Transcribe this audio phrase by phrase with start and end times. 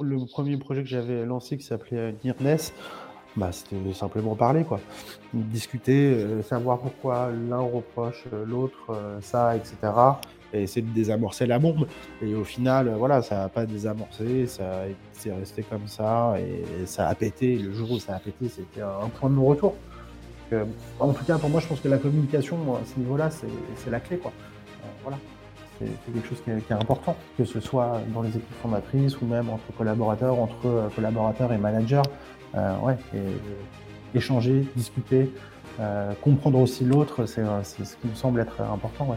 [0.00, 2.72] Le premier projet que j'avais lancé qui s'appelait Nearness,
[3.36, 4.80] bah, c'était simplement parler, quoi.
[5.34, 9.76] Discuter, euh, savoir pourquoi l'un reproche euh, l'autre euh, ça, etc.
[10.54, 11.86] Et essayer de désamorcer la bombe.
[12.22, 17.06] Et au final, voilà, ça n'a pas désamorcé, ça c'est resté comme ça, et, ça
[17.08, 17.58] a pété.
[17.58, 19.74] Le jour où ça a pété, c'était un, point de non-retour.
[21.00, 24.00] en tout cas, pour moi, je pense que la communication, à ce niveau-là, c'est la
[24.00, 24.32] clé, quoi.
[25.02, 25.18] voilà
[26.04, 29.48] c'est quelque chose qui est, important, que ce soit dans les équipes fondatrices ou même
[29.50, 32.02] entre collaborateurs, entre collaborateurs et managers.
[32.54, 35.30] Euh, ouais, et, échanger, discuter,
[35.80, 39.06] euh, comprendre aussi l'autre, euh, c'est ce qui me semble être important.
[39.06, 39.16] Ouais.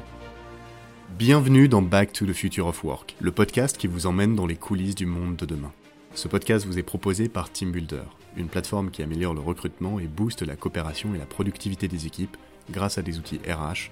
[1.17, 4.55] Bienvenue dans Back to the Future of Work, le podcast qui vous emmène dans les
[4.55, 5.71] coulisses du monde de demain.
[6.13, 8.03] Ce podcast vous est proposé par TeamBuilder,
[8.37, 12.37] une plateforme qui améliore le recrutement et booste la coopération et la productivité des équipes
[12.71, 13.91] grâce à des outils RH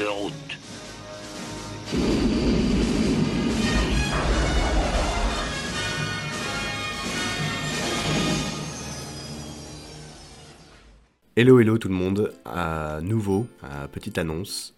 [0.00, 0.30] Hello
[11.58, 14.77] hello tout le monde, à nouveau, à petite annonce,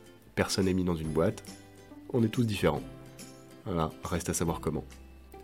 [0.41, 1.43] Personne n'est mis dans une boîte,
[2.13, 2.81] on est tous différents.
[3.63, 4.83] Voilà, reste à savoir comment.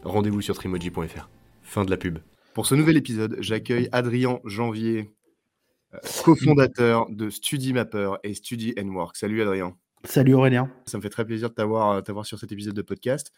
[0.04, 1.30] Rendez-vous sur trimoji.fr.
[1.62, 2.18] Fin de la pub.
[2.56, 5.12] Pour ce nouvel épisode, j'accueille Adrien Janvier,
[5.94, 9.18] euh, cofondateur de StudyMapper et Study Work.
[9.18, 9.78] Salut Adrien.
[10.04, 10.72] Salut Aurélien.
[10.88, 13.32] Ça me fait très plaisir de t'avoir, euh, sur cet épisode de podcast.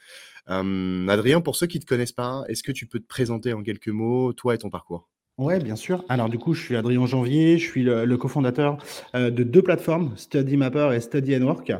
[0.48, 3.52] Euh, Adrien, pour ceux qui ne te connaissent pas, est-ce que tu peux te présenter
[3.52, 5.10] en quelques mots, toi et ton parcours?
[5.40, 6.04] Oui, bien sûr.
[6.10, 8.78] Alors du coup, je suis Adrien Janvier, je suis le, cofondateur
[9.16, 11.72] euh, de deux plateformes, StudyMapper et Study Work.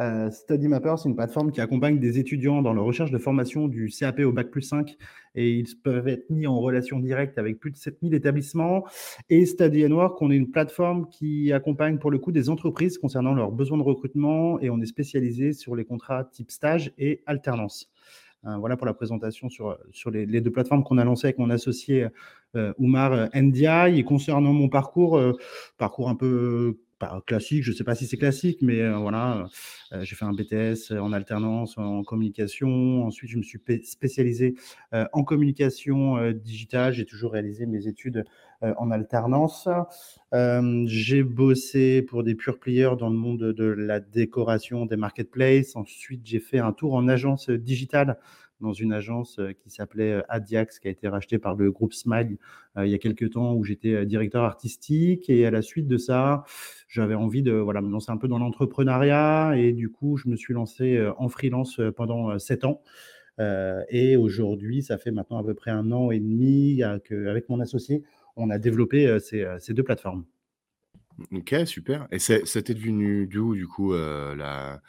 [0.00, 3.90] Euh, StudyMapper, c'est une plateforme qui accompagne des étudiants dans leur recherche de formation du
[3.90, 4.96] CAP au Bac plus 5
[5.34, 8.86] et ils peuvent être mis en relation directe avec plus de 7000 établissements.
[9.28, 13.34] Et Study Work, on est une plateforme qui accompagne pour le coup des entreprises concernant
[13.34, 17.90] leurs besoins de recrutement et on est spécialisé sur les contrats type stage et alternance.
[18.46, 19.76] Euh, voilà pour la présentation sur,
[20.10, 22.08] les deux plateformes qu'on a lancées avec mon associé
[22.56, 23.98] euh, Oumar euh, Ndiaye.
[24.00, 25.20] Et concernant mon parcours,
[25.78, 26.78] parcours un peu
[27.26, 29.46] classique, je ne sais pas si c'est classique, mais voilà,
[30.02, 33.04] j'ai fait un BTS en alternance en communication.
[33.04, 34.54] Ensuite, je me suis spécialisé
[34.92, 36.92] en communication digitale.
[36.92, 38.24] J'ai toujours réalisé mes études
[38.62, 39.68] en alternance.
[40.86, 45.76] j'ai bossé pour des pure players dans le monde de la décoration des marketplaces.
[45.76, 48.18] Ensuite, j'ai fait un tour en agence digitale
[48.62, 51.92] dans une agence euh, qui s'appelait euh, Adiax, qui a été rachetée par le groupe
[51.92, 52.38] Smile
[52.78, 55.28] euh, il y a quelques temps, où j'étais directeur artistique.
[55.28, 56.44] Et à la suite de ça,
[56.88, 59.52] j'avais envie de voilà, me lancer un peu dans l'entrepreneuriat.
[59.56, 62.80] Et du coup, je me suis lancé en freelance pendant sept ans.
[63.90, 68.04] et aujourd'hui, ça fait maintenant à peu près un an et demi qu'avec mon associé,
[68.36, 70.24] on a développé ces, ces deux plateformes.
[71.32, 74.80] OK, super et ça t'est devenu d'où du coup, la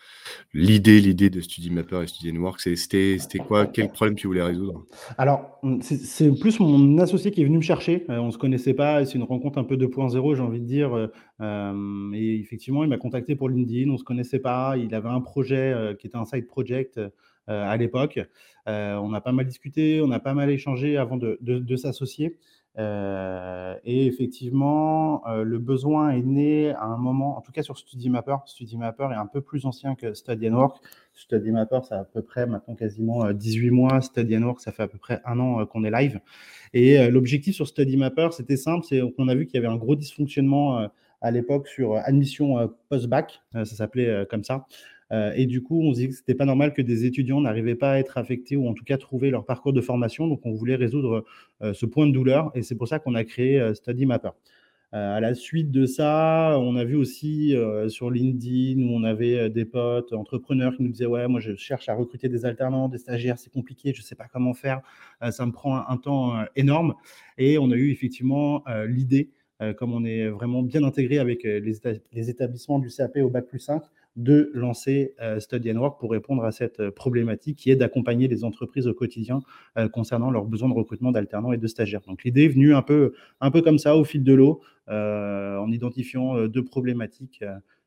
[0.54, 2.62] l'idée l'idée de StudyMapper et StudyNWorks?
[2.62, 3.66] C'est c'était quoi?
[3.68, 4.86] Quel problème tu voulais résoudre?
[5.18, 8.74] Alors, mmh, c'est plus mon associé qui est venu me chercher, heu, on se connaissait
[8.74, 12.84] pas c'est une rencontre un peu 2.0 j'ai envie de dire, heu, hem et effectivement
[12.84, 16.18] il m'a contacté pour LinkedIn, on se connaissait pas, il avait un projet, qui était
[16.18, 17.00] un side project,
[17.48, 18.20] à l'époque.
[18.66, 22.38] On a pas mal discuté, on a pas mal échangé avant de s'associer.
[22.80, 27.78] Heu et effectivement, heu, le besoin est né à un moment, en tout cas sur
[27.78, 28.38] StudyMapper.
[28.48, 30.78] StudyMapper est un peu plus ancien que StudyNWorks.
[31.14, 34.02] StudyMapper, ça a à peu près maintenant quasiment, heu, 18 mois.
[34.02, 36.20] StudyNWorks, ça fait à peu près 1 an, qu'on est live
[36.74, 39.96] et l'objectif sur StudyMapper, c'était simple, c'est qu'on a vu qu'il y avait un gros
[39.96, 40.88] dysfonctionnement,
[41.22, 44.66] à l'époque sur admission, post-bac, ça s'appelait, comme ça.
[45.12, 47.76] Heu et du coup, on se dit que c'était pas normal que des étudiants n'arrivaient
[47.76, 50.28] pas à être affectés ou en tout cas trouver leur parcours de formation.
[50.28, 51.26] Donc on voulait résoudre,
[51.64, 54.30] heu, ce point de douleur et c'est pour ça qu'on a créé, heu, StudyMapper.
[54.94, 57.56] Heu, à la suite de ça, on a vu aussi,
[57.90, 61.90] sur LinkedIn où on avait, des potes entrepreneurs qui nous disaient: «Ouais, moi je cherche
[61.90, 64.82] à recruter des alternants, des stagiaires, c'est compliqué, je sais pas comment faire,
[65.32, 66.96] ça me prend un temps, énorme»
[67.40, 69.32] et on a eu effectivement, l'idée,
[69.78, 73.84] comme on est vraiment bien intégré avec, les éta les établissements du CAP au bac+5,
[74.16, 78.88] de lancer, heu, StudyNWorks pour répondre à cette, heu, problématique qui est d'accompagner les entreprises
[78.88, 79.42] au quotidien,
[79.78, 82.02] heu, concernant leurs besoins de recrutement d'alternants et de stagiaires.
[82.08, 85.72] Donc l'idée est venue un peu un peu comme ça au fil de l'eau, en
[85.72, 87.44] identifiant, heu, 2 problématiques,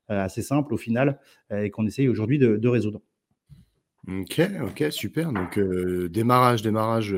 [0.09, 1.19] assez simples au final,
[1.53, 3.03] et qu'on essaye aujourd'hui de de résoudre.
[4.09, 7.13] OK, OK, super donc démarrage démarrage,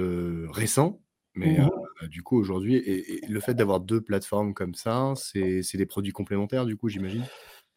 [0.50, 1.02] récent
[1.34, 1.88] mais Mmh mh.
[2.02, 5.86] heu, du coup aujourd'hui et et le fait d'avoir 2 plateformes comme ça, c'est des
[5.86, 7.28] produits complémentaires du coup, j'imagine?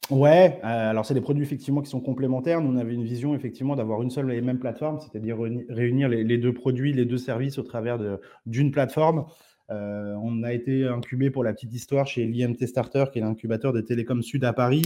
[0.09, 2.59] Ouais, heu, alors c'est des produits effectivement qui sont complémentaires.
[2.59, 6.09] Nous, on avait une vision effectivement d'avoir une seule et même plateforme, c'est-à-dire réuni réunir
[6.09, 7.99] les 2 produits, les 2 services au travers
[8.45, 9.25] d'une plateforme.
[9.69, 13.71] Heu, on a été incubés pour la petite histoire chez l'IMT Starter, qui est l'incubateur
[13.71, 14.81] de Télécom Sud à Paris.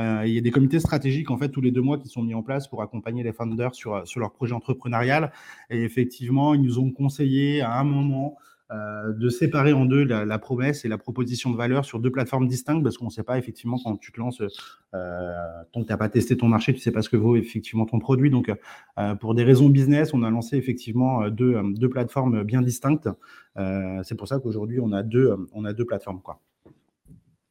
[0.00, 2.22] Heu, il y a des comités stratégiques en fait tous les 2 mois qui sont
[2.22, 5.32] mis en place pour accompagner les founders sur, leur projet entrepreneurial
[5.70, 8.36] et effectivement, ils nous ont conseillé à un moment,
[8.70, 12.82] de séparer en 2 la promesse et la proposition de valeur sur 2 plateformes distinctes
[12.82, 14.48] parce qu'on sait pas effectivement quand tu te lances, heu,
[15.72, 17.86] tant que tu as pas testé ton marché, tu sais pas ce que vaut effectivement
[17.86, 18.56] ton produit donc heu,
[19.20, 23.08] pour des raisons business, on a lancé effectivement, heu, 2, hem, 2 plateformes bien distinctes.
[24.04, 26.40] C'est pour ça qu'aujourd'hui on a 2, hem, on a 2 plateformes, quoi.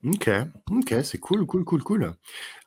[0.05, 0.29] OK,
[0.71, 2.13] OK, c'est cool, cool, cool, cool.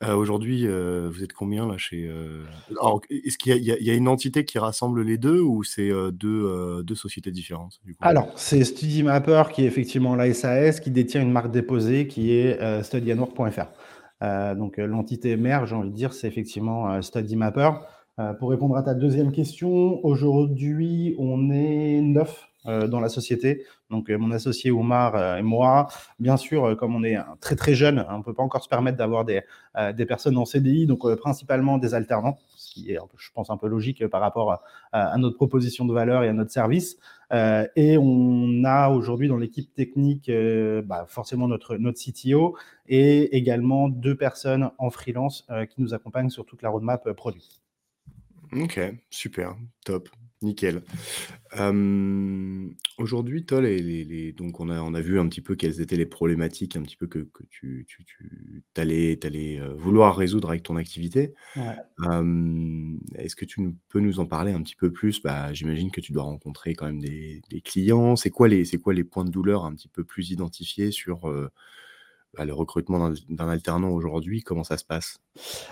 [0.02, 2.46] Heu, aujourd'hui, heu, vous êtes combien là chez, heu
[2.80, 6.44] alors est-ce qu'il y a une entité qui rassemble les 2 ou c'est, heu, 2,
[6.46, 7.80] heu, 2 sociétés différentes?
[8.00, 12.60] Alors, c'est StudyMapper qui est effectivement la SAS, qui détient une marque déposée qui est,
[12.60, 13.66] heu, StudyNWorks.fr.
[14.24, 17.70] Heu, donc l'entité mère, j'ai envie de dire, c'est effectivement, StudyMapper.
[18.40, 23.64] Pour répondre à ta 2e question, aujourd'hui, on est 9, heu, dans la société.
[23.90, 25.88] Donc heu, mon associé Oumar, heu, et moi.
[26.18, 29.24] Bien sûr, comme on est très, très jeune, on peut pas encore se permettre d'avoir
[29.24, 29.42] des,
[29.96, 33.68] des personnes en CDI, donc principalement des alternants, ce qui est je pense, un peu
[33.68, 34.62] logique par rapport
[34.92, 36.98] à notre proposition de valeur et à notre service.
[37.32, 40.30] Et on a aujourd'hui dans l'équipe technique,
[40.84, 42.56] bah, forcément notre notre CTO
[42.86, 47.60] et également 2 personnes en freelance, qui nous accompagnent sur toute la roadmap, produit.
[48.52, 48.80] OK,
[49.10, 49.54] super,
[49.84, 50.08] top,
[50.42, 50.82] nickel.
[52.98, 55.80] Aujourd'hui, toi, les les les donc on a on a vu un petit peu quelles
[55.80, 59.58] étaient les problématiques un petit peu que que tu tu tu tu allais tu allais,
[59.60, 61.34] heu, vouloir résoudre avec ton activité.
[61.56, 61.88] Ouais.
[63.16, 65.20] Est-ce que tu peux nous en parler un petit peu plus?
[65.22, 68.16] Bah, j'imagine que tu dois rencontrer quand même des des clients.
[68.16, 71.28] C'est quoi les c'est quoi les points de douleur un petit peu plus identifiés sur,
[71.28, 71.50] heu,
[72.38, 74.42] bah, le recrutement d'un alternant aujourd'hui?
[74.42, 75.18] Comment ça se passe?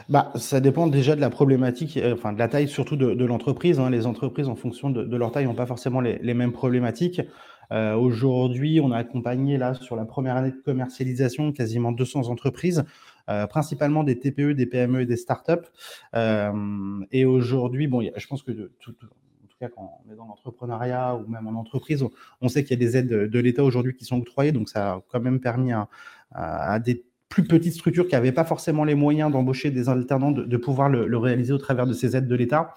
[0.09, 3.81] Bah, ça dépend déjà de la problématique, heu, enfin de la taille surtout de l'entreprise,
[3.81, 3.91] hein.
[3.91, 7.21] Les entreprises en fonction de leur taille ont pas forcément les mêmes problématiques.
[7.73, 12.85] Heu, aujourd'hui, on a accompagné là sur la 1re année de commercialisation quasiment 200 entreprises,
[13.29, 15.67] heu, principalement des TPE, des PME et des startups.
[17.11, 18.95] Et aujourd'hui, je pense que tout
[19.61, 22.05] quand on est dans l'entrepreneuriat ou même en entreprise,
[22.41, 24.93] on sait qu'il y a des aides de l'État aujourd'hui qui sont octroyées, donc ça
[24.93, 25.73] a quand même permis
[26.33, 30.57] à des plus petites structures qui avaient pas forcément les moyens d'embaucher des alternants de
[30.57, 32.75] pouvoir le réaliser au travers de ces aides de l'État.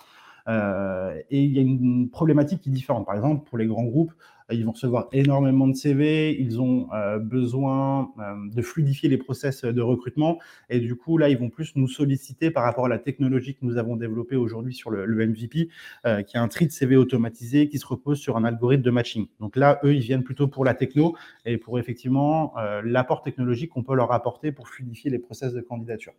[0.47, 3.05] Heu et il y a une problématique qui est différente.
[3.05, 4.13] Par exemple, pour les grands groupes,
[4.51, 9.63] ils vont recevoir énormément de CV, ils ont, heu, besoin, hem, de fluidifier les process,
[9.65, 10.39] de recrutement
[10.69, 13.65] et du coup, là, ils vont plus nous solliciter par rapport à la technologie que
[13.65, 15.69] nous avons développée aujourd'hui sur le MVP,
[16.05, 18.91] heu, qui est un tri de CV automatisé qui se repose sur un algorithme de
[18.91, 19.27] matching.
[19.39, 21.15] Donc là, eux, ils viennent plutôt pour la techno
[21.45, 22.53] et pour effectivement,
[22.83, 26.13] l'apport technologique qu'on peut leur apporter pour fluidifier les process de candidature.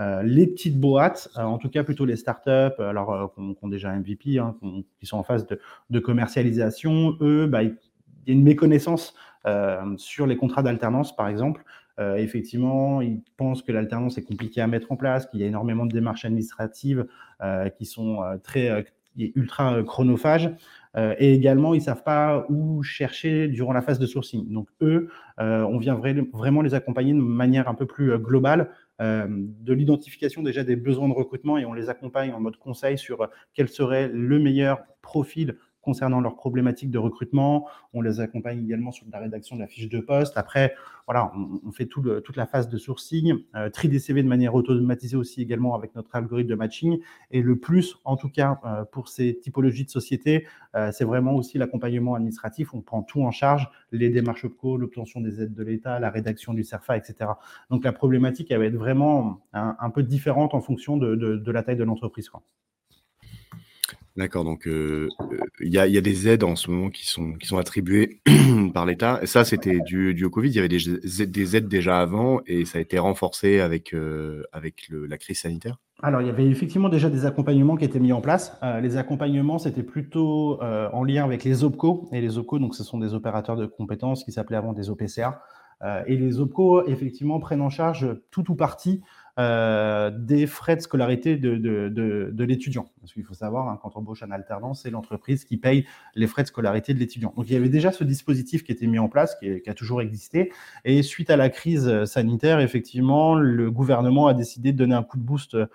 [0.00, 2.50] Heu, les petites boîtes, heu, en tout cas plutôt les startups,
[2.80, 5.46] alors, heu, qui ont déjà MVP, hein, qui ont qui sont en phase
[5.90, 7.76] de commercialisation, eux, bah, il
[8.26, 11.64] y a une méconnaissance, hem, sur les contrats d'alternance, par exemple.
[12.18, 15.86] effectivement, ils pensent que l'alternance est compliquée à mettre en place, qu'il y a énormément
[15.86, 17.06] de démarches administratives
[17.78, 18.84] qui sont très
[19.16, 20.50] ultra chronophages.
[21.18, 24.50] et également, ils ne savent pas où chercher durant la phase de sourcing.
[24.52, 25.94] Donc, eux, on vient
[26.32, 28.64] vraiment les accompagner de manière un peu plus globale euh,
[28.98, 33.28] de l'identification déjà des besoins de recrutement et on les accompagne en mode conseil sur
[33.52, 37.68] quel serait le meilleur profil concernant leurs problématiques de recrutement.
[37.94, 40.36] On les accompagne également sur la rédaction de la fiche de poste.
[40.36, 40.74] Après,
[41.06, 41.32] voilà,
[41.64, 45.16] on, fait tout toute la phase de sourcing, euh, tri des CV de manière automatisée
[45.16, 46.98] aussi également avec notre algorithme de matching.
[47.30, 51.36] Et le plus, en tout cas, euh, pour ces typologies de sociétés, euh, c'est vraiment
[51.36, 52.74] aussi l'accompagnement administratif.
[52.74, 56.52] On prend tout en charge, les démarches OPCO, l'obtention des aides de l'État, la rédaction
[56.52, 57.30] du CERFA, etc.
[57.70, 61.76] Donc la problématique, elle va être vraiment un, peu différente en fonction de la taille
[61.76, 62.28] de l'entreprise.
[64.16, 67.46] D'accord, donc euh, euh, il y, a, des aides en ce moment qui sont, qui
[67.46, 68.22] sont attribuées
[68.72, 69.20] par l'État.
[69.24, 70.48] Ça, c'était dû, au Covid.
[70.48, 74.42] Il y avait des, des, aides déjà avant et ça a été renforcé avec, euh,
[74.52, 75.76] avec la crise sanitaire?
[76.02, 78.58] Alors, il y avait effectivement déjà des accompagnements qui étaient mis en place.
[78.82, 82.08] les accompagnements, c'était plutôt en lien avec les OPCO.
[82.12, 85.42] Et les OPCO, donc, ce sont des opérateurs de compétences qui s'appelaient avant des OPCA.
[86.06, 89.02] et les OPCO, effectivement, prennent en charge tout ou partie
[89.38, 91.90] euh, des frais de scolarité de, de,
[92.32, 92.86] de, l'étudiant.
[93.02, 96.26] Parce qu'il faut savoir, hein, quand on embauche un alternance, c'est l'entreprise qui paye les
[96.26, 97.34] frais de scolarité de l'étudiant.
[97.36, 100.00] Donc il y avait déjà ce dispositif qui était mis en place, qui, a toujours
[100.00, 100.54] existé.
[100.86, 105.18] Et suite à la crise sanitaire, effectivement, le gouvernement a décidé de donner un coup
[105.18, 105.66] de boost euh,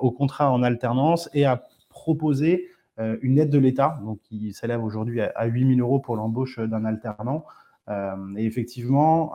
[0.00, 2.66] au contrat en alternance et a proposé
[2.98, 6.84] euh, une aide de l'État, qui s'élève aujourd'hui à, 8 000 euros pour l'embauche d'un
[6.84, 7.44] alternant.
[8.36, 9.34] et effectivement,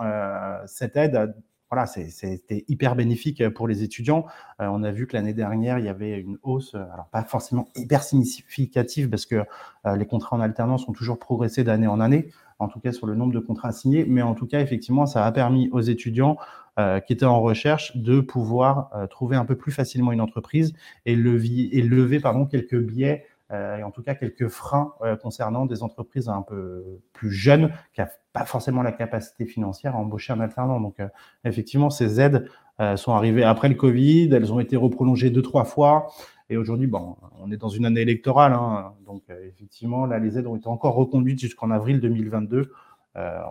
[0.66, 1.28] cette aide a
[1.72, 4.26] voilà, c'était hyper bénéfique pour les étudiants.
[4.60, 7.68] Euh, on a vu que l'année dernière, il y avait une hausse, alors pas forcément
[7.76, 9.44] hyper significative parce que
[9.86, 13.06] euh, les contrats en alternance ont toujours progressé d'année en année, en tout cas sur
[13.06, 16.38] le nombre de contrats signés, mais en tout cas, effectivement, ça a permis aux étudiants
[16.80, 20.74] euh, qui étaient en recherche de pouvoir trouver un peu plus facilement une entreprise
[21.06, 25.16] et lever, et lever pardon, quelques biais euh, et en tout cas quelques freins euh,
[25.16, 29.98] concernant des entreprises un peu plus jeunes qui n'ont pas forcément la capacité financière à
[29.98, 30.80] embaucher un alternant.
[30.80, 31.08] Donc, euh,
[31.44, 32.48] effectivement, ces aides
[32.96, 36.08] sont arrivées après le Covid, elles ont été reprolongées deux, trois fois.
[36.50, 40.48] Et aujourd'hui, bon, on est dans une année électorale, hein, donc effectivement, là, les aides
[40.48, 42.72] ont été encore reconduites jusqu'en avril 2022.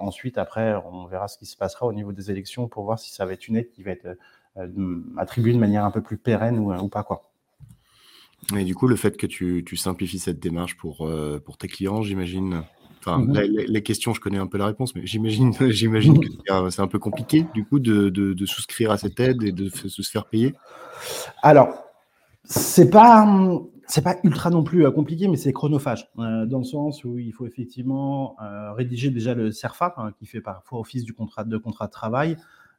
[0.00, 3.12] ensuite, après, on verra ce qui se passera au niveau des élections pour voir si
[3.12, 4.16] ça va être une aide qui va être
[5.18, 7.02] attribuée de manière un peu plus pérenne ou, ou pas.
[7.02, 7.27] Quoi.
[8.56, 11.68] Et du coup, le fait que tu, tu simplifies cette démarche pour, euh, pour tes
[11.68, 12.62] clients, j'imagine.
[13.00, 16.82] Enfin, mmh les, questions, je connais un peu la réponse, mais j'imagine, j'imagine que c'est
[16.82, 20.02] un peu compliqué, du coup, de, de, de, souscrire à cette aide et de se
[20.02, 20.54] faire payer.
[21.42, 21.68] Alors,
[22.44, 23.26] c'est pas,
[23.86, 27.18] c'est pas ultra non plus euh, compliqué, mais c'est chronophage, euh, dans le sens où
[27.18, 28.36] il faut effectivement
[28.76, 32.36] rédiger déjà le CERFA, hein, qui fait parfois office du contrat de contrat de travail.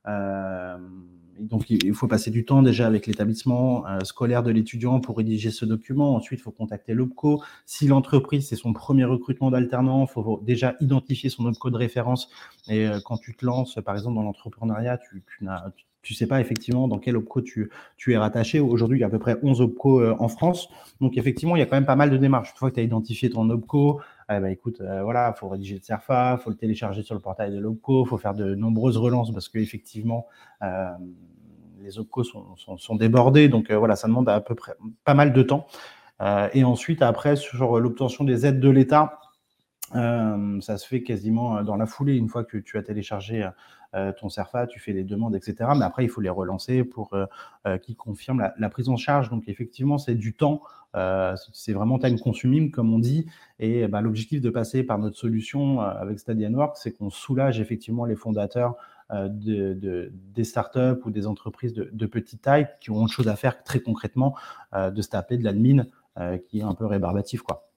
[0.07, 0.77] Euh,
[1.39, 5.51] donc, il faut passer du temps déjà avec l'établissement euh, scolaire de l'étudiant pour rédiger
[5.51, 6.15] ce document.
[6.15, 7.41] Ensuite, il faut contacter l'OPCO.
[7.65, 12.29] Si l'entreprise, c'est son premier recrutement d'alternant, il faut déjà identifier son OPCO de référence.
[12.67, 15.45] Et euh, quand tu te lances, par exemple, dans l'entrepreneuriat, tu, tu
[16.13, 18.59] sais pas effectivement dans quel OPCO tu, tu es rattaché.
[18.59, 20.69] Aujourd'hui, il y a à peu près 11 OPCO euh, en France.
[21.01, 22.51] Donc, effectivement, il y a quand même pas mal de démarches.
[22.51, 24.01] Une fois que tu as identifié ton OPCO,
[24.31, 27.21] eh ben, écoute, voilà, il faut rédiger le CERFA, il faut le télécharger sur le
[27.21, 30.27] portail de l'OPCO, il faut faire de nombreuses relances parce qu'effectivement,
[30.61, 30.89] euh,
[31.81, 33.49] les OPCO sont, débordés.
[33.49, 35.65] Donc euh, voilà, ça demande à peu près pas mal de temps.
[36.21, 39.19] Euh, et ensuite, après, sur l'obtention des aides de l'État,
[39.95, 42.15] euh, ça se fait quasiment dans la foulée.
[42.15, 43.47] Une fois que tu as téléchargé
[44.19, 45.71] ton CERFA, tu fais les demandes, etc.
[45.75, 47.17] Mais après, il faut les relancer pour
[47.81, 49.31] qu'ils confirment la, prise en charge.
[49.31, 50.61] Donc, effectivement, c'est du temps.
[51.53, 53.25] c'est vraiment time consuming, comme on dit.
[53.57, 58.05] Et bah, l'objectif de passer par notre solution avec Stadian Work, c'est qu'on soulage effectivement
[58.05, 58.75] les fondateurs
[59.11, 63.35] euh, de, des startups ou des entreprises de, petite taille qui ont autre chose à
[63.35, 64.35] faire très concrètement
[64.75, 65.87] euh, de se taper de l'admin
[66.19, 67.41] euh, qui est un peu rébarbatif.
[67.41, 67.67] Quoi.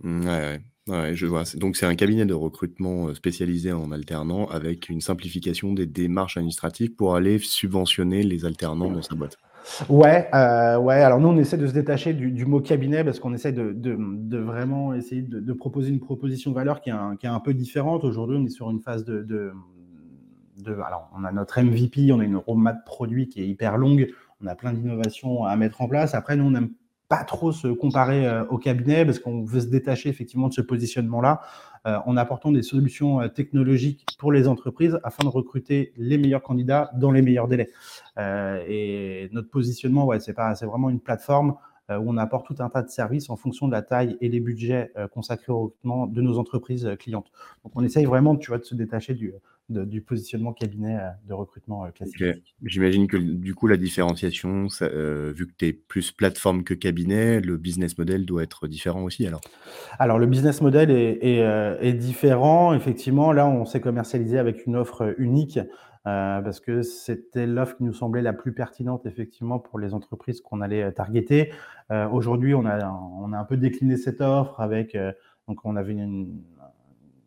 [0.00, 1.14] Mmh, ouais, ouais.
[1.14, 1.44] je vois.
[1.56, 6.94] Donc, c'est un cabinet de recrutement spécialisé en alternants avec une simplification des démarches administratives
[6.94, 9.38] pour aller subventionner les alternants dans sa boîte.
[9.88, 11.00] Ouais, ouais.
[11.00, 14.94] Alors nous, on essaie de se détacher du, mot cabinet parce qu'on essaie de, vraiment
[14.94, 18.04] essayer de, proposer une proposition de valeur qui est un peu différente.
[18.04, 19.52] Aujourd'hui, on est sur une phase de,
[20.66, 24.08] alors, on a notre MVP, on a une roadmap produit qui est hyper longue,
[24.40, 26.14] on a plein d'innovations à mettre en place.
[26.14, 26.70] Après, nous, on n'aime
[27.16, 30.60] pas trop se comparer euh, au cabinet parce qu'on veut se détacher effectivement de ce
[30.60, 31.40] positionnement-là
[31.86, 36.42] euh, en apportant des solutions euh, technologiques pour les entreprises afin de recruter les meilleurs
[36.42, 37.70] candidats dans les meilleurs délais.
[38.18, 41.54] et notre positionnement, ouais, c'est pas, c'est vraiment une plateforme
[41.90, 44.40] où on apporte tout un tas de services en fonction de la taille et les
[44.40, 47.30] budgets consacrés au recrutement de nos entreprises clientes.
[47.62, 49.32] Donc, on essaye vraiment, tu vois, de se détacher du,
[49.68, 52.22] du positionnement cabinet euh, de recrutement euh, classique.
[52.62, 57.40] J'imagine que du coup, la différenciation, euh, vu que tu es plus plateforme que cabinet,
[57.40, 59.40] le business model doit être différent aussi alors?
[59.98, 62.74] Alors, le business model est, est, différent.
[62.74, 65.58] Effectivement, là, on s'est commercialisé avec une offre unique.
[66.04, 70.60] Parce que c'était l'offre qui nous semblait la plus pertinente effectivement pour les entreprises qu'on
[70.60, 71.52] allait targeter.
[72.12, 74.96] Aujourd'hui, on a, on a un peu décliné cette offre avec,
[75.48, 76.42] donc on avait une,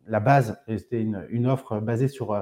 [0.08, 2.40] la base, c'était une, offre basée sur euh,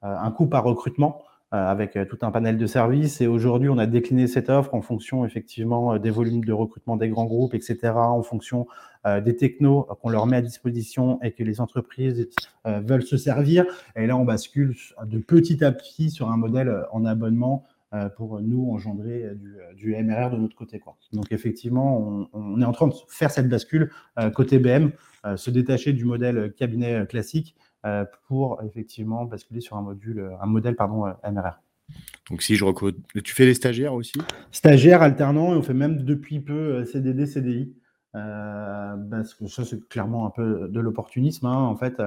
[0.00, 3.20] un coût par recrutement euh, avec euh, tout un panel de services.
[3.20, 7.08] Et aujourd'hui, on a décliné cette offre en fonction effectivement des volumes de recrutement des
[7.08, 8.66] grands groupes, etc., en fonction
[9.24, 12.28] des technos qu'on leur met à disposition et que les entreprises
[12.66, 13.64] veulent se servir.
[13.96, 14.74] Et là, on bascule
[15.06, 17.64] de petit à petit sur un modèle en abonnement
[18.16, 19.24] pour nous engendrer
[19.76, 20.78] du, MRR de notre côté.
[20.78, 20.96] Quoi.
[21.14, 23.90] Donc effectivement, on, est en train de faire cette bascule
[24.34, 24.90] côté BM
[25.26, 27.67] euh, se détacher du modèle cabinet euh, classique euh,
[28.26, 31.60] pour effectivement basculer sur un module, un modèle pardon, MRR.
[32.30, 34.20] Donc si je recrute, tu fais les stagiaires aussi?
[34.50, 37.74] Stagiaires, alternants, et on fait même depuis peu CDD, CDI.
[38.12, 41.46] parce que ça, c'est clairement un peu de l'opportunisme.
[41.46, 41.56] Hein.
[41.56, 42.02] En fait,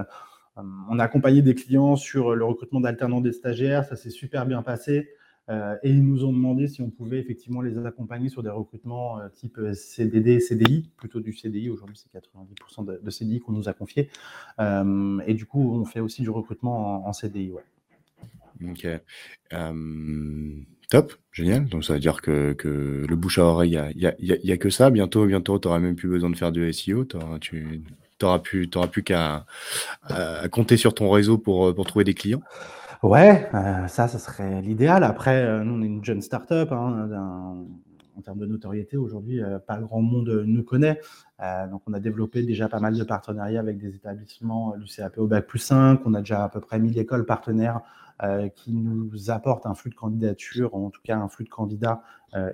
[0.58, 4.62] on a accompagné des clients sur le recrutement d'alternants des stagiaires, ça s'est super bien
[4.62, 5.10] passé.
[5.50, 9.20] Euh, et ils nous ont demandé si on pouvait effectivement les accompagner sur des recrutements
[9.20, 11.70] euh, type euh, CDD, CDI, plutôt du CDI.
[11.70, 14.10] Aujourd'hui, c'est 90% de, CDI qu'on nous a confié.
[14.60, 17.52] et du coup, on fait aussi du recrutement en, CDI.
[18.64, 18.88] Ok.
[20.90, 21.66] top, génial.
[21.66, 24.90] Donc ça veut dire que, le bouche à oreille, il n'y a, que ça.
[24.92, 27.06] Bientôt, bientôt tu n'auras même plus besoin de faire du SEO.
[27.06, 27.18] Tu
[28.22, 28.70] n'auras plus,
[29.04, 29.46] qu'à
[30.52, 32.44] compter sur ton réseau pour trouver des clients.
[33.04, 35.04] Ouais, euh, ça, ça serait l'idéal.
[35.04, 36.72] Après, euh, nous, on est une jeune start-up.
[36.72, 37.10] Hein,
[38.16, 41.00] en termes de notoriété, aujourd'hui, euh, pas grand monde nous connaît.
[41.72, 45.26] donc, on a développé déjà pas mal de partenariats avec des établissements du CAP au
[45.26, 46.02] Bac plus 5.
[46.06, 47.82] On a déjà à peu près 1000 écoles partenaires
[48.54, 52.04] qui nous apportent un flux de candidatures, en tout cas un flux de candidats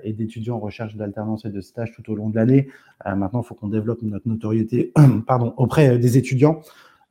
[0.02, 2.70] et d'étudiants en recherche d'alternance et de stage tout au long de l'année.
[3.06, 4.94] maintenant, il faut qu'on développe notre notoriété
[5.28, 6.62] pardon, auprès des étudiants.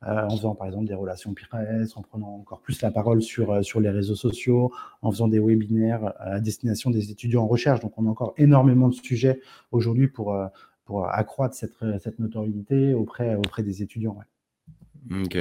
[0.03, 3.51] Euh, en faisant par exemple des relations presse, en prenant encore plus la parole sur,
[3.51, 7.79] euh, sur les réseaux sociaux, en faisant des webinaires à destination des étudiants en recherche.
[7.79, 10.45] Donc on a encore énormément de sujets aujourd'hui pour, euh,
[10.85, 14.19] pour accroître cette, cette notoriété auprès, auprès des étudiants.
[15.23, 15.35] Ok.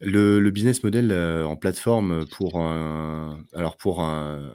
[0.00, 1.12] Le, le, business model
[1.44, 4.52] en plateforme pour alors pour un,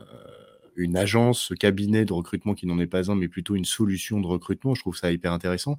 [0.76, 4.28] une agence, cabinet de recrutement qui n'en est pas un, mais plutôt une solution de
[4.28, 5.78] recrutement, je trouve ça hyper intéressant.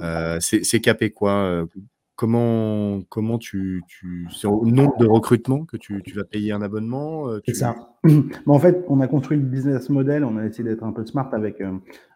[0.00, 1.66] Euh, c'est capé quoi
[2.14, 6.60] Comment, comment tu, tu c'est au nombre de recrutement que tu, tu vas payer un
[6.60, 7.74] abonnement euh, C'est ça.
[8.46, 11.30] en fait, on a construit le business model, on a essayé d'être un peu smart
[11.32, 11.72] avec, euh,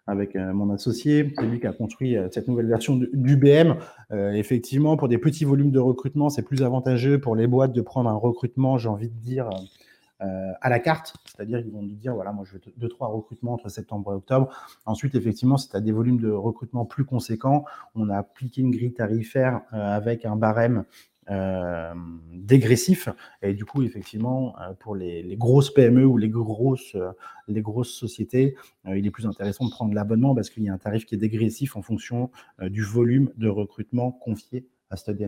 [0.07, 3.75] avec euh, mon associé, c'est lui qui a construit cette nouvelle version d'UBM.
[4.35, 8.11] effectivement, pour des petits volumes de recrutement, c'est plus avantageux pour les boîtes de prendre
[8.11, 9.49] un recrutement, j'ai envie de dire,
[10.21, 13.53] à la carte, c'est-à-dire qu'ils vont nous dire voilà, moi je veux deux, trois recrutements
[13.53, 14.49] entre septembre et octobre.
[14.87, 18.71] Ensuite, effectivement, si tu as des volumes de recrutement plus conséquents, on a appliqué une
[18.71, 20.85] grille tarifaire euh, avec un barème
[21.29, 21.93] euh,
[22.33, 23.09] dégressif.
[23.43, 26.97] Et du coup, effectivement, pour les, grosses PME ou les grosses,
[27.49, 30.79] les grosses sociétés, il est plus intéressant de prendre l'abonnement parce qu'il y a un
[30.79, 32.31] tarif qui est dégressif en fonction
[32.63, 35.27] du volume de recrutement confié à Study.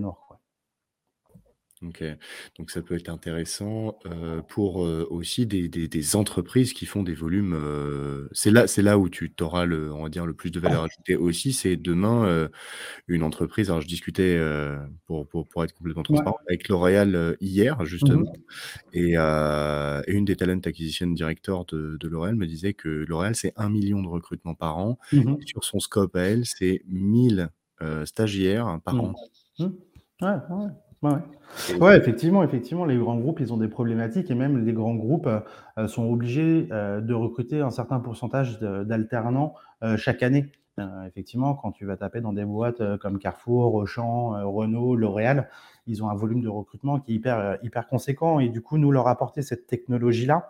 [1.87, 2.03] OK.
[2.59, 3.99] Donc ça peut être intéressant,
[4.49, 7.57] pour, aussi des des entreprises qui font des volumes,
[8.33, 10.85] c'est là c'est là où tu auras le on va dire le plus de valeur
[10.85, 12.49] ajoutée aussi, c'est demain,
[13.07, 14.41] une entreprise alors je discutais,
[15.07, 18.33] pour pour pour être complètement transparent avec L'Oréal, hier mmh justement
[18.93, 23.69] et une des talent acquisition directors de de L'Oréal me disait que L'Oréal c'est un
[23.69, 27.51] million de recrutements par an mmh sur son scope à elle, c'est 1000
[28.05, 29.01] stagiaires par mmh.
[29.01, 29.15] an.
[29.61, 29.69] Ouais,
[30.29, 30.35] ouais.
[30.61, 30.71] Ouais,
[31.97, 35.29] effectivement, effectivement, les grands groupes, ils ont des problématiques et même les grands groupes
[35.79, 40.53] euh, sont obligés euh, de recruter un certain pourcentage d'alternants euh, chaque année.
[41.07, 45.49] effectivement, quand tu vas taper dans des boîtes comme Carrefour, Auchan, Renault, L'Oréal,
[45.89, 48.39] ils ont un volume de recrutement qui est hyper, hyper conséquent.
[48.39, 50.49] Et du coup, nous leur apporter cette technologie-là,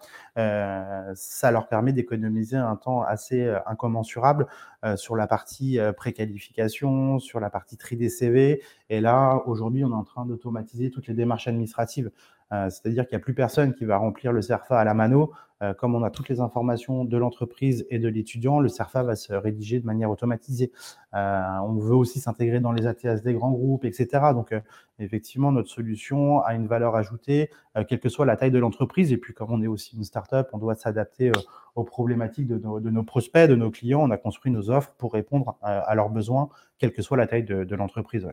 [1.15, 4.49] ça leur permet d'économiser un temps assez incommensurable
[4.97, 8.61] sur la partie préqualification, sur la partie tri des CV.
[8.91, 12.11] Et là, aujourd'hui, on est en train d'automatiser toutes les démarches administratives.
[12.51, 15.33] C'est-à-dire qu'il n'y a plus personne qui va remplir le CERFA à la mano.
[15.77, 19.35] comme on a toutes les informations de l'entreprise et de l'étudiant, le CERFA va se
[19.35, 20.73] rédiger de manière automatisée.
[21.13, 24.33] on veut aussi s'intégrer dans les ATS des grands groupes, etc.
[24.33, 24.55] Donc,
[24.99, 27.51] effectivement notre solution a une valeur ajoutée,
[27.87, 29.13] quelle que soit la taille de l'entreprise.
[29.13, 31.31] Et puis, comme on est aussi une startup, on doit s'adapter
[31.75, 34.01] aux problématiques de nos, prospects, de nos clients.
[34.01, 36.49] On a construit nos offres pour répondre à, leurs besoins,
[36.79, 38.27] quelle que soit la taille de, l'entreprise.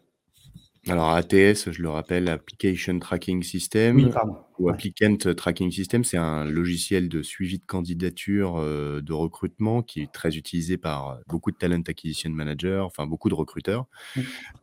[0.87, 4.11] Alors ATS, je le rappelle, Application Tracking System
[4.59, 10.03] ou Applicant Tracking System, c'est un logiciel de suivi de candidature euh, de recrutement qui
[10.03, 13.87] est très utilisé par beaucoup de talent acquisition managers, enfin beaucoup de recruteurs.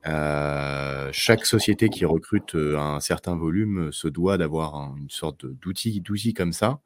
[0.07, 6.01] Euh, chaque société qui recrute euh, un certain volume se doit d'avoir une sorte d'outil
[6.01, 6.79] d'outil comme ça.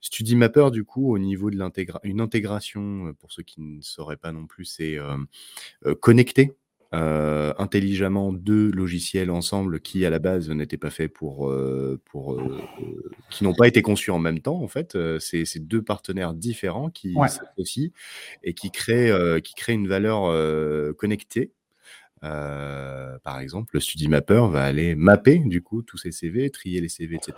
[0.00, 4.46] StudyMapper, du coup, au niveau de l'intégration, intégration, pour ceux qui ne sauraient pas non
[4.46, 4.96] plus, c'est
[6.00, 6.54] connecter
[6.94, 12.32] euh, intelligemment deux logiciels ensemble qui à la base n'étaient pas faits pour, euh, pour
[12.32, 12.62] euh,
[13.28, 14.96] qui n'ont pas été conçus en même temps en fait.
[15.20, 17.90] c'est deux partenaires différents qui s'associent
[18.42, 20.34] et qui créent, qui créent une valeur
[20.96, 21.52] connectée
[22.24, 26.88] euh, par exemple, le StudyMapper va aller mapper du coup tous ces CV, trier les
[26.88, 27.34] CV, etc.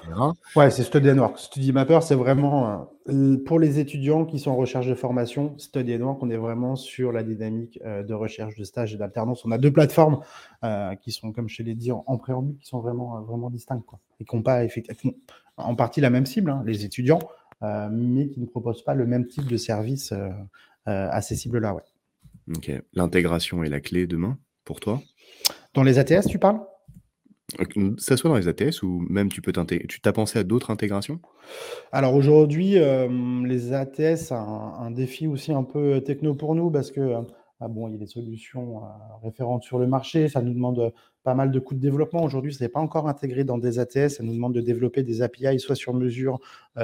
[0.57, 1.39] Ouais, c'est StudyNork.
[1.39, 5.59] StudyMapper, c'est vraiment euh, pour les étudiants qui sont en recherche de formation.
[5.59, 9.45] StudyNork, on est vraiment sur la dynamique euh, de recherche de stage et d'alternance.
[9.45, 10.21] On a deux plateformes
[11.03, 14.25] qui sont, comme je l'ai dit en, préambule, qui sont vraiment, vraiment distinctes quoi, et
[14.25, 15.15] qui n'ont pas effectivement
[15.57, 17.21] en partie la même cible, hein, les étudiants,
[17.63, 20.13] mais qui ne proposent pas le même type de service
[20.85, 21.75] à ces cibles-là.
[21.75, 21.83] Ouais.
[22.57, 22.71] Ok.
[22.93, 24.39] L'intégration est la clé demain?
[24.71, 25.01] Pour toi
[25.75, 26.61] Dans les ATS, tu parles?
[27.99, 29.85] Ça soit dans les ATS ou même tu peux t'intégrer.
[29.89, 31.19] Tu t'as pensé à d'autres intégrations?
[31.91, 33.09] Alors aujourd'hui, euh,
[33.45, 37.23] les ATS, un, un, défi aussi un peu euh, techno pour nous parce que euh,
[37.59, 38.83] ah bon, il y a des solutions
[39.25, 40.93] référentes sur le marché, ça nous demande
[41.25, 42.23] pas mal de coûts de développement.
[42.23, 45.21] Aujourd'hui, ce n'est pas encore intégré dans des ATS, ça nous demande de développer des
[45.21, 46.39] API soit sur mesure,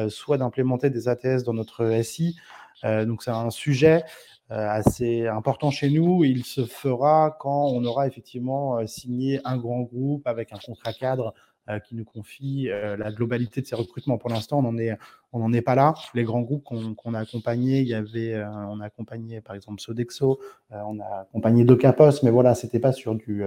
[0.08, 2.36] soit d'implémenter des ATS dans notre SI.
[2.82, 4.02] donc c'est un sujet.
[4.52, 6.22] Euh, assez important chez nous.
[6.22, 10.92] Il se fera quand on aura effectivement euh, signé un grand groupe avec un contrat
[10.92, 11.34] cadre
[11.68, 14.18] euh, qui nous confie la globalité de ces recrutements.
[14.18, 15.94] Pour l'instant, on n'en est, pas là.
[16.14, 20.38] Les grands groupes qu'on a accompagnés, il y avait, on a accompagné par exemple Sodexo,
[20.70, 23.42] on a accompagné Docapos, mais voilà, c'était pas sur du,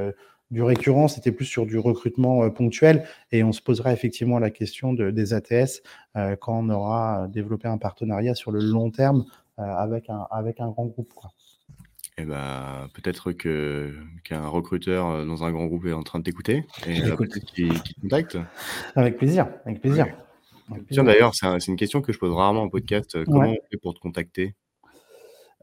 [0.61, 3.05] récurrent, c'était plus sur du recrutement ponctuel.
[3.31, 5.81] Et on se posera effectivement la question de, des ATS
[6.41, 9.23] quand on aura développé un partenariat sur le long terme
[9.59, 11.13] avec, un, avec un grand groupe.
[11.13, 11.31] Quoi.
[12.21, 13.93] Eh bah, peut-être que
[14.25, 17.71] qu'un recruteur euh, dans un grand groupe est en train de t'écouter et peut-être qu'il
[18.01, 18.37] contacte.
[18.95, 20.07] Avec plaisir, avec plaisir.
[20.91, 23.15] Tiens, d'ailleurs, c'est une question que je pose rarement en podcast.
[23.15, 24.55] Euh, comment on fait pour te contacter?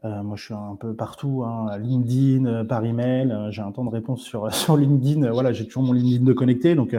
[0.03, 3.35] Moi, je suis un peu partout, hein, LinkedIn, par email.
[3.49, 5.29] j'ai un temps de réponse sur, sur LinkedIn.
[5.31, 6.75] voilà, j'ai toujours mon LinkedIn de connecté.
[6.75, 6.95] Donc,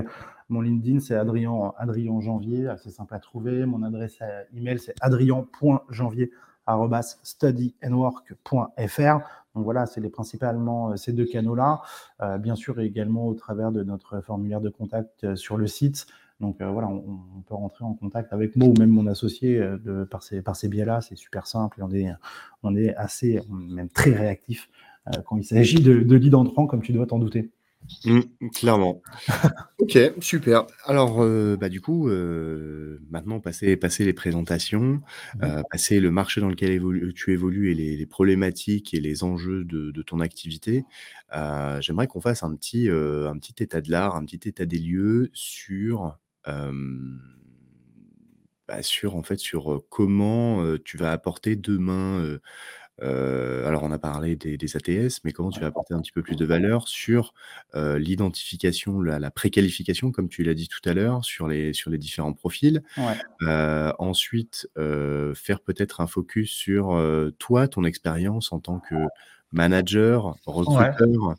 [0.51, 2.69] mon LinkedIn, c'est Adrien, Adrien Janvier.
[2.83, 3.65] C'est simple à trouver.
[3.65, 4.19] Mon adresse
[4.55, 6.31] email, c'est adrien.janvier
[7.23, 9.19] studyandwork.fr.
[9.55, 11.83] Donc voilà, c'est les principalement euh, ces deux canaux-là.
[12.23, 16.07] Euh, bien sûr, également au travers de notre formulaire de contact euh, sur le site.
[16.41, 19.61] Donc voilà, on, peut rentrer en contact avec moi ou même mon associé
[20.09, 21.01] par ces, par ces biais-là.
[21.01, 22.13] C'est super simple et on est,
[22.63, 24.71] on est assez, même très réactif
[25.25, 27.51] quand il s'agit de, de entrant, comme tu dois t'en douter.
[28.05, 28.21] Mmh,
[28.55, 29.03] clairement.
[29.81, 30.67] Ok, super.
[30.85, 35.01] Alors, euh, bah, du coup, euh, maintenant, passer, passer les présentations,
[35.37, 35.45] mmh.
[35.45, 36.83] euh, passer le marché dans lequel
[37.15, 40.85] tu évolues et les, problématiques et les enjeux de, ton activité,
[41.81, 45.31] j'aimerais qu'on fasse un petit, un petit état de l'art, un petit état des lieux
[45.33, 46.73] sur, bah,
[48.83, 52.39] sur, en fait, sur comment tu vas apporter demain
[53.03, 56.23] euh, alors on a parlé des ATS, mais comment tu vas apporter un petit peu
[56.23, 57.35] plus de valeur sur,
[57.75, 61.99] euh, l'identification, la préqualification comme tu l'as dit tout à l'heure, sur les sur les
[61.99, 62.83] différents profils?
[63.43, 64.69] Euh, ensuite,
[65.35, 67.01] faire peut-être un focus sur,
[67.39, 68.95] toi, ton expérience en tant que
[69.51, 71.35] manager, recruteur,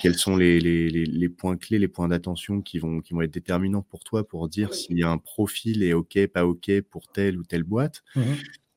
[0.00, 3.82] quels sont les les points clés, les points d'attention qui vont qui vont être déterminants
[3.82, 7.64] pour toi pour dire s'il un profil est OK, pas OK pour telle ou telle
[7.64, 8.02] boîte.
[8.16, 8.22] Mmh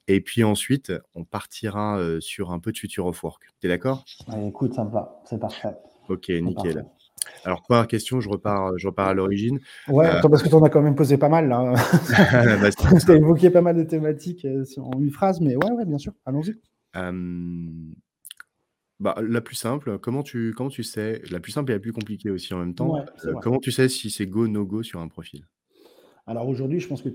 [0.08, 3.44] et puis ensuite, on partira sur un peu de Future of Work.
[3.60, 4.06] Tu es d'accord
[4.46, 5.76] Écoute, va, c'est parfait.
[6.10, 6.86] Ok, nickel.
[7.44, 9.60] Alors, première question, je repars, je repars à l'origine.
[9.88, 11.74] Ouais, parce que tu en as quand même posé pas mal là.
[12.62, 15.98] bah, tu as évoqué pas mal de thématiques en une phrase, mais ouais, ouais bien
[15.98, 16.56] sûr, allons-y.
[19.00, 21.94] bah, la plus simple, comment tu, comment tu sais, la plus simple et la plus
[21.94, 23.04] compliquée aussi en même temps,
[23.42, 25.46] comment tu sais si c'est go, no go sur un profil?
[26.28, 27.10] Alors aujourd'hui, je pense que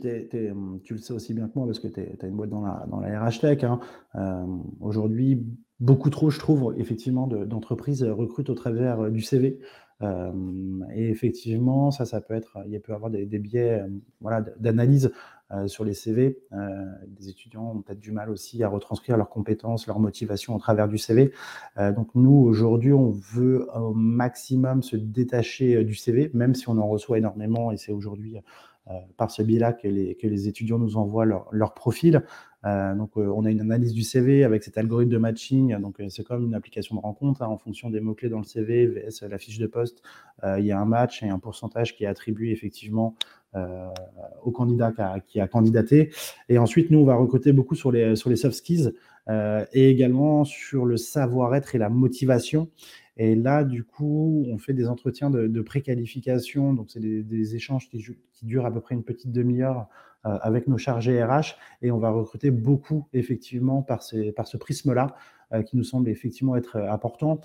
[0.51, 2.63] hum, tu le sais aussi bien que moi parce que tu as une boîte dans
[2.63, 3.65] la, dans la RH Tech.
[3.65, 3.81] Hein.
[4.15, 4.45] Euh,
[4.81, 5.45] aujourd'hui,
[5.81, 9.59] beaucoup trop, je trouve, effectivement, d'entreprises recrutent au travers euh, du CV.
[10.03, 10.33] Euh,
[10.95, 13.83] et effectivement, ça, ça peut être, il peut y avoir des, biais
[14.21, 15.13] voilà, d'analyse
[15.67, 16.39] sur les CV.
[17.09, 20.89] des étudiants ont peut-être du mal aussi à retranscrire leurs compétences, leur motivation au travers
[20.89, 21.33] du CV.
[21.77, 26.89] donc nous, aujourd'hui, on veut au maximum se détacher du CV, même si on en
[26.89, 28.39] reçoit énormément, et c'est aujourd'hui
[29.17, 32.23] par ce biais-là que les, que les étudiants nous envoient leur, leur profil.
[32.67, 35.79] Euh, donc, euh, on a une analyse du CV avec cet algorithme de matching.
[35.79, 38.45] Donc, euh, c'est comme une application de rencontre hein, en fonction des mots-clés dans le
[38.45, 40.03] CV, vs la fiche de poste.
[40.59, 43.15] il y a un match et un pourcentage qui est attribué effectivement
[44.45, 46.11] au candidat qui a, qui a, candidaté.
[46.49, 48.93] Et ensuite, nous, on va recruter beaucoup sur les, sur les soft skills
[49.29, 52.69] et également sur le savoir-être et la motivation.
[53.23, 56.73] Et là, du coup, on fait des entretiens de, préqualification.
[56.73, 58.03] Donc, c'est des, échanges qui,
[58.41, 59.89] durent à peu près une petite demi-heure
[60.25, 61.55] euh, avec nos chargés RH.
[61.83, 65.15] Et on va recruter beaucoup, effectivement, par ce prisme-là,
[65.53, 67.43] euh, qui nous semble effectivement être euh, important.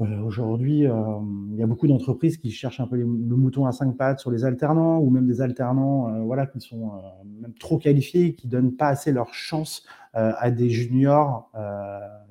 [0.00, 4.18] Aujourd'hui, il y a beaucoup d'entreprises qui cherchent un peu le mouton à cinq pattes
[4.18, 6.92] sur les alternants ou même des alternants voilà, qui sont
[7.40, 9.84] même trop qualifiés, qui ne donnent pas assez leur chance
[10.14, 11.50] à des juniors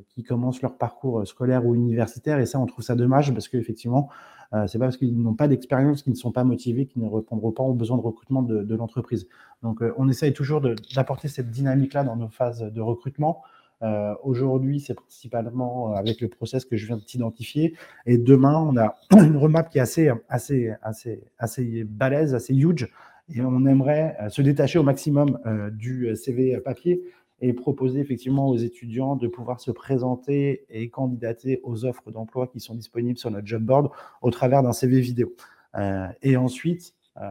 [0.09, 2.39] qui commencent leur parcours scolaire ou universitaire.
[2.39, 4.09] Et ça, on trouve ça dommage parce qu'effectivement,
[4.53, 7.07] euh, c'est pas parce qu'ils n'ont pas d'expérience qu'ils ne sont pas motivés, qu'ils ne
[7.07, 9.27] répondront pas aux besoins de recrutement de, l'entreprise.
[9.61, 10.61] Donc, on essaye toujours
[10.95, 13.41] d'apporter cette dynamique-là dans nos phases de recrutement.
[13.81, 17.75] Euh, aujourd'hui, c'est principalement avec le process que je viens de t'identifier.
[18.05, 22.89] Et demain, on a une remap qui est assez, assez, assez, assez balèze, assez huge.
[23.33, 25.37] Et on aimerait se détacher au maximum
[25.71, 27.03] du CV papier
[27.41, 32.59] et proposer effectivement aux étudiants de pouvoir se présenter et candidater aux offres d'emploi qui
[32.59, 33.89] sont disponibles sur notre job board
[34.21, 35.33] au travers d'un CV vidéo.
[35.75, 37.29] Euh, et ensuite, euh,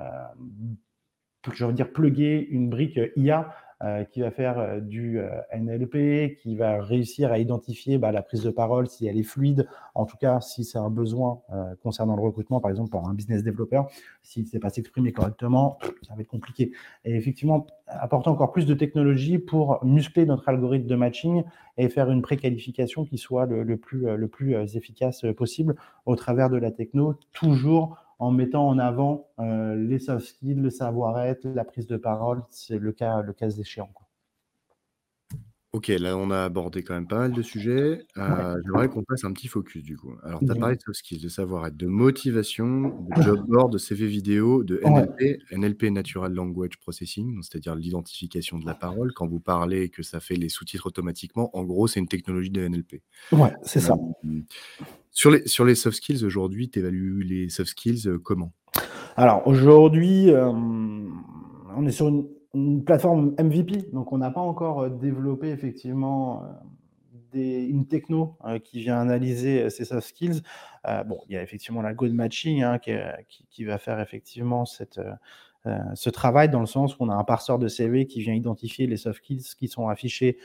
[1.52, 3.67] je veux dire, plugger une brique IA euh,
[4.10, 8.42] qui va faire euh, du euh, NLP, qui va réussir à identifier bah, la prise
[8.42, 11.40] de parole si elle est fluide, en tout cas si c'est un besoin
[11.82, 13.88] concernant le recrutement, par exemple pour un business développeur,
[14.22, 16.72] s'il ne sait pas s'exprimer correctement, ça va être compliqué.
[17.04, 21.44] Et effectivement, apporter encore plus de technologie pour muscler notre algorithme de matching
[21.76, 26.56] et faire une préqualification qui soit le plus, le plus efficace possible au travers de
[26.56, 31.86] la techno, toujours en mettant en avant euh, les soft skills, le savoir-être, la prise
[31.86, 33.90] de parole, c'est le cas, le cas échéant.
[35.74, 38.06] Ok, là on a abordé quand même pas mal de sujets.
[38.16, 40.14] Euh, j'aimerais qu'on fasse un petit focus du coup.
[40.22, 43.76] Alors, tu as parlé de soft skills, de savoir-être, de motivation, de job board, de
[43.76, 49.12] CV vidéo, de NLP, NLP Natural Language Processing, c'est-à-dire l'identification de la parole.
[49.12, 52.66] Quand vous parlez que ça fait les sous-titres automatiquement, en gros, c'est une technologie de
[52.66, 53.02] NLP.
[53.32, 53.94] Ouais, c'est ça.
[55.10, 58.54] Sur les, sur les soft skills, aujourd'hui, tu évalues les soft skills euh, comment?
[59.16, 62.26] Alors, aujourd'hui, euh, on est sur une,
[62.84, 66.42] plateforme MVP, donc on n'a pas encore euh, développé effectivement
[67.32, 70.40] des, une techno qui vient analyser ces soft skills.
[71.06, 72.92] bon, il y a effectivement la de matching hein, qui,
[73.50, 74.98] qui, va faire effectivement cette,
[75.94, 78.86] ce travail dans le sens où on a un parseur de CV qui vient identifier
[78.86, 80.38] les soft skills qui sont affichés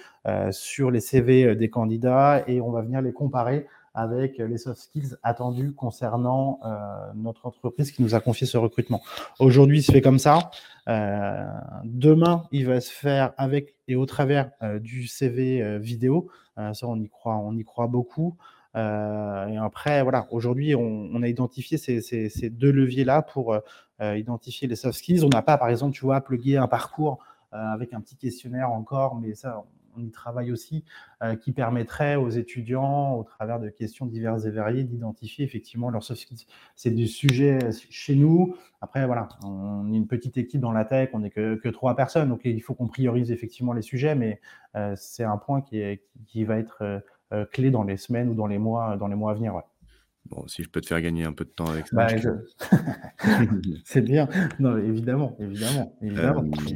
[0.52, 5.16] sur les CV des candidats et on va venir les comparer avec les soft skills
[5.22, 9.02] attendus concernant euh, notre entreprise qui nous a confié ce recrutement.
[9.40, 10.52] Aujourd'hui, il se fait comme ça.
[10.88, 11.46] Euh,
[11.84, 16.30] demain, il va se faire avec et au travers euh, du CV vidéo.
[16.58, 18.36] ça, on y croit, on y croit beaucoup.
[18.76, 23.56] et après, voilà, aujourd'hui, on, a identifié ces, ces deux leviers-là pour
[24.02, 25.24] identifier les soft skills.
[25.24, 27.20] On n'a pas, par exemple, tu vois, plugué un parcours
[27.52, 29.64] avec un petit questionnaire encore, mais ça,
[29.98, 30.84] on y travaille aussi,
[31.22, 36.04] euh, qui permettrait aux étudiants, au travers de questions diverses et variées, d'identifier effectivement leurs
[36.04, 36.48] soft.
[36.76, 38.56] C'est du sujet chez nous.
[38.82, 42.30] Après, voilà, on est une petite équipe dans la tech, on n'est que, trois personnes,
[42.30, 44.42] donc il faut qu'on priorise effectivement les sujets, mais
[44.76, 47.02] euh, c'est un point qui, va être
[47.34, 49.62] euh, clé dans les semaines ou dans les mois, dans les mois à venir.
[50.34, 51.96] Bon, si je peux te faire gagner un peu de temps avec ça.
[51.96, 52.08] Bah,
[53.86, 54.28] c'est bien.
[54.60, 56.72] Non, évidemment, évidemment, évidemment, euh,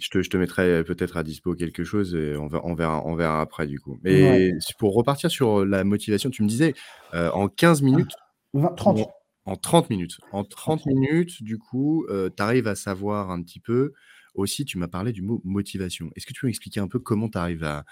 [0.00, 3.04] Je, te, je te mettrai peut-être à dispo quelque chose et on, va, on, verra,
[3.04, 3.98] on verra après du coup.
[4.02, 6.74] Mais pour repartir sur la motivation, tu me disais
[7.14, 8.12] euh, en 15 minutes.
[8.76, 9.00] 30.
[9.46, 10.18] En 30 minutes.
[10.32, 13.92] En 30 minutes, du coup, euh, tu arrives à savoir un petit peu.
[14.34, 16.10] Aussi, tu m'as parlé du mot motivation.
[16.16, 17.84] Est-ce que tu peux m'expliquer un peu comment tu arrives à,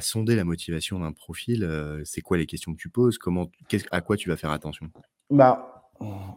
[0.00, 1.68] sonder la motivation d'un profil
[2.04, 3.50] C'est quoi les questions que tu poses Comment,
[3.90, 4.90] À quoi tu vas faire attention?
[5.30, 5.92] Bah,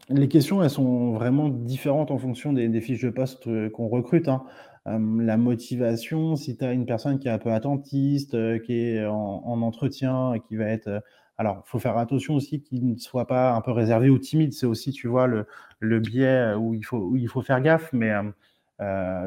[0.10, 4.28] Les questions, elles sont vraiment différentes en fonction des, fiches de poste qu'on recrute.
[4.28, 4.44] Hein.
[4.86, 8.32] la motivation, si tu as une personne qui est un peu attentiste,
[8.64, 11.02] qui est en, entretien et qui va être...
[11.38, 14.52] alors, il faut faire attention aussi qu'il ne soit pas un peu réservé ou timide.
[14.52, 15.48] C'est aussi, tu vois, le,
[15.80, 17.94] le biais où il, faut, où il faut faire gaffe.
[17.94, 18.12] Mais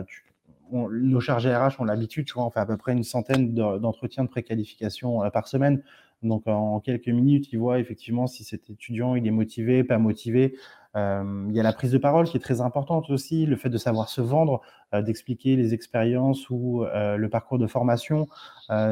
[0.07, 0.26] tu,
[0.73, 5.25] nos chargés RH ont l'habitude, on fait à peu près une centaine d'entretiens de préqualification
[5.25, 5.83] euh, par semaine.
[6.23, 10.57] Donc en quelques minutes, ils voient effectivement si cet étudiant il est motivé, pas motivé.
[10.95, 13.77] il y a la prise de parole qui est très importante aussi, le fait de
[13.77, 14.63] savoir se vendre,
[14.95, 18.29] d'expliquer les expériences ou le parcours de formation.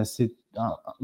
[0.04, 0.34] c'est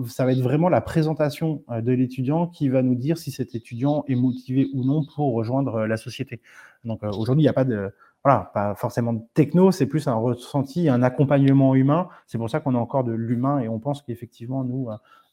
[0.07, 4.05] ça va être vraiment la présentation de l'étudiant qui va nous dire si cet étudiant
[4.07, 6.41] est motivé ou non pour rejoindre la société.
[6.85, 7.93] Donc aujourd'hui, il n'y a pas de,
[8.25, 12.09] voilà, pas forcément de techno, c'est plus un ressenti, un accompagnement humain.
[12.27, 14.89] C'est pour ça qu'on a encore de l'humain et on pense qu'effectivement, nous,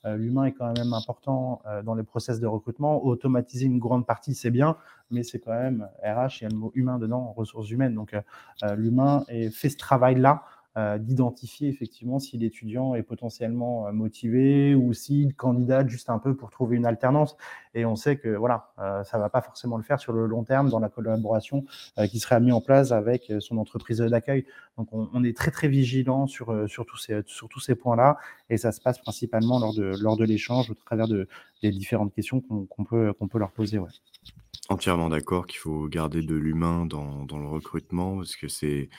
[0.05, 3.03] euh, l'humain est quand même important euh, dans les process de recrutement.
[3.03, 4.77] Automatiser une grande partie, c'est bien,
[5.11, 7.93] mais c'est quand même RH, il y a le mot humain dedans, ressources humaines.
[7.93, 10.56] Donc, euh, l'humain fait ce travail-là euh,
[10.99, 16.51] d'identifier effectivement si l'étudiant est potentiellement euh, motivé ou s'il candidate juste un peu pour
[16.51, 17.35] trouver une alternance.
[17.73, 20.43] Et on sait que voilà, euh, ça va pas forcément le faire sur le long
[20.43, 21.65] terme dans la collaboration
[22.09, 24.45] qui sera mise en place avec son entreprise d'accueil.
[24.77, 28.17] Donc on, est très très vigilant sur, sur tous ces, sur tous ces points-là
[28.49, 31.27] et ça se passe principalement lors de, lors de l'échange au travers de,
[31.61, 33.79] des différentes questions qu'on peut, peut leur poser.
[34.69, 38.89] Entièrement d'accord qu'il faut garder de l'humain dans, dans le recrutement parce que c'est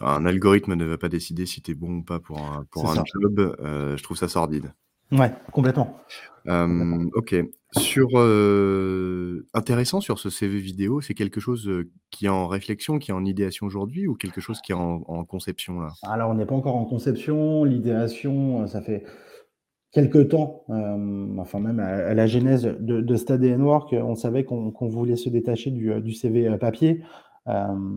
[0.00, 2.90] un algorithme ne va pas décider si tu es bon ou pas pour un, pour
[2.90, 3.56] un job.
[3.60, 4.72] Euh, je trouve ça sordide.
[5.10, 6.00] Ouais, complètement.
[6.46, 7.34] ok.
[7.78, 12.98] Sur euh, intéressant sur ce CV vidéo, c'est quelque chose euh, qui est en réflexion,
[12.98, 15.88] qui est en idéation aujourd'hui, ou quelque chose qui est en, conception là?
[16.02, 17.64] Alors, on n'est pas encore en conception.
[17.64, 19.04] L'idéation, ça fait
[19.92, 20.64] quelques temps,
[21.38, 25.70] enfin même à, la genèse de, de Stade Work, on savait qu'on voulait se détacher
[25.70, 27.02] du, du CV papier.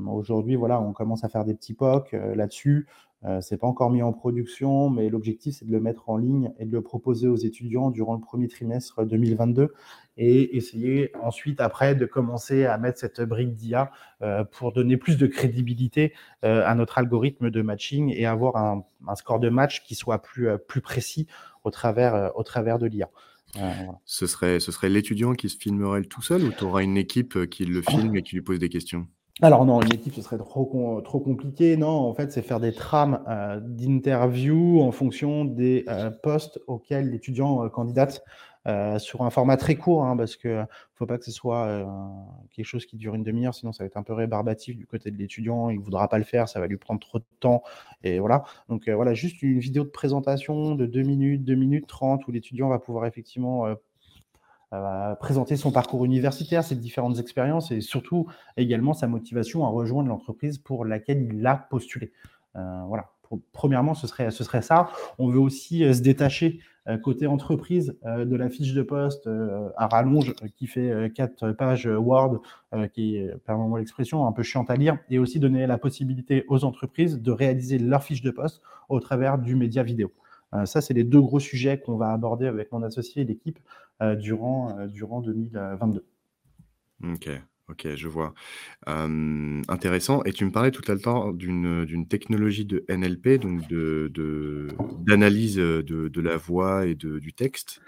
[0.08, 2.88] Aujourd'hui, voilà, on commence à faire des petits POC là-dessus.
[3.26, 6.52] Euh, c'est pas encore mis en production, mais l'objectif c'est de le mettre en ligne
[6.60, 9.74] et de le proposer aux étudiants durant le premier trimestre 2022
[10.18, 15.18] et essayer ensuite après de commencer à mettre cette brique d'IA euh, pour donner plus
[15.18, 19.96] de crédibilité euh, à notre algorithme de matching et avoir un, score de match qui
[19.96, 21.28] soit plus précis
[21.66, 23.10] au travers, au travers de l'IA.
[24.06, 27.50] Ce serait, ce serait l'étudiant qui se filmerait tout seul ou tu auras une équipe
[27.50, 29.08] qui le filme et qui lui pose des questions?
[29.42, 31.76] Alors non, une équipe, ce serait trop, trop compliqué.
[31.76, 37.10] Non, en fait, c'est faire des trames euh, d'interview en fonction des euh, postes auxquels
[37.10, 38.24] l'étudiant euh, candidate
[38.98, 40.64] sur un format très court, hein, parce que
[40.96, 41.86] faut pas que ce soit
[42.52, 45.12] quelque chose qui dure une demi-heure, sinon ça va être un peu rébarbatif du côté
[45.12, 45.70] de l'étudiant.
[45.70, 47.64] Il voudra pas le faire, ça va lui prendre trop de temps,
[48.04, 48.44] et voilà.
[48.70, 52.70] Donc voilà, juste une vidéo de présentation de 2 minutes, 2 minutes 30, où l'étudiant
[52.70, 53.68] va pouvoir effectivement
[55.20, 60.58] présenter son parcours universitaire, ses différentes expériences et surtout également sa motivation à rejoindre l'entreprise
[60.58, 62.12] pour laquelle il a postulé.
[62.56, 63.12] Euh, voilà.
[63.52, 64.90] Premièrement, ce serait, ce serait ça.
[65.18, 66.60] On veut aussi euh, se détacher euh,
[67.04, 69.28] côté entreprise de la fiche de poste
[69.76, 72.42] à rallonge qui fait quatre pages Word,
[72.94, 76.64] qui est, pardon l'expression, un peu chiante à lire, et aussi donner la possibilité aux
[76.64, 80.12] entreprises de réaliser leur fiche de poste au travers du média vidéo.
[80.56, 83.60] Euh, ça, c'est les deux gros sujets qu'on va aborder avec mon associé et l'équipe
[84.02, 86.06] euh, durant, euh, durant 2022.
[87.04, 87.30] Ok.
[87.68, 88.34] Ok, je vois.
[88.86, 90.24] intéressant.
[90.24, 94.12] Et tu me parlais tout à l'heure d'une technologie de NLP, donc de
[95.02, 97.82] d'analyse de, de, la voix et de, du texte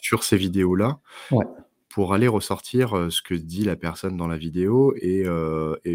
[0.00, 0.98] sur ces vidéos-là.
[1.30, 1.46] Ouais
[1.96, 5.24] pour aller ressortir ce que dit la personne dans la vidéo et,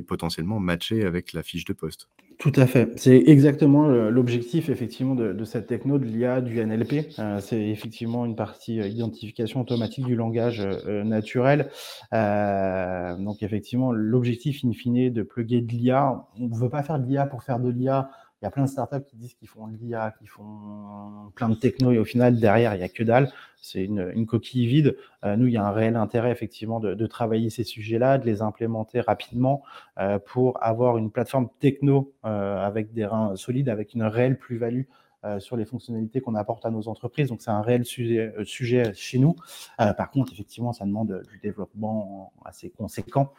[0.08, 2.10] potentiellement matcher avec la fiche de poste.
[2.40, 2.92] Tout à fait.
[2.96, 7.12] C'est exactement l'objectif effectivement de, cette techno, de l'IA, du NLP.
[7.40, 11.70] c'est effectivement une partie identification automatique du langage naturel.
[12.12, 17.06] donc effectivement, l'objectif in fine de plugger de l'IA, on ne veut pas faire de
[17.06, 18.10] l'IA pour faire de l'IA
[18.42, 21.54] il y a plein de startups qui disent qu'ils font l'IA, qui font plein de
[21.54, 23.32] techno, et au final, derrière, il n'y a que dalle.
[23.62, 24.98] C'est une, coquille vide.
[25.24, 28.42] Euh, nous, il y a un réel intérêt, effectivement, de, travailler ces sujets-là, de les
[28.42, 29.62] implémenter rapidement
[30.00, 34.84] euh, pour avoir une plateforme techno euh, avec des reins solides, avec une réelle plus-value
[35.38, 37.30] sur les fonctionnalités qu'on apporte à nos entreprises.
[37.30, 39.36] Donc, c'est un réel sujet, chez nous.
[39.78, 43.32] Par contre, effectivement, ça demande du développement assez conséquent.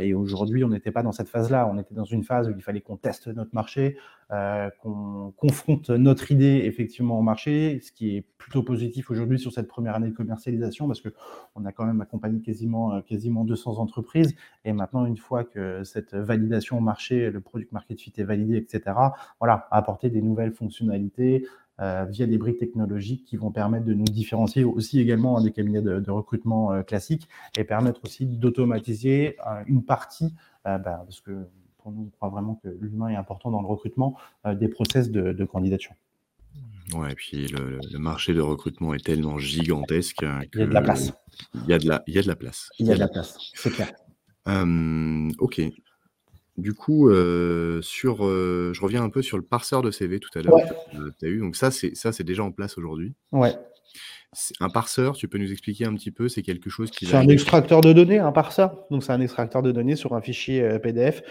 [0.00, 1.66] et aujourd'hui, on n'était pas dans cette phase-là.
[1.72, 3.96] On était dans une phase où il fallait qu'on teste notre marché,
[4.30, 9.68] qu'on confronte notre idée effectivement au marché, ce qui est plutôt positif aujourd'hui sur cette
[9.68, 11.08] première année de commercialisation parce que
[11.54, 14.34] on a quand même accompagné quasiment, quasiment 200 entreprises.
[14.66, 18.56] Et maintenant, une fois que cette validation au marché, le product market fit est validé,
[18.56, 18.96] etc.,
[19.40, 21.46] voilà, apporter des nouvelles fonctionnalités
[21.80, 25.80] euh, via des briques technologiques qui vont permettre de nous différencier aussi également des cabinets
[25.80, 31.46] de, recrutement euh, classiques et permettre aussi d'automatiser euh, une partie, bah, parce que
[31.90, 35.94] nous, on croit vraiment que l'humain est important dans le recrutement, des process de, candidature.
[36.94, 40.22] Ouais, et puis le, marché de recrutement est tellement gigantesque.
[40.54, 41.12] il y a de la place.
[41.54, 42.70] Il y a de la, il y a de la place.
[42.78, 43.92] Il y a de la place, c'est clair.
[45.38, 45.60] ok.
[46.58, 50.36] Du coup, euh, sur, euh, je reviens un peu sur le parseur de CV tout
[50.36, 50.58] à l'heure,
[51.20, 51.38] tu as eu.
[51.38, 53.14] Donc ça, c'est ça, c'est déjà en place aujourd'hui.
[53.30, 53.56] Ouais.
[54.60, 57.28] Un parseur, tu peux nous expliquer un petit peu, c'est quelque chose qui C'est un
[57.28, 58.84] extracteur de données, un parseur.
[58.90, 61.22] Donc, c'est un extracteur de données sur un fichier PDF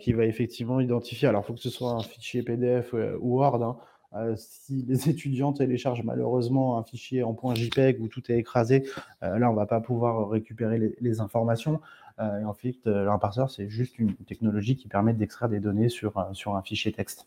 [0.00, 1.28] qui va effectivement identifier.
[1.28, 3.62] Alors, il faut que ce soit un fichier PDF ou Word.
[3.62, 3.76] Hein,
[4.16, 8.88] euh, si les étudiants téléchargent malheureusement un fichier en .jpeg où tout est écrasé,
[9.22, 11.80] euh, là, on ne va pas pouvoir récupérer les, informations.
[12.18, 15.88] Euh, et en fait, un parseur, c'est juste une technologie qui permet d'extraire des données
[15.88, 17.26] sur, sur un fichier texte.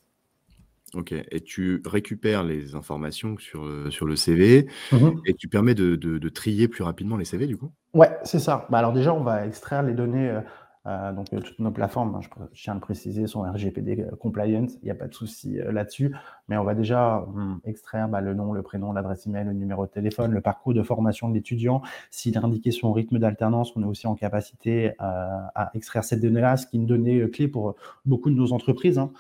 [0.96, 6.30] Ok, et tu récupères les informations sur, sur le CV mmh et tu permets de,
[6.30, 7.72] trier plus rapidement les CV du coup?
[7.94, 8.68] Ouais, c'est ça.
[8.70, 10.40] Bah, alors déjà, on va extraire les données
[10.90, 14.16] euh, donc euh, toutes nos plateformes, hein, je, tiens à le préciser, sont RGPD euh,
[14.16, 16.16] compliant, il n'y a pas de souci là-dessus,
[16.48, 19.86] mais on va déjà hum, extraire bah, le nom, le prénom, l'adresse email, le numéro
[19.86, 21.82] de téléphone, le parcours de formation de l'étudiant.
[22.12, 26.58] S'il a indiqué son rythme d'alternance, on est aussi en capacité à extraire cette donnée-là,
[26.58, 27.76] ce qui est une donnée clé pour
[28.06, 28.98] beaucoup de nos entreprises.
[28.98, 29.12] Hein.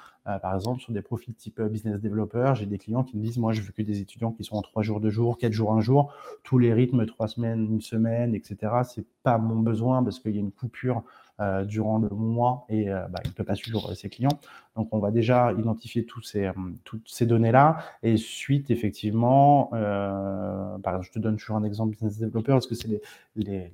[0.41, 3.53] Par exemple, sur des profils type business developer, j'ai des clients qui me disent, moi,
[3.53, 5.82] je veux que des étudiants qui sont en trois jours, deux jours, quatre jours, un
[5.82, 6.13] jour,
[6.43, 8.57] tous les rythmes, trois semaines, une semaine, etc.
[8.84, 11.03] C'est pas mon besoin parce qu'il y a une coupure
[11.41, 14.41] euh, durant le mois et euh, bah, il ne peut pas suivre ses clients.
[14.75, 16.05] Donc, on va déjà identifier
[16.36, 16.51] euh,
[16.84, 17.77] toutes ces données-là.
[18.03, 22.75] Et suite, effectivement, par exemple, je te donne toujours un exemple business developer parce que
[22.75, 23.01] c'est
[23.38, 23.71] les,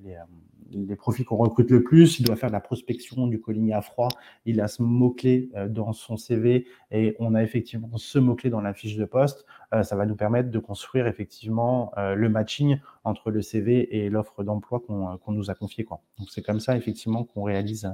[0.72, 3.82] les profils qu'on recrute le plus, il doit faire de la prospection, du calling à
[3.82, 4.10] froid,
[4.46, 8.62] il a ce mot-clé euh, dans son CV et on a effectivement ce mot-clé dans
[8.62, 9.46] la fiche de poste.
[9.74, 14.10] Euh, ça va nous permettre de construire effectivement euh, le matching entre le CV et
[14.10, 15.84] l'offre d'emploi qu'on nous a confié.
[15.84, 16.02] Quoi.
[16.18, 17.90] Donc c'est comme ça effectivement qu'on réalise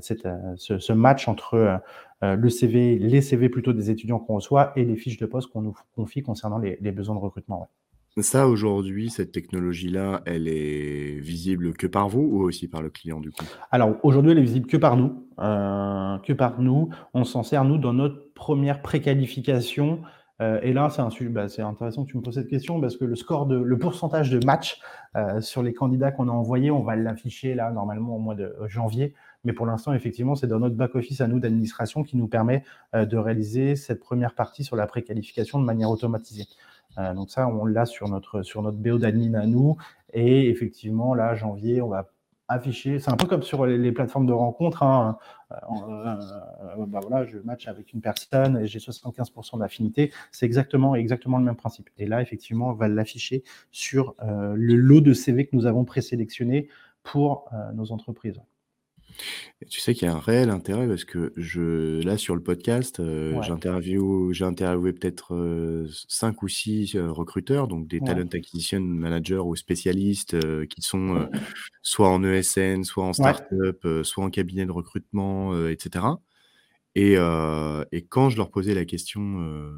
[0.00, 1.80] ce, match entre
[2.22, 5.62] le CV, les CV plutôt des étudiants qu'on reçoit et les fiches de poste qu'on
[5.62, 7.68] nous confie concernant les, besoins de recrutement.
[8.18, 13.20] Ça, aujourd'hui, cette technologie-là, elle est visible que par vous ou aussi par le client
[13.20, 13.44] du coup?
[13.70, 16.88] Alors aujourd'hui, elle est visible que par nous, euh, que par nous.
[17.12, 20.00] On s'en sert nous dans notre première préqualification.
[20.40, 22.96] Euh, et là, c'est un bah, c'est intéressant que tu me poses cette question parce
[22.96, 24.80] que le score de, le pourcentage de match
[25.14, 28.54] euh, sur les candidats qu'on a envoyés, on va l'afficher là normalement au mois de
[28.66, 29.12] janvier.
[29.44, 32.64] Mais pour l'instant, effectivement, c'est dans notre back-office à nous d'administration qui nous permet
[32.94, 36.46] de réaliser cette première partie sur la préqualification de manière automatisée.
[36.98, 39.76] Euh, donc ça, on l'a sur notre, sur BO d'admin à nous.
[40.12, 42.10] Et effectivement, là, janvier, on va
[42.48, 43.00] afficher.
[43.00, 44.82] C'est un peu comme sur les, plateformes de rencontres.
[44.82, 45.18] Hein.
[45.50, 45.56] Euh,
[46.78, 50.12] euh, bah je match avec une personne et j'ai 75% d'affinité.
[50.30, 51.90] C'est exactement, exactement le même principe.
[51.98, 53.42] Et là, effectivement, on va l'afficher
[53.72, 56.68] sur le lot de CV que nous avons présélectionné
[57.02, 58.40] pour nos entreprises
[59.70, 63.00] tu sais qu'il y a un réel intérêt parce que je là sur le podcast,
[63.00, 70.36] euh, j'ai interviewé peut-être, 5 ou 6 recruteurs, donc des talent acquisition managers ou spécialistes,
[70.68, 71.28] qui sont,
[71.82, 76.04] soit en ESN, soit en start-up, soit en cabinet de recrutement, etc.
[76.94, 77.16] Et
[77.92, 79.70] et quand je leur posais la question,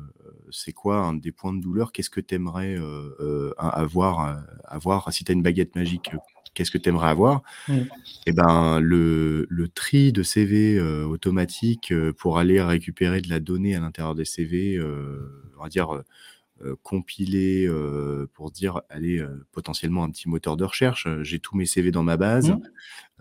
[0.51, 1.93] «C'est quoi un des points de douleur?
[1.93, 2.77] Qu'est-ce que tu aimerais,
[3.59, 6.11] avoir, avoir si tu as une baguette magique,
[6.59, 7.73] qu'est-ce que tu aimerais avoir mmh.
[7.73, 7.87] Et
[8.27, 13.39] eh ben, le, le, tri de CV euh, automatique euh, pour aller récupérer de la
[13.39, 16.03] donnée à l'intérieur des CV, euh, on va dire
[16.83, 21.07] compiler euh, pour dire, allez, potentiellement un petit moteur de recherche.
[21.23, 22.51] J'ai tous mes CV dans ma base.
[22.51, 22.61] Mmh.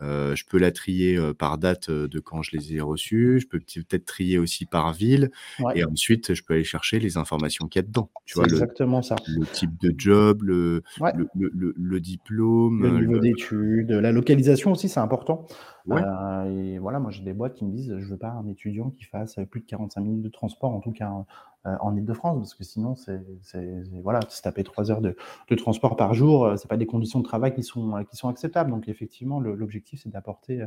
[0.01, 3.39] Je peux la trier par date de quand je les ai reçus.
[3.41, 5.31] Je peux peut-être trier aussi par ville.
[5.75, 8.09] Et ensuite, je peux aller chercher les informations qu'il y a dedans.
[8.25, 9.15] Tu vois, exactement ça.
[9.27, 10.83] Le type de job, le,
[11.35, 12.83] le, le, diplôme.
[12.83, 15.45] Le niveau d'études, la localisation aussi, c'est important.
[15.89, 19.03] Et voilà, moi j'ai des boîtes qui me disent je veux pas un étudiant qui
[19.03, 21.25] fasse plus de 45 minutes de transport, en tout cas
[21.67, 23.19] euh, en Ile-de-France, parce que sinon, c'est
[24.01, 25.15] voilà, se taper trois heures de,
[25.57, 28.29] transport par jour, euh, c'est pas des conditions de travail qui sont, euh, qui sont
[28.29, 28.69] acceptables.
[28.71, 30.63] Donc, effectivement, l'objectif, c'est d'apporter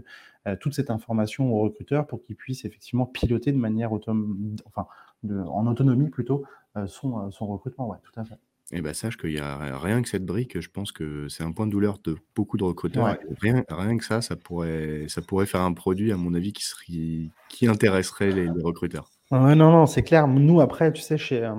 [0.60, 4.86] toute cette information aux recruteurs pour qu'ils puissent effectivement piloter de manière autonome, enfin,
[5.28, 6.44] en autonomie plutôt,
[6.86, 7.88] son, son recrutement.
[7.88, 8.38] Ouais, tout à fait.
[8.72, 11.50] Eh ben, sache qu'il y a rien que cette brique, je pense que c'est un
[11.50, 13.16] point de douleur de beaucoup de recruteurs.
[13.40, 16.62] Rien, rien que ça, ça pourrait, ça pourrait faire un produit, à mon avis, qui,
[16.62, 19.10] serait, qui intéresserait les recruteurs.
[19.32, 20.28] Non, non, c'est clair.
[20.28, 21.54] Nous, après, tu sais, chez, euh,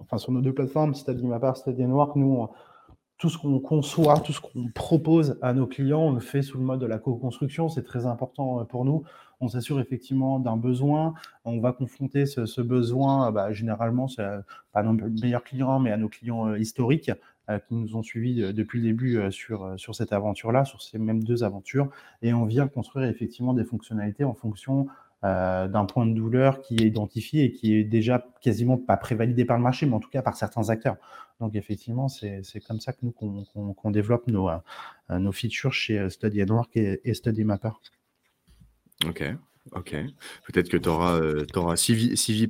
[0.00, 0.94] enfin, sur nos deux plateformes,
[1.24, 2.48] ma part, Study Noir, nous,
[3.18, 6.58] tout ce qu'on conçoit, tout ce qu'on propose à nos clients, on le fait sous
[6.58, 7.68] le mode de la co-construction.
[7.68, 9.04] C'est très important euh, pour nous.
[9.40, 11.14] On s'assure effectivement d'un besoin.
[11.44, 14.40] On va confronter ce, besoin, bah, généralement, euh,
[14.72, 17.10] pas nos meilleurs clients, mais à nos clients historiques
[17.68, 21.88] qui nous ont suivis depuis le début sur, cette aventure-là, sur ces mêmes deux aventures.
[22.20, 24.88] Et on vient construire effectivement des fonctionnalités en fonction
[25.24, 29.46] euh, d'un point de douleur qui est identifié et qui est déjà quasiment pas prévalidé
[29.46, 30.96] par le marché, mais en tout cas par certains acteurs.
[31.40, 36.42] Donc effectivement, c'est comme ça que nous qu'on développe nos, euh, features chez euh, Study
[36.44, 37.70] Work et, et Study Mapper.
[39.08, 39.24] Ok.
[39.72, 39.96] OK.
[40.46, 41.20] Peut-être que tu auras,
[41.52, 41.74] tu auras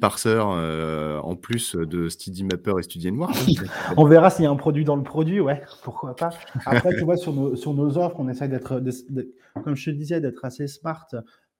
[0.01, 3.33] parseur, heu, en plus de Steady Mapper et Study Noir.
[3.97, 6.31] On verra s'il y a un produit dans le produit, ouais, pourquoi pas.
[6.67, 8.83] Après, tu vois, sur nos, sur nos offres, on essaie d'être,
[9.65, 11.07] comme je te disais, d'être assez smart.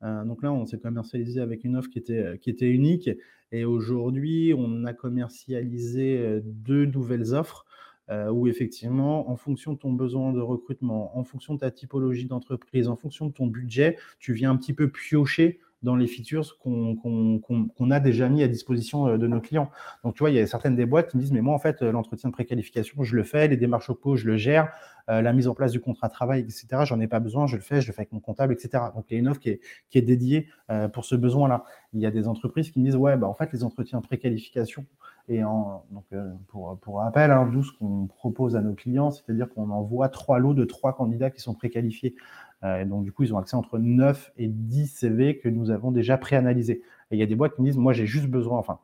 [0.03, 3.11] Euh, donc là, on s'est commercialisé avec une offre qui était, qui était unique.
[3.53, 7.65] Et aujourd'hui, on a commercialisé euh, deux nouvelles offres
[8.11, 12.27] euh, où effectivement, en fonction de ton besoin de recrutement, en fonction de ta typologie
[12.27, 16.59] d'entreprise, en fonction de ton budget, tu viens un petit peu piocher dans les features
[16.59, 19.71] qu'on a déjà mis à disposition euh, de nos clients.
[20.05, 21.59] Donc, tu vois, il y a certaines des boîtes qui me disent, mais moi, en
[21.59, 24.73] fait, l'entretien de préqualification, je le fais, les démarches au je le gère,
[25.11, 27.57] euh, la mise en place du contrat de travail, etc., j'en ai pas besoin, je
[27.57, 28.85] le fais, je le fais avec mon comptable, etc.
[28.95, 30.49] Donc, il y a une offre qui est, qui est dédiée
[30.93, 31.65] pour ce besoin-là.
[31.93, 34.05] Il y a des entreprises qui me disent, ouais, bah, en fait, les entretiens de
[34.05, 34.87] préqualification,
[35.29, 39.71] et donc, euh, pour, rappel, hein, nous, ce qu'on propose à nos clients, c'est-à-dire qu'on
[39.71, 42.15] envoie trois lots de trois candidats qui sont préqualifiés.
[42.63, 45.91] Euh, donc, du coup, ils ont accès entre 9 et 10 CV que nous avons
[45.91, 46.83] déjà préanalysés.
[47.11, 48.79] Et il y a des boîtes qui me disent, moi, j'ai juste besoin, enfin,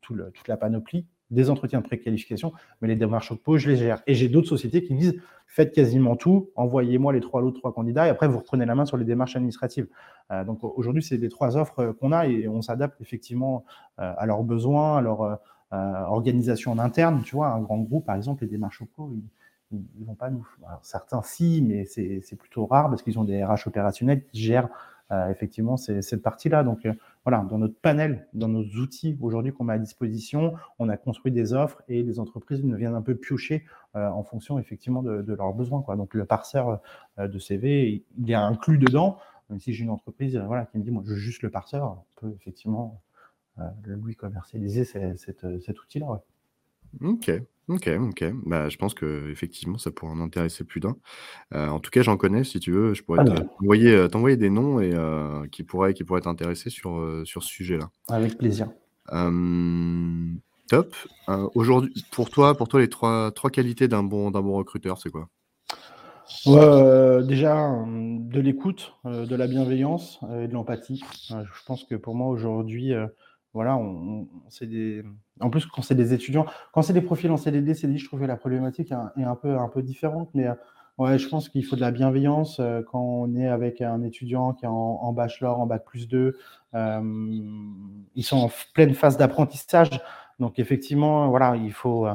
[0.00, 4.02] toute la panoplie, des entretiens de préqualification, mais les démarches au pot, je les gère.
[4.06, 7.56] Et j'ai d'autres sociétés qui me disent, faites quasiment tout, envoyez-moi les trois lots de
[7.56, 9.86] trois candidats, et après, vous reprenez la main sur les démarches administratives.
[10.32, 13.64] Euh, donc, aujourd'hui, c'est les trois offres qu'on a, et on s'adapte effectivement
[13.96, 15.36] à leurs besoins, à leurs euh,
[15.72, 19.22] organisation en interne, tu vois, un grand groupe, par exemple, les démarches au ils,
[19.98, 20.46] ils vont pas nous.
[20.82, 24.68] certains, si, mais c'est plutôt rare parce qu'ils ont des RH opérationnels qui gèrent
[25.10, 26.62] euh, effectivement cette partie-là.
[26.64, 26.94] Donc, euh,
[27.24, 31.32] voilà, dans notre panel, dans nos outils aujourd'hui qu'on met à disposition, on a construit
[31.32, 35.54] des offres et les entreprises ne viennent un peu piocher en fonction effectivement de, leurs
[35.54, 35.84] besoins.
[35.96, 36.80] Donc, le parseur
[37.18, 39.18] de CV, il est inclus dedans.
[39.50, 42.04] Même si j'ai une entreprise voilà, qui me dit, moi, je veux juste le parseur,
[42.16, 43.03] on peut effectivement euh,
[43.86, 45.16] lui commercialiser cet,
[45.60, 46.22] cet outil-là.
[47.02, 47.30] Ok,
[47.68, 48.24] ok, ok.
[48.46, 50.96] Bah, je pense que effectivement, ça pourrait en intéresser plus d'un.
[51.54, 52.44] Euh, en tout cas, j'en connais.
[52.44, 54.92] Si tu veux, je pourrais ah, t'envoyer, euh, t'envoyer des noms et
[55.50, 57.90] qui pourraient, qui pourraient t'intéresser sur sur ce sujet-là.
[58.08, 58.68] Avec plaisir.
[60.68, 60.94] top.
[61.54, 65.10] aujourd'hui, pour toi, pour toi, les trois trois qualités d'un bon d'un bon recruteur, c'est
[65.10, 65.28] quoi?
[66.46, 71.02] Déjà, de l'écoute, de la bienveillance et de l'empathie.
[71.28, 72.94] je pense que pour moi aujourd'hui,
[73.54, 74.26] voilà, on,
[74.62, 75.04] des.
[75.40, 78.20] En plus, quand c'est des étudiants, quand c'est des profils en CDD, CDI, je trouve
[78.20, 80.28] que la problématique est un, peu, un peu différente.
[80.34, 80.54] Mais euh,
[80.98, 84.54] ouais, je pense qu'il faut de la bienveillance euh, quand on est avec un étudiant
[84.54, 86.36] qui est en, bachelor, en bac plus 2.
[86.74, 87.40] Euh,
[88.16, 90.00] ils sont en pleine phase d'apprentissage.
[90.40, 92.08] Donc, effectivement, voilà, il faut.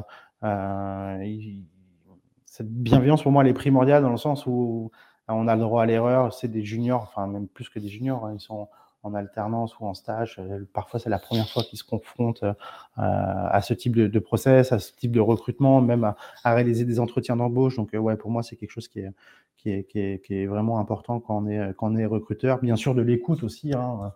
[2.44, 4.90] cette bienveillance, pour moi, elle est primordiale dans le sens où
[5.26, 6.34] on a le droit à l'erreur.
[6.34, 8.26] C'est des juniors, enfin, même plus que des juniors.
[8.26, 8.68] Hein, ils sont
[9.02, 10.36] en alternance ou en stage.
[10.38, 12.52] Euh, parfois, c'est la première fois qu'ils se confrontent euh,
[12.96, 17.36] à ce type de, process, à ce type de recrutement, même à, réaliser des entretiens
[17.36, 17.76] d'embauche.
[17.76, 19.12] Donc, euh, ouais, pour moi, c'est quelque chose qui est,
[19.56, 22.60] qui est, qui, est, vraiment important quand on est, quand on est recruteur.
[22.60, 23.72] Bien sûr, de l'écoute aussi.
[23.74, 24.12] Hein.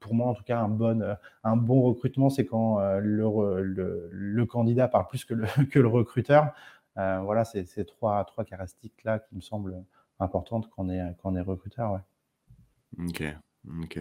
[0.00, 3.62] pour moi, en tout cas, un bon, un bon recrutement, c'est quand le,
[4.10, 6.52] le, candidat parle plus que le, que le recruteur.
[6.96, 9.82] voilà, c'est ces trois, trois caractéristiques-là qui me semblent
[10.20, 11.92] importantes quand on est, quand on est recruteur.
[11.92, 13.06] Ouais.
[13.08, 13.24] Ok.
[13.68, 13.98] OK.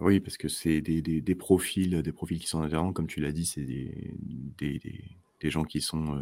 [0.00, 2.92] Oui, parce que c'est des des profils, des profils qui sont différents.
[2.92, 4.12] Comme tu l'as dit, c'est des
[4.58, 6.20] des gens qui sont,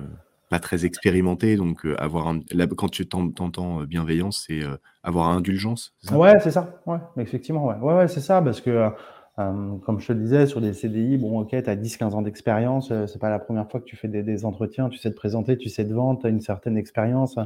[0.51, 2.41] pas très expérimentés, donc avoir un
[2.77, 4.63] quand tu t'entends bienveillance, c'est,
[5.03, 6.83] avoir indulgence, Ouais, c'est ça.
[6.87, 7.77] Ouais, effectivement, ouais.
[7.77, 8.91] Ouais, c'est ça parce que,
[9.37, 12.93] comme je te le disais, sur des CDI, bon, OK, tu as 10-15 ans d'expérience,
[13.07, 15.57] c'est pas la première fois que tu fais des des entretiens, tu sais te présenter,
[15.57, 17.37] tu sais te vendre, tu as une certaine expérience.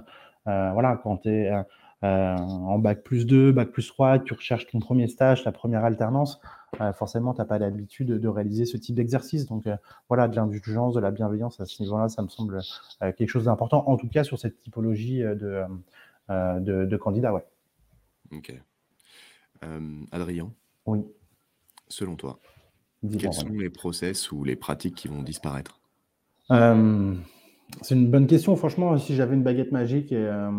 [0.47, 1.47] voilà, quand tu
[2.05, 5.85] euh, en bac plus 2, bac plus 3, tu recherches ton premier stage, ta première
[5.85, 6.39] alternance,
[6.83, 9.47] euh, forcément, tu n'as pas l'habitude de réaliser ce type d'exercice.
[9.47, 9.77] Donc euh,
[10.09, 12.61] voilà, de l'indulgence, de la bienveillance à ce niveau-là, ça me semble
[13.01, 15.65] quelque chose d'important, en tout cas sur cette typologie de,
[16.29, 17.33] de, candidats.
[17.33, 17.45] Ouais.
[18.33, 18.55] Ok.
[20.13, 20.53] Adrien?
[20.85, 21.07] Oui.
[21.89, 22.39] Selon toi,
[23.19, 25.81] quels sont les process ou les pratiques qui vont disparaître?
[27.83, 28.57] C'est une bonne question.
[28.57, 30.51] Franchement, si j'avais une baguette magique et, euh,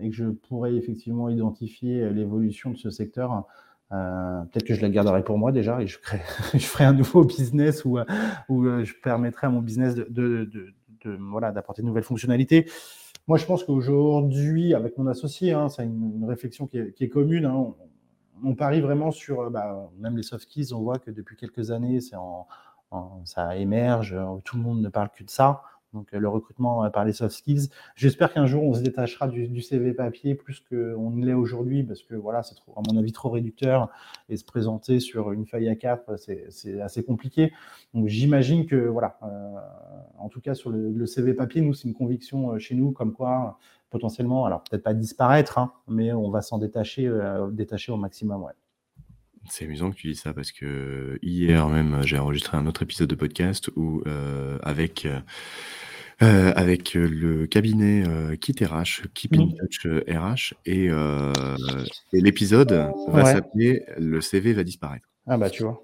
[0.00, 3.44] que je pourrais effectivement identifier l'évolution de ce secteur,
[3.92, 5.98] euh, peut-être que je la garderais pour moi déjà et je,
[6.54, 10.48] je ferais un nouveau business où, euh, je permettrais à mon business de,
[11.30, 12.66] voilà, d'apporter de nouvelles fonctionnalités.
[13.26, 17.46] Moi, je pense qu'aujourd'hui, avec mon associé, hein, c'est une, réflexion qui est, commune.
[17.46, 17.74] Hein,
[18.42, 22.00] on, parie vraiment sur, bah, même les soft skills, on voit que depuis quelques années,
[23.24, 24.14] ça émerge,
[24.44, 25.62] tout le monde ne parle que de ça
[25.94, 27.68] Donc le recrutement par les soft skills.
[27.94, 32.02] J'espère qu'un jour on se détachera du, CV papier plus qu'on ne l'est aujourd'hui, parce
[32.02, 33.88] que voilà, c'est à mon avis trop réducteur
[34.28, 37.52] et se présenter sur une feuille à cap, c'est assez compliqué.
[37.94, 39.18] Donc j'imagine que voilà,
[40.18, 43.58] en tout cas sur le, CV papier, nous c'est une conviction chez nous comme quoi
[43.90, 47.10] potentiellement, alors peut-être pas disparaître, hein, mais on va s'en détacher,
[47.52, 48.42] détacher au maximum.
[48.42, 48.52] Ouais.
[49.48, 53.08] C'est amusant que tu dis ça parce que hier même, j'ai enregistré un autre épisode
[53.08, 55.20] de podcast où, euh, avec, euh,
[56.22, 58.04] euh, avec le cabinet
[58.40, 59.54] Kit RH, Keep in mmh.
[59.58, 65.08] Touch RH, et, et l'épisode va s'appeler Le CV va disparaître.
[65.26, 65.82] Ah bah tu vois.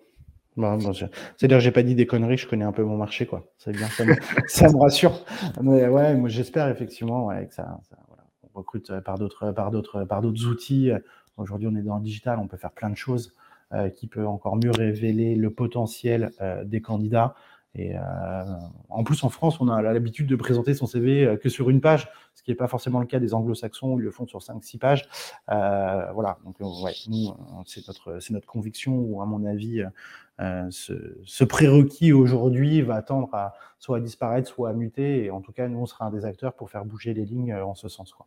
[1.39, 3.51] C'est-à-dire, j'ai pas dit des conneries, je connais un peu mon marché, quoi.
[3.57, 4.15] C'est bien, ça me,
[4.47, 5.25] ça me rassure.
[5.63, 8.25] Mais ouais, moi j'espère effectivement ouais, que ça, ça voilà.
[8.43, 10.91] on recrute par d'autres, par d'autres, par d'autres outils.
[11.37, 13.33] Aujourd'hui, on est dans le digital, on peut faire plein de choses.
[13.73, 17.37] Euh, qui peut encore mieux révéler le potentiel euh, des candidats.
[17.77, 18.01] Et euh,
[18.89, 22.09] en plus, en France, on a l'habitude de présenter son CV que sur une page,
[22.35, 25.09] ce qui n'est pas forcément le cas des anglo-saxons ils le font sur 5-6 pages.
[25.47, 27.33] voilà, donc ouais, nous,
[27.64, 29.85] c'est notre, notre conviction, ou à mon avis,
[30.41, 35.27] ce, ce, prérequis aujourd'hui va tendre à soit à disparaître, soit à muter.
[35.27, 37.55] Et en tout cas, nous, on sera un des acteurs pour faire bouger les lignes
[37.55, 38.12] en ce sens.
[38.12, 38.27] Quoi.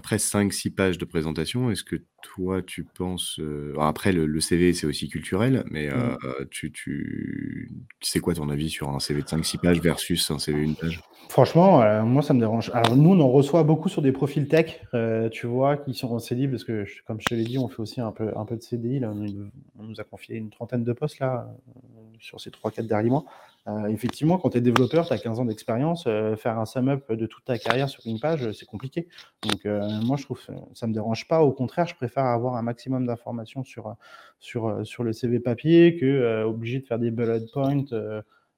[0.00, 3.38] Après 5-6 pages de présentation, est-ce que toi, tu penses.
[3.38, 6.46] Euh, après, le, CV, c'est aussi culturel, mais euh, mmh.
[6.50, 7.70] tu, tu...
[8.00, 11.02] c'est quoi ton avis sur un CV de 5-6 pages versus un CV une page?
[11.28, 12.70] Franchement, euh, moi, ça me dérange.
[12.72, 14.80] Alors, nous, on en reçoit beaucoup sur des profils tech,
[15.32, 17.80] tu vois, qui sont en CDI, parce que, comme je te l'ai dit, on fait
[17.80, 19.00] aussi un peu, un peu de CDI.
[19.00, 21.46] Là, on, nous a confié une trentaine de postes, là,
[22.20, 23.26] sur ces 3-4 derniers mois.
[23.68, 26.88] Euh, effectivement, quand tu es développeur, tu as 15 ans d'expérience, euh, faire un sum
[26.88, 29.08] up de toute ta carrière sur une page, c'est compliqué.
[29.42, 31.42] Donc, euh, moi, je trouve ça ne me dérange pas.
[31.42, 33.94] Au contraire, je préfère avoir un maximum d'informations sur,
[34.38, 37.84] sur, sur le CV papier que obligé de faire des bullet points.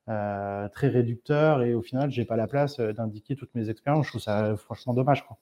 [0.07, 4.07] très réducteurs et au final, j'ai pas la place d'indiquer toutes mes expériences.
[4.07, 5.27] Je trouve ça franchement dommage.
[5.27, 5.37] Quoi.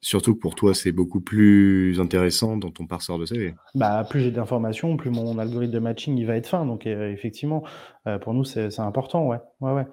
[0.00, 3.54] Surtout que pour toi, c'est beaucoup plus intéressant dans ton parseur de CV.
[3.74, 6.66] Bah, plus j'ai d'informations, plus mon algorithme de matching va être fin.
[6.66, 7.64] Donc, euh, effectivement,
[8.06, 9.26] euh, pour nous, c'est important.
[9.26, 9.38] Ouais.
[9.60, 9.86] Ouais, ouais.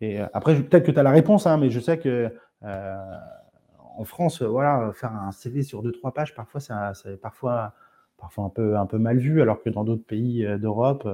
[0.00, 2.32] Et euh, après, peut-être que tu as la réponse, hein, mais je sais que
[2.62, 7.74] en France, voilà, faire un CV sur deux, trois pages, parfois, c'est parfois,
[8.20, 11.08] parfois un, peu, un peu mal vu, alors que dans d'autres pays d'Europe,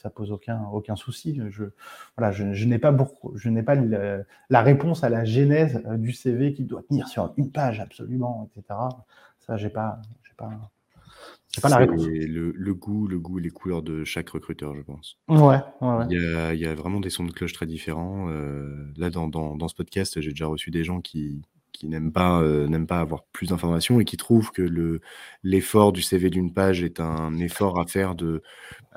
[0.00, 1.40] ça pose aucun, aucun souci.
[1.50, 1.64] Je,
[2.16, 6.12] voilà, je, n'ai pas, beaucoup, je n'ai pas la réponse à la genèse euh, du
[6.12, 8.78] CV qui doit tenir sur une page absolument, etc.
[9.40, 10.50] Ça, j'ai pas, j'ai pas,
[11.60, 12.06] pas la réponse.
[12.06, 15.18] Le, le, goût, le goût, les couleurs de chaque recruteur, je pense.
[15.28, 15.58] Ouais,
[16.08, 18.30] Il, y a, il, y a, vraiment des sons de cloche très différents.
[18.30, 21.42] Euh, là, dans, dans, dans, ce podcast, j'ai déjà reçu des gens qui,
[21.80, 25.00] qui n'aiment pas, euh, n'aiment pas avoir plus d'informations et qui trouvent que le,
[25.42, 28.42] l'effort du CV d'une page est un effort à faire de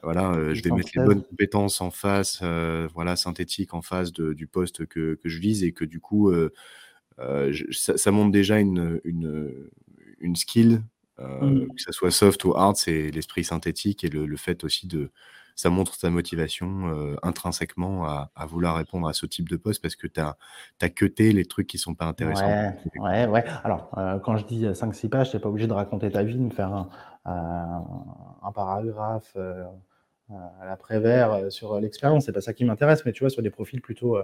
[0.04, 4.12] voilà, euh, je vais mettre les bonnes compétences en face, euh, voilà, synthétique en face
[4.12, 6.30] de, du poste que, que, je vise et que du coup,
[7.72, 9.70] ça, ça, montre déjà une, une,
[10.20, 10.84] une skill,
[11.20, 11.68] mmh.
[11.68, 15.10] que ce soit soft ou hard, c'est l'esprit synthétique et le, le fait aussi de,
[15.56, 19.96] ça montre ta motivation euh, intrinsèquement à, vouloir répondre à ce type de poste parce
[19.96, 20.38] que tu as,
[20.82, 22.74] as cuté les trucs qui sont pas intéressants.
[22.98, 23.46] Ouais, ouais.
[23.64, 26.36] Alors, euh, quand je dis 5-6 pages, tu n'es pas obligé de raconter ta vie,
[26.36, 26.90] de me faire un,
[27.26, 29.64] un, paragraphe euh,
[30.62, 32.26] à la Prévert sur l'expérience.
[32.26, 34.18] C'est pas ça qui m'intéresse, mais tu vois, sur des profils plutôt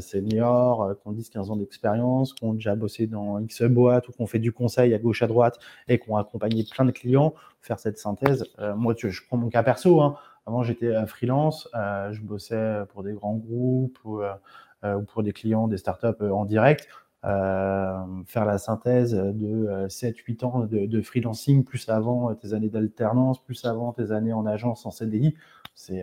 [0.00, 4.20] seniors, qui ont 10-15 ans d'expérience, qui ont déjà bossé dans X boîte ou qui
[4.20, 7.34] ont fait du conseil à gauche, à droite et qui ont accompagné plein de clients,
[7.62, 8.44] faire cette synthèse.
[8.76, 10.00] moi, tu, je prends mon cas perso.
[10.00, 10.16] Hein,
[10.48, 15.68] avant, j'étais freelance, euh, je bossais pour des grands groupes ou, euh, pour des clients,
[15.68, 16.88] des startups en direct.
[17.24, 23.64] Euh, faire la synthèse de 7-8 ans de, freelancing, plus avant tes années d'alternance, plus
[23.64, 25.34] avant tes années en agence en CDI.
[25.74, 26.02] C'est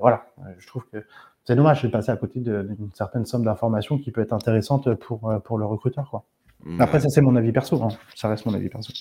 [0.00, 0.24] voilà,
[0.58, 1.04] je trouve que
[1.44, 5.32] c'est dommage de passer à côté d'une certaine somme d'informations qui peut être intéressante pour,
[5.44, 6.08] pour le recruteur.
[6.10, 6.24] Quoi.
[6.78, 7.88] Après, ça c'est mon avis perso, hein.
[8.14, 8.92] ça reste mon avis perso.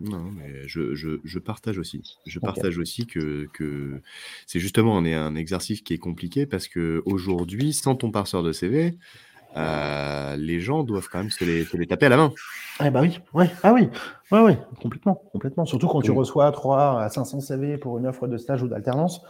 [0.00, 2.18] Non, mais je, je, je partage aussi.
[2.26, 4.00] Je partage aussi que, que
[4.46, 8.52] c'est justement un, un exercice qui est compliqué parce que aujourd'hui, sans ton parseur de
[8.52, 8.94] CV,
[9.56, 12.32] euh, les gens doivent quand même se les, se les taper à la main.
[12.78, 13.88] Ah bah oui, ouais, ah oui,
[14.30, 15.64] ouais, ouais, complètement, complètement.
[15.64, 19.22] Surtout quand tu reçois 3 à 500 CV pour une offre de stage ou d'alternance,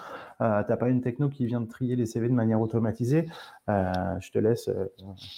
[0.43, 3.27] euh, t'as pas une techno qui vient de trier les CV de manière automatisée.
[3.68, 4.87] Euh, je te laisse euh,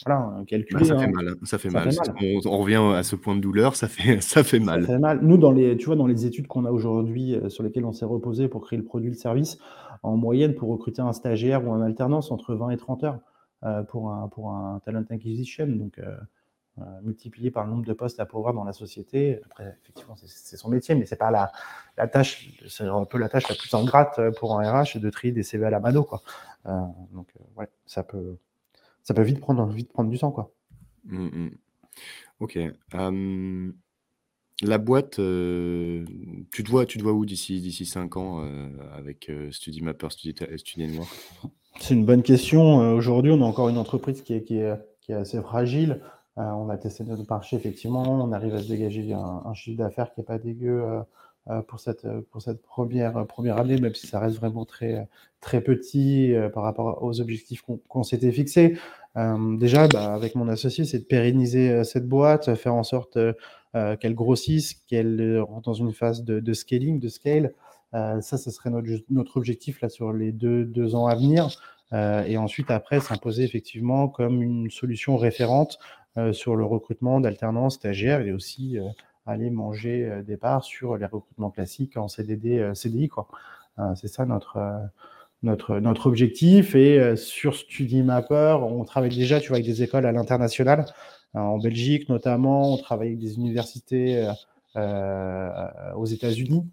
[0.06, 0.84] voilà, calculer.
[0.84, 1.10] ça, fait hein.
[1.14, 1.34] mal, hein.
[1.42, 1.90] ça fait mal.
[2.46, 4.82] On, revient à ce point de douleur, ça fait, ça fait mal.
[4.82, 5.18] Ça fait mal.
[5.22, 8.04] Nous, dans les, tu vois, dans les études qu'on a aujourd'hui, sur lesquelles on s'est
[8.04, 9.58] reposé pour créer le produit, le service,
[10.02, 13.18] en moyenne, pour recruter un stagiaire ou un alternance, entre 20 et 30 heures.
[13.64, 16.14] Euh, pour, un, pour un talent acquisition, donc euh,
[16.80, 19.40] euh, multiplié par le nombre de postes à pourvoir dans la société.
[19.46, 21.50] Après, effectivement, c'est son métier, mais c'est pas la,
[21.96, 25.32] la tâche, c'est un peu la tâche la plus ingrate pour un RH de trier
[25.32, 26.20] des CV à la mano, quoi.
[27.12, 28.36] donc, ouais, ça peut,
[29.02, 30.52] ça peut vite prendre, vite prendre du temps, quoi.
[31.04, 31.50] Mmh, mmh.
[32.40, 32.58] Ok.
[34.60, 38.46] la boîte, tu te vois, tu te vois où d'ici d'ici 5 ans
[38.92, 40.34] avec StudyMapper, Study,
[41.80, 42.94] C'est une bonne question.
[42.94, 46.00] Aujourd'hui, on a encore une entreprise qui est, assez fragile.
[46.36, 48.02] on a testé notre marché, effectivement.
[48.02, 50.82] On arrive à se dégager un, chiffre d'affaires qui n'est pas dégueu
[51.66, 55.08] pour, cette, pour cette première, première année, même si ça reste vraiment très,
[55.40, 58.78] petit par rapport aux objectifs qu'on s'était fixés.
[59.16, 63.16] Euh, déjà, bah, avec mon associé, c'est de pérenniser euh, cette boîte, faire en sorte
[63.16, 67.54] euh, qu'elle grossisse, qu'elle rentre dans une phase de, scaling, de scale.
[67.94, 71.48] Ça, ce serait notre, notre, objectif là sur les deux, deux ans à venir.
[71.92, 75.78] et ensuite, après, s'imposer effectivement comme une solution référente
[76.32, 78.78] sur le recrutement d'alternance stagiaires et aussi
[79.26, 83.08] aller manger des parts sur les recrutements classiques en CDD, CDI.
[83.08, 83.28] Quoi.
[83.94, 84.58] c'est ça notre,
[85.44, 86.74] notre, notre objectif.
[86.74, 90.86] Et euh, sur StudyMapper, on travaille déjà tu vois, avec des écoles à l'international,
[91.36, 94.28] euh, en Belgique notamment, on travaille avec des universités
[94.76, 96.64] euh, aux États-Unis.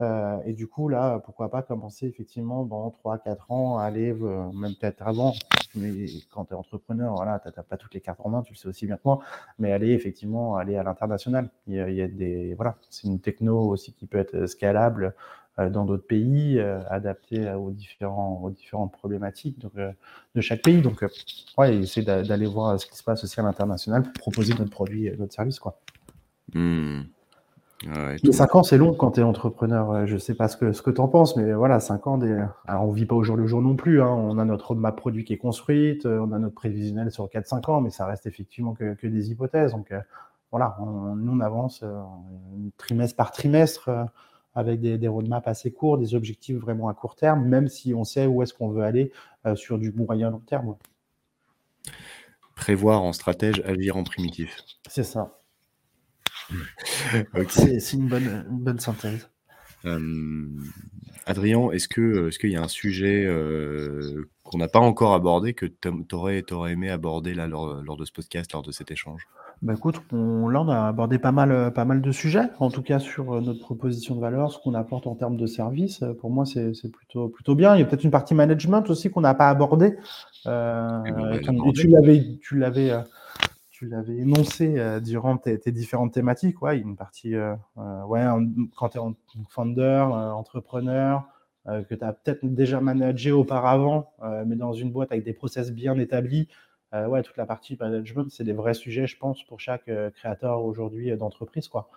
[0.00, 5.32] Et du coup, là, pourquoi pas commencer effectivement dans 3-4 ans aller, même peut-être avant,
[5.74, 8.52] mais quand tu es entrepreneur, voilà, tu n'as pas toutes les cartes en main, tu
[8.52, 9.20] le sais aussi bien que moi,
[9.58, 11.48] mais aller effectivement aller à l'international.
[11.66, 15.14] Il, des, voilà, c'est une techno aussi qui peut être scalable
[15.58, 20.82] euh, dans d'autres pays, euh, adaptés aux, différents, aux différentes problématiques de, chaque pays.
[20.82, 21.08] Donc, euh,
[21.56, 25.10] ouais, essayer d'aller voir ce qui se passe aussi à l'international pour proposer notre produit,
[25.18, 25.58] notre service.
[25.58, 25.80] Quoi.
[26.52, 27.04] Mmh.
[27.84, 30.06] Ouais, 5 ans, c'est long quand tu es entrepreneur.
[30.06, 32.18] Je ne sais pas ce que, ce que tu en penses, mais voilà, 5 ans,
[32.18, 32.32] des...
[32.66, 34.00] Alors, on ne vit pas au jour le jour non plus.
[34.00, 34.08] Hein.
[34.08, 37.80] On a notre roadmap produit qui est construite, on a notre prévisionnel sur 4-5 ans,
[37.80, 39.72] mais ça reste effectivement que, que des hypothèses.
[39.72, 39.92] Donc,
[40.50, 41.84] voilà, on, nous, on avance
[42.78, 43.90] trimestre par trimestre
[44.56, 48.04] avec des, des, roadmaps assez courts, des objectifs vraiment à court terme, même si on
[48.04, 49.12] sait où est-ce qu'on veut aller
[49.46, 50.76] euh, sur du moyen long terme.
[52.56, 54.56] Prévoir en stratège, agir en primitif.
[54.88, 55.38] C'est ça.
[57.48, 59.28] C'est une bonne, bonne synthèse.
[59.84, 60.48] Euh,
[61.26, 65.54] Adrien, est-ce que est-ce qu'il y a un sujet euh, qu'on n'a pas encore abordé
[65.54, 68.90] que tu aurais, aurais, aimé aborder là, lors, lors, de ce podcast, lors de cet
[68.90, 69.26] échange?
[69.62, 72.70] Bah écoute, on, là, on a abordé pas mal, euh, pas mal de sujets, en
[72.70, 76.02] tout cas sur euh, notre proposition de valeur, ce qu'on apporte en termes de services.
[76.02, 77.74] Euh, pour moi, c'est plutôt, plutôt bien.
[77.74, 79.96] Il y a peut-être une partie management aussi qu'on n'a pas abordée.
[80.46, 82.92] Euh, et tu l'avais, tu l'avais,
[83.78, 86.62] tu l'avais énoncé durant tes, tes, différentes thématiques.
[86.62, 88.24] Ouais, une partie, ouais,
[88.74, 89.02] quand tu es
[89.50, 91.28] founder, entrepreneur,
[91.66, 94.12] que tu as peut-être déjà managé auparavant,
[94.46, 96.48] mais dans une boîte avec des process bien établis.
[96.94, 100.10] Euh, ouais, toute la partie management, c'est des vrais sujets, je pense, pour chaque euh,
[100.10, 101.90] créateur aujourd'hui euh, d'entreprise, quoi.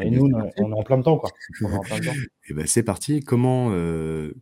[0.00, 1.30] et nous, on est en plein temps, quoi.
[2.48, 3.20] et ben c'est parti.
[3.20, 3.72] Comment,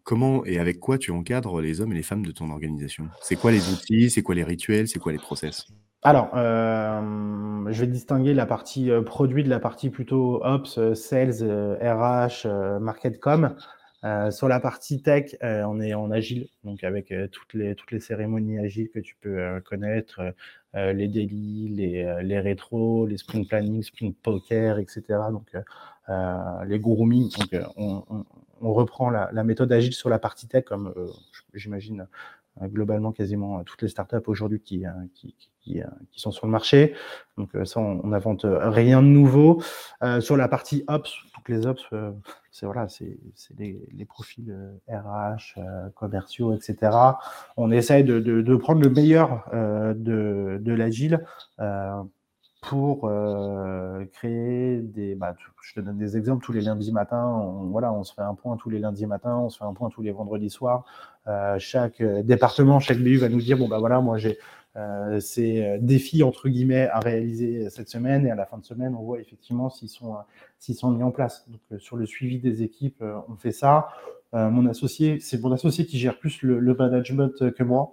[0.03, 3.09] comment et avec quoi tu encadres les hommes et les femmes de ton organisation?
[3.23, 4.11] C'est quoi les outils?
[4.11, 4.89] C'est quoi les rituels?
[4.89, 5.67] C'est quoi les process?
[6.03, 11.43] Alors, je vais distinguer la partie produit de la partie plutôt ops, sales,
[11.81, 12.47] RH,
[12.81, 13.55] market com.
[14.05, 17.77] Euh, sur la partie tech, euh, on est en agile, donc avec euh, toutes, les,
[17.77, 20.21] toutes les cérémonies agiles que tu peux connaître,
[20.75, 25.03] les daily, les, les rétros, les sprint planning, sprint poker, etc.
[25.31, 25.53] Donc
[26.67, 27.31] les grooming.
[27.39, 28.25] Donc on, on,
[28.63, 30.95] on, reprend la, la, méthode agile sur la partie tech, comme
[31.53, 32.07] j'imagine
[32.61, 34.85] globalement quasiment toutes les startups aujourd'hui qui,
[35.15, 36.95] qui, qui, qui, sont sur le marché.
[37.39, 39.63] Donc ça, on n'invente rien de nouveau.
[40.21, 41.89] sur la partie ops, toutes les ops
[42.53, 43.19] c'est voilà, c'est
[43.59, 44.55] les, profils
[44.87, 46.93] RH, euh, euh, commerciaux, etc.
[47.57, 51.25] On essaye de, de, de prendre le meilleur euh, de, de l'agile
[51.61, 52.03] euh,
[52.63, 55.15] pour euh, créer des.
[55.15, 56.43] Bah, je te donne des exemples.
[56.43, 59.37] Tous les lundis matins, on, voilà, on se fait un point tous les lundis matins,
[59.37, 60.85] on se fait un point tous les vendredis soirs.
[61.59, 64.39] chaque département, chaque BU va nous dire bon bah voilà, moi j'ai
[64.75, 68.65] euh, ces euh, défis entre guillemets à réaliser cette semaine et à la fin de
[68.65, 70.17] semaine, on voit effectivement s'ils sont,
[70.59, 71.47] s'ils sont mis en place.
[71.51, 73.89] Donc, euh, sur le suivi des équipes, on fait ça.
[74.33, 77.93] mon associé, c'est mon associé qui gère plus le management que moi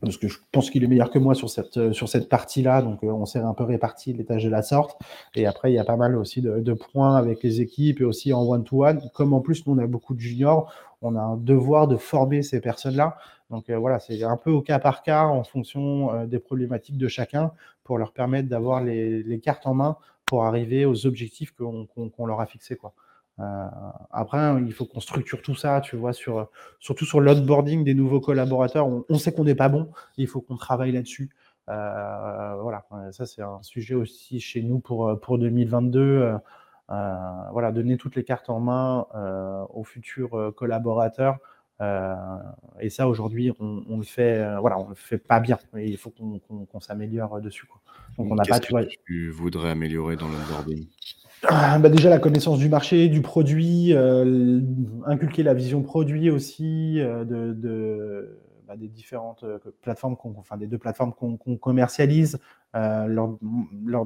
[0.00, 2.82] parce que je pense qu'il est meilleur que moi sur cette, sur cette partie-là.
[2.82, 5.00] Donc, on s'est un peu réparti tâches de la sorte.
[5.34, 8.32] Et après, il y a pas mal aussi de, points avec les équipes et aussi
[8.32, 8.98] en one-to-one.
[8.98, 9.10] -one.
[9.12, 10.72] Comme en plus, nous, on a beaucoup de juniors,
[11.02, 13.16] on a un devoir de former ces personnes-là.
[13.50, 16.98] Donc euh, voilà, c'est un peu au cas par cas en fonction euh, des problématiques
[16.98, 19.96] de chacun pour leur permettre d'avoir les, les, cartes en main
[20.26, 22.78] pour arriver aux objectifs qu'on qu leur a fixés.
[23.40, 23.66] Euh,
[24.10, 26.48] après, il faut qu'on structure tout ça, tu vois, sur,
[26.80, 28.86] surtout sur l'onboarding des nouveaux collaborateurs.
[28.86, 31.30] On, on sait qu'on n'est pas bon, il faut qu'on travaille là-dessus.
[31.68, 36.00] Euh, voilà, ça c'est un sujet aussi chez nous pour, pour 2022.
[36.00, 36.38] Euh,
[37.52, 39.06] voilà, donner toutes les cartes en main
[39.72, 41.38] aux futurs collaborateurs
[42.80, 45.58] et ça, aujourd'hui, on, le fait, voilà, on le fait pas bien.
[45.76, 47.68] Il faut qu'on s'améliore dessus.
[48.16, 48.58] Donc, on n'a pas.
[48.58, 48.84] Tu, vois...
[48.84, 50.88] tu voudrais améliorer dans l'onboarding?
[51.42, 53.94] Bah déjà la connaissance du marché, du produit,
[55.06, 59.44] inculquer la vision produit aussi de, bah, des différentes
[59.82, 62.38] plateformes, enfin des deux plateformes qu'on commercialise,
[62.74, 63.38] leur,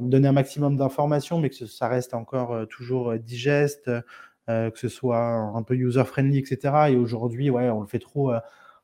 [0.00, 3.90] donner un maximum d'informations, mais que ça reste encore toujours digeste,
[4.48, 6.74] euh, que ce soit un peu user-friendly, etc.
[6.88, 8.40] Et aujourd'hui, ouais, on le fait trop euh,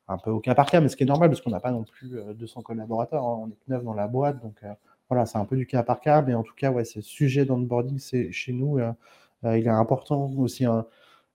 [0.07, 1.73] un peu au cas par cas, mais ce qui est normal parce qu'on n'a pas
[1.73, 3.41] non plus 200 euh, collaborateurs, hein.
[3.43, 4.63] on est neuf dans la boîte, donc
[5.09, 7.45] voilà, c'est un peu du cas par cas, mais en tout cas, ouais, ce sujet
[7.45, 8.79] d'onboarding, c'est chez nous,
[9.45, 10.65] il est important aussi.
[10.65, 10.87] Hein,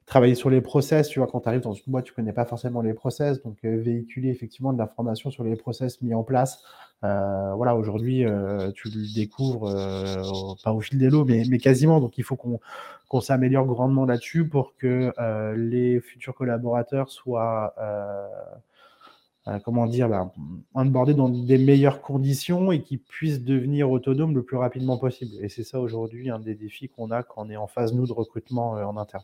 [0.05, 2.45] travailler sur les process, tu vois, quand tu arrives dans une boîte, tu connais pas
[2.45, 6.61] forcément les process, donc véhiculer effectivement de l'information sur les process mis en place.
[7.01, 8.25] voilà, aujourd'hui,
[8.75, 9.71] tu le découvres
[10.63, 11.99] pas au fil des lots, mais, quasiment.
[11.99, 17.73] Donc, il faut qu'on s'améliore grandement là-dessus pour que euh, les futurs collaborateurs soient,
[19.47, 20.31] euh, euh, comment dire, bah,
[20.73, 25.31] onboardés dans des meilleures conditions et qu'ils puissent devenir autonomes le plus rapidement possible.
[25.41, 28.07] Et c'est ça aujourd'hui un des défis qu'on a quand on est en phase, nous,
[28.07, 29.23] de recrutement en interne.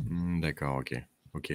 [0.00, 1.02] Mmh, d'accord, ok.
[1.34, 1.52] Ok.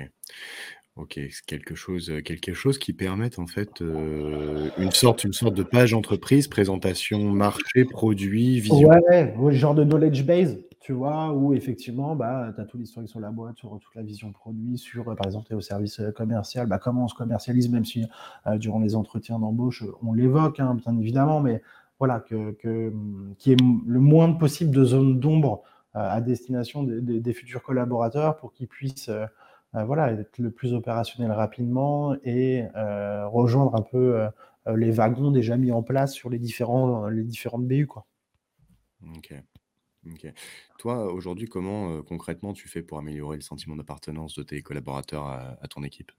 [0.97, 5.93] Ok, quelque chose, quelque chose qui permette en fait une sorte, une sorte de page
[5.93, 8.87] entreprise, présentation, marché, produit, vision.
[8.87, 13.09] Ouais, ouais, genre de knowledge base tu vois, où effectivement, bah, tu as tout l'historique
[13.09, 16.11] sur la boîte, sur toute la vision produit, sur, euh, par exemple, au service euh,
[16.11, 18.05] commercial, bah, comment on se commercialise, même si
[18.45, 21.63] euh, durant les entretiens d'embauche, on l'évoque, hein, bien évidemment, mais
[21.97, 22.93] voilà, que, que,
[23.39, 25.63] qu'il y ait le moins possible de zones d'ombre
[25.95, 29.09] à destination des, futurs collaborateurs pour qu'ils puissent
[29.73, 34.27] voilà, être le plus opérationnel rapidement et rejoindre un peu
[34.67, 37.87] les wagons déjà mis en place sur les, différents, les différentes BU.
[37.87, 38.05] Quoi.
[40.77, 45.67] Toi, aujourd'hui, comment, concrètement tu fais pour améliorer le sentiment d'appartenance de tes collaborateurs à
[45.67, 46.11] ton équipe?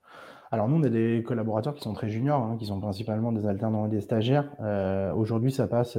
[0.51, 3.47] Alors nous, on a des collaborateurs qui sont très juniors, hein, qui sont principalement des
[3.47, 4.49] alternants et des stagiaires.
[5.17, 5.99] aujourd'hui, ça passe,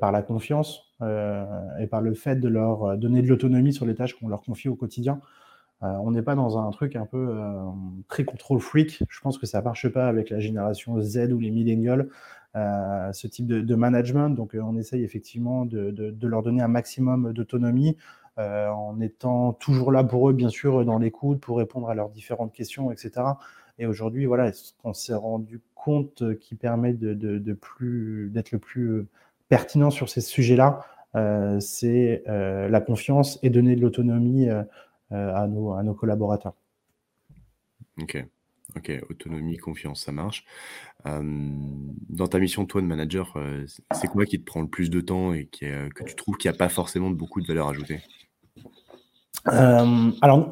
[0.00, 4.14] par la confiance, et par le fait de leur, donner de l'autonomie sur les tâches
[4.14, 5.20] qu'on leur confie au quotidien.
[5.80, 7.36] on n'est pas dans un truc un peu,
[8.08, 9.02] très contrôle freak.
[9.08, 12.08] Je pense que ça marche pas avec la génération Z ou les millennials.
[12.56, 14.30] Euh, ce type de, management.
[14.30, 17.96] Donc, euh, on essaye effectivement de, leur donner un maximum d'autonomie
[18.38, 22.10] euh, en étant toujours là pour eux, bien sûr, dans l'écoute, pour répondre à leurs
[22.10, 23.26] différentes questions, etc.
[23.80, 24.52] Et aujourd'hui, voilà,
[24.84, 29.08] on s'est rendu compte qui permet de, plus d'être le plus
[29.48, 30.86] pertinent sur ces sujets-là,
[31.58, 34.48] c'est la confiance et donner de l'autonomie
[35.10, 36.54] à, nos, à nos collaborateurs.
[38.00, 38.24] Ok.
[38.76, 40.44] Ok, autonomie, confiance, ça marche.
[41.04, 43.36] dans ta mission, toi, de manager,
[43.92, 46.50] c'est quoi qui te prend le plus de temps et qui, que tu trouves qu'il
[46.50, 48.00] n'y a pas forcément beaucoup de valeur ajoutée?
[49.44, 50.50] Alors,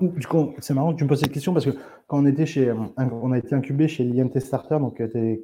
[0.59, 1.71] c'est marrant que tu me poses cette question parce que
[2.07, 4.97] quand on a été incubé chez l'IMT Starter, donc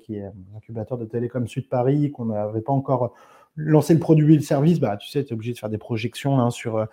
[0.02, 3.14] qui est un incubateur de télécom Sud Paris, qu'on n'avait pas encore
[3.56, 5.78] lancé le produit et le service, bah, tu sais, tu es obligé de faire des
[5.78, 6.86] projections hein, sur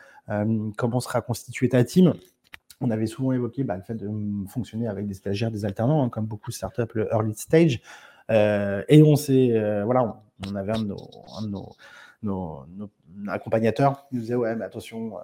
[0.77, 2.13] comment sera constituée ta team
[2.81, 4.09] on avait souvent évoqué bah, le fait de
[4.47, 7.81] fonctionner avec des stagiaires, des alternants, hein, comme beaucoup de startups, le early stage.
[8.31, 10.95] Euh, et on s'est, euh, voilà, on avait un de
[12.23, 12.65] nos,
[13.27, 15.21] accompagnateurs qui nous disait Ouais, mais attention, euh,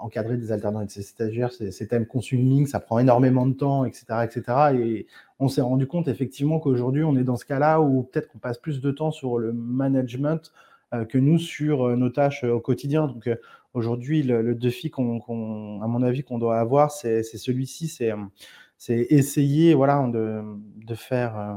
[0.00, 4.04] encadrer des alternants et des stagiaires, c'est time consuming, ça prend énormément de temps, etc.
[4.24, 4.42] etc.
[4.74, 5.06] Et
[5.38, 8.58] on s'est rendu compte effectivement qu'aujourd'hui, on est dans ce cas-là où peut-être qu'on passe
[8.58, 10.52] plus de temps sur le management
[11.08, 13.06] que nous sur nos tâches au quotidien.
[13.06, 13.28] Donc,
[13.72, 18.12] Aujourd'hui, le, défi qu'on, à mon avis, qu'on doit avoir, c'est, celui-ci, c'est,
[18.78, 21.54] c'est essayer, voilà, de, faire euh,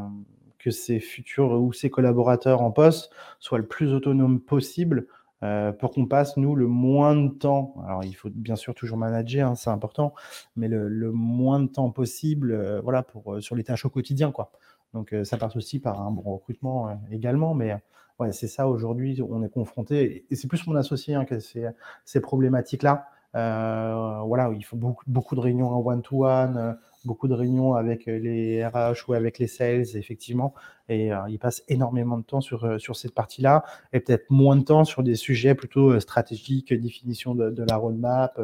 [0.60, 5.08] que ces futurs ou ces collaborateurs en poste soient le plus autonomes possible
[5.42, 7.74] euh, pour qu'on passe, nous, le moins de temps.
[7.84, 10.14] Alors, il faut bien sûr toujours manager, hein, c'est important,
[10.56, 14.52] mais le, moins de temps possible, euh, voilà, pour, sur les tâches au quotidien, quoi.
[14.94, 17.76] Donc, ça passe aussi par un bon recrutement également, mais
[18.20, 22.22] ouais, c'est ça aujourd'hui, on est confronté, et c'est plus mon associé hein, que ces,
[22.22, 23.08] problématiques-là.
[23.36, 28.66] Euh, voilà, il faut beaucoup, de réunions en one-to-one, euh, beaucoup de réunions avec les
[28.66, 30.54] RH ou avec les sales, effectivement,
[30.88, 34.64] et euh, il passe énormément de temps sur, sur cette partie-là, et peut-être moins de
[34.64, 38.40] temps sur des sujets plutôt stratégiques, définition de, la roadmap,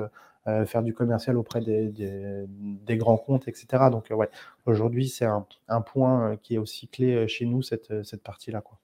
[0.65, 1.93] faire du commercial auprès des,
[2.47, 3.67] des, grands comptes, etc.
[3.91, 4.29] Donc, ouais,
[4.65, 8.61] aujourd'hui, c'est un, un, point qui est aussi clé chez nous, cette, cette partie-là.
[8.61, 8.79] Quoi.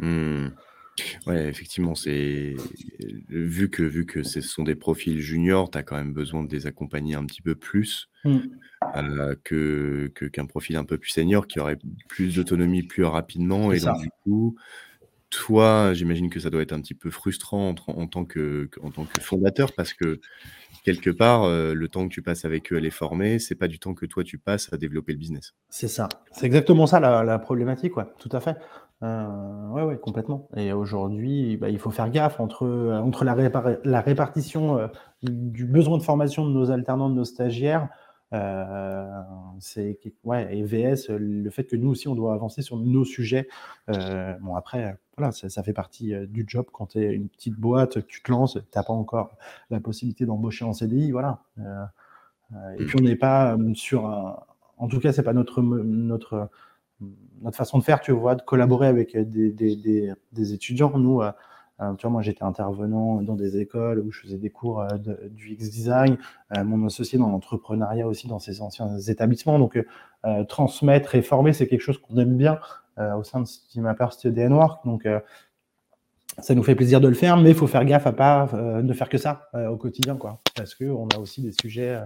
[0.00, 0.48] Mmh.
[1.26, 2.54] Ouais, effectivement, c'est
[3.28, 6.52] vu que vu que ce sont des profils juniors, tu as quand même besoin de
[6.52, 8.38] les accompagner un petit peu plus, mmh.
[8.96, 11.78] euh, que qu'un profil un peu plus senior qui aurait
[12.08, 14.56] plus d'autonomie plus rapidement et donc du coup,
[15.30, 19.04] toi, j'imagine que ça doit être un petit peu frustrant en, tant que, en tant
[19.04, 20.20] que fondateur parce que
[20.84, 23.68] quelque part, euh, le temps que tu passes avec eux à les former, c'est pas
[23.68, 25.54] du temps que toi tu passes à développer le business.
[25.68, 26.08] C'est ça.
[26.32, 28.06] C'est exactement ça la, problématique, ouais.
[28.18, 28.56] Tout à fait.
[29.02, 30.48] Euh, ouais, ouais, complètement.
[30.56, 32.66] Et aujourd'hui, bah, il faut faire gaffe entre,
[33.02, 33.34] entre la,
[33.84, 34.88] la répartition euh,
[35.22, 37.88] du besoin de formation de nos alternants, de nos stagiaires,
[38.32, 39.22] euh,
[39.58, 43.48] c'est ouais, et VS, le fait que nous aussi on doit avancer sur nos sujets.
[43.88, 47.56] Euh, bon après, voilà, ça, fait partie euh, du job quand tu es une petite
[47.56, 49.36] boîte, tu te lances, tu n'as pas encore
[49.70, 51.40] la possibilité d'embaucher en CDI, voilà.
[52.78, 54.38] et puis on n'est pas sur un,
[54.78, 56.48] en tout cas c'est pas notre notre
[57.40, 60.96] notre façon de faire, tu vois, de collaborer avec des, des, des, des étudiants.
[60.98, 61.22] Nous,
[61.80, 64.88] euh, tu vois, moi, j'étais intervenant dans des écoles où je faisais des cours euh,
[65.30, 66.18] du X-Design,
[66.56, 69.58] euh, mon associé dans l'entrepreneuriat aussi dans ces anciens établissements.
[69.58, 69.78] Donc,
[70.48, 72.58] transmettre et former, c'est quelque chose qu'on aime bien
[73.16, 74.84] au sein de SteamApper Study Work.
[74.84, 75.08] Donc,
[76.38, 78.50] ça nous fait plaisir de le faire, mais il faut faire gaffe à pas
[78.82, 80.42] ne faire que ça au quotidien, quoi.
[80.54, 81.98] Parce qu'on a aussi des sujets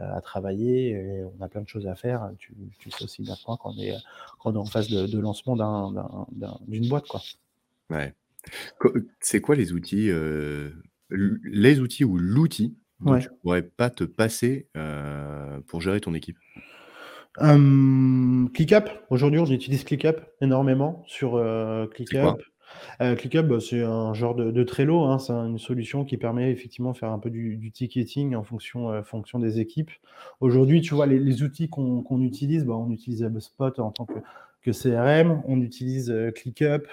[0.00, 2.30] à travailler et on a plein de choses à faire.
[2.38, 2.54] Tu,
[2.90, 3.94] sais aussi bien quand on est,
[4.38, 5.56] quand on est en phase de, de lancement
[6.66, 7.20] d'une boîte, quoi.
[7.90, 8.14] Ouais.
[9.20, 10.70] C'est quoi les outils, euh,
[11.10, 16.36] les outils ou l'outil dont tu pourrais pas te passer, euh, pour gérer ton équipe?
[17.38, 18.90] ClickUp.
[19.08, 22.42] Aujourd'hui, on utilise ClickUp énormément sur, euh, ClickUp.
[23.16, 25.18] ClickUp, bah, c'est un genre de Trello, hein.
[25.18, 29.38] C'est une solution qui permet effectivement de faire un peu du ticketing en fonction, fonction
[29.38, 29.90] des équipes.
[30.40, 34.20] Aujourd'hui, tu vois, les outils qu'on utilise, bah, on utilise HubSpot en tant que
[34.72, 35.42] CRM.
[35.46, 36.86] On utilise euh, ClickUp,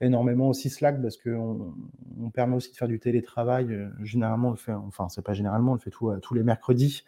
[0.00, 1.74] énormément aussi Slack parce qu'on
[2.20, 3.72] on permet aussi de faire du télétravail.
[3.72, 7.04] Euh, généralement, on fait, enfin, c'est pas généralement, on le fait euh, tous les mercredis.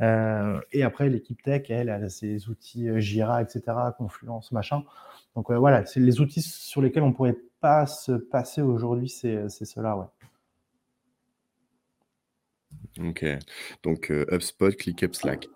[0.00, 3.62] et après, l'équipe tech, elle, a ses outils Jira, etc.,
[3.96, 4.82] Confluence, machin.
[5.36, 9.96] Donc voilà, c'est les outils sur lesquels on pourrait pas se passer aujourd'hui, c'est cela,
[9.96, 10.04] ouais.
[13.08, 13.24] Ok.
[13.82, 15.48] Donc HubSpot, ClickUp, Slack.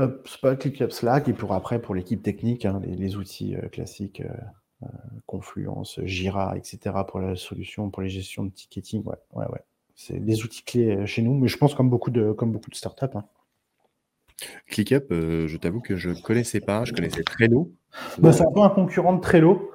[0.00, 4.32] HubSpot, ClickUp, Slack, et pour après, pour l'équipe technique, hein, les, outils euh, classiques, euh,
[4.84, 4.86] euh,
[5.26, 9.60] Confluence, Jira, etc., pour la solution, pour les gestions de ticketing, ouais, ouais, ouais.
[9.94, 12.74] C'est des outils clés chez nous, mais je pense comme beaucoup de, comme beaucoup de
[12.74, 13.14] startups.
[13.14, 13.26] Hein.
[14.66, 17.70] ClickUp, je t'avoue que je ne connaissais pas, je connaissais Trello.
[18.16, 19.70] Bah, c'est un peu un concurrent de Trello,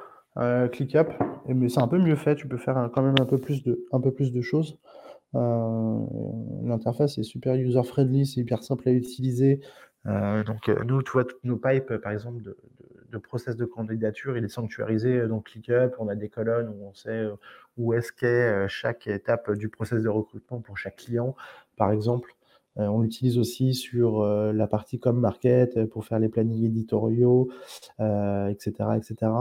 [0.72, 1.08] ClickUp,
[1.48, 3.86] mais c'est un peu mieux fait, tu peux faire quand même un peu plus de,
[3.92, 4.78] un peu plus de choses.
[5.34, 9.62] L'interface est super user-friendly, c'est hyper simple à utiliser.
[10.08, 12.56] Euh, donc, euh, nous, tu vois, toutes nos pipes, par exemple, de,
[13.18, 15.96] process de candidature, il est sanctuarisé dans ClickUp.
[16.00, 17.36] On a des colonnes où on sait euh,
[17.78, 21.34] où est-ce qu'est chaque étape du process de recrutement pour chaque client,
[21.78, 22.32] par exemple.
[22.76, 27.50] on l'utilise aussi sur la partie comme market pour faire les plannings éditoriaux,
[28.00, 29.32] etc., etc.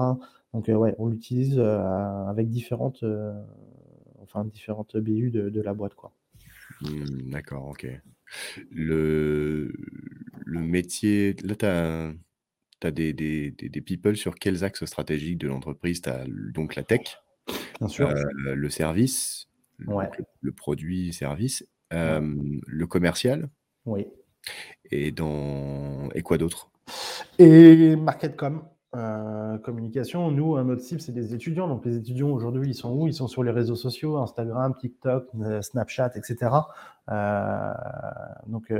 [0.54, 3.04] Donc, ouais, on l'utilise avec différentes,
[4.22, 6.12] enfin, différentes BU de, la boîte, quoi.
[6.80, 7.86] Mmh, d'accord, ok.
[8.70, 9.72] Le,
[10.46, 16.00] le métier, là, tu as, des, des, des, people sur quels axes stratégiques de l'entreprise?
[16.00, 16.24] Tu as
[16.54, 17.18] donc la tech,
[17.78, 18.08] Bien sûr.
[18.08, 19.48] Euh, le service,
[19.78, 22.34] le, produit, service, euh,
[22.66, 23.48] le commercial.
[23.86, 24.06] Oui.
[24.90, 26.10] Et, dans...
[26.14, 26.70] et quoi d'autre?
[27.38, 28.62] Et marketcom.
[28.94, 31.66] Euh, communication, nous, notre cible, c'est des étudiants.
[31.66, 33.08] Donc, les étudiants aujourd'hui, ils sont où?
[33.08, 36.52] Ils sont sur les réseaux sociaux, Instagram, TikTok, euh, Snapchat, etc.
[37.10, 37.72] Euh,
[38.46, 38.72] donc,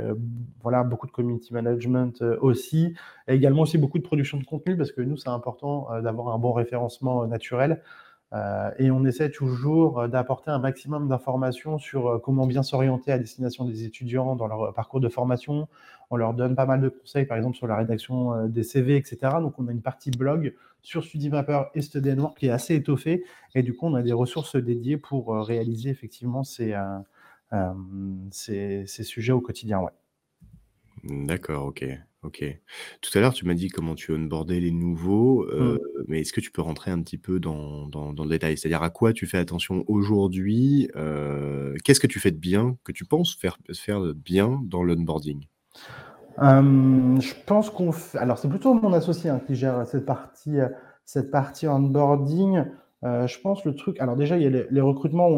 [0.61, 2.95] voilà, beaucoup de community management aussi.
[3.27, 6.39] Et également aussi beaucoup de production de contenu parce que nous, c'est important d'avoir un
[6.39, 7.81] bon référencement naturel.
[8.33, 13.11] Euh, et on essaie toujours euh, d'apporter un maximum d'informations sur euh, comment bien s'orienter
[13.11, 15.67] à destination des étudiants dans leur parcours de formation.
[16.09, 19.17] On leur donne pas mal de conseils, par exemple sur la rédaction des CV, etc.
[19.39, 23.23] Donc on a une partie blog sur StudyMapper et StudyNoir qui est assez étoffée.
[23.55, 26.75] Et du coup, on a des ressources dédiées pour réaliser effectivement ces,
[28.29, 29.79] ces, ces, sujets au quotidien.
[29.79, 29.91] Ouais.
[31.03, 31.85] D'accord, ok.
[32.25, 32.43] OK.
[33.01, 35.79] Tout à l'heure, tu m'as dit comment tu onboardais les nouveaux, mmh.
[36.07, 38.57] mais est-ce que tu peux rentrer un petit peu dans dans le détail?
[38.57, 40.89] C'est-à-dire à quoi tu fais attention aujourd'hui?
[41.83, 45.45] qu'est-ce que tu fais de bien, que tu penses faire faire de bien dans l'onboarding?
[46.37, 50.57] je pense qu'on fait alors c'est plutôt mon associé, hein, qui gère cette partie,
[51.05, 52.65] cette partie onboarding.
[53.03, 53.99] Euh, je pense le truc.
[53.99, 55.29] Alors déjà, il y a les, recrutements.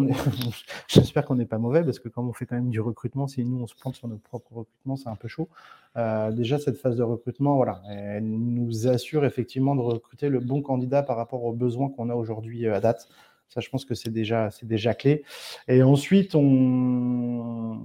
[0.87, 3.43] J'espère qu'on n'est pas mauvais parce que comme on fait quand même du recrutement, si
[3.43, 5.49] nous on se plante sur nos propres recrutements, c'est un peu chaud.
[5.97, 10.61] Euh, déjà cette phase de recrutement, voilà, elle nous assure effectivement de recruter le bon
[10.61, 13.09] candidat par rapport aux besoins qu'on a aujourd'hui euh, à date.
[13.49, 15.23] Ça, je pense que c'est déjà, c'est déjà clé.
[15.67, 17.79] Et ensuite, on,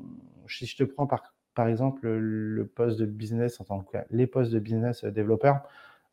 [0.49, 4.27] si je te prends par, par exemple le poste de business en tant que les
[4.27, 5.63] postes de business développeurs.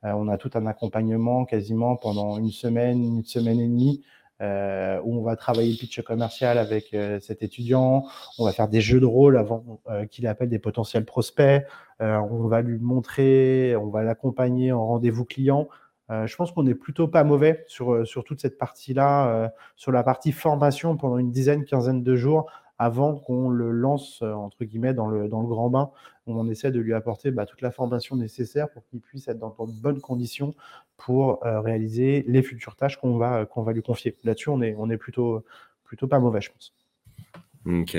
[0.05, 4.03] Euh, on a tout un accompagnement quasiment pendant une semaine, une semaine et demie
[4.41, 8.05] où on va travailler le pitch commercial avec cet étudiant,
[8.37, 11.65] on va faire des jeux de rôle avant qu'il appelle des potentiels prospects,
[11.99, 15.67] on va lui montrer, on va l'accompagner en rendez-vous client.
[16.09, 20.31] je pense qu'on est plutôt pas mauvais sur, sur toute cette partie-là, sur la partie
[20.31, 25.27] formation pendant une dizaine, quinzaine de jours avant qu'on le lance, entre guillemets, dans le,
[25.27, 25.91] dans le grand bain,
[26.25, 29.49] on essaie de lui apporter bah, toute la formation nécessaire pour qu'il puisse être dans
[29.49, 30.55] de bonnes conditions
[30.97, 34.17] pour réaliser les futures tâches qu'on va, qu'on va lui confier.
[34.23, 35.43] Là-dessus, on est, on est plutôt,
[35.83, 36.73] plutôt pas mauvais, je pense.
[37.65, 37.97] Ok.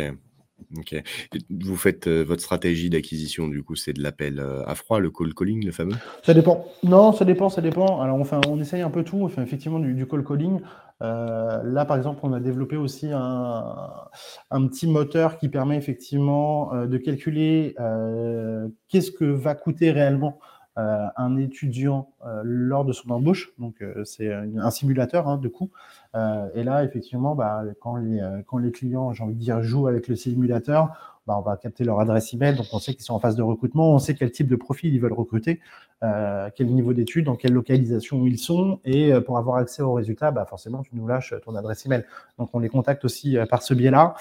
[0.76, 1.02] Ok.
[1.50, 5.64] Vous faites votre stratégie d'acquisition, du coup, c'est de l'appel à froid, le call calling,
[5.64, 5.96] le fameux?
[6.22, 6.66] Ça dépend.
[6.82, 8.00] Non, ça dépend, ça dépend.
[8.00, 9.18] Alors, enfin, on essaye un peu tout.
[9.18, 10.60] On fait effectivement du, du call calling.
[11.00, 13.64] Là, par exemple, on a développé aussi un,
[14.50, 17.74] un petit moteur qui permet effectivement de calculer
[18.88, 20.38] qu'est-ce que va coûter réellement
[21.16, 22.10] un étudiant
[22.42, 23.52] lors de son embauche.
[23.58, 25.70] Donc, c'est un simulateur hein, de coût.
[26.14, 31.20] et là, effectivement, bah, quand, les, clients, j'ai envie de dire, jouent avec le simulateur,
[31.30, 33.42] bah, on va capter leur adresse email, donc on sait qu'ils sont en phase de
[33.42, 35.60] recrutement, on sait quel type de profil ils veulent recruter,
[36.02, 39.92] euh, quel niveau d'études, dans quelle localisation ils sont, et euh, pour avoir accès aux
[39.92, 42.04] résultats, bah, forcément, tu nous lâches ton adresse email.
[42.38, 44.14] Donc on les contacte aussi euh, par ce biais-là.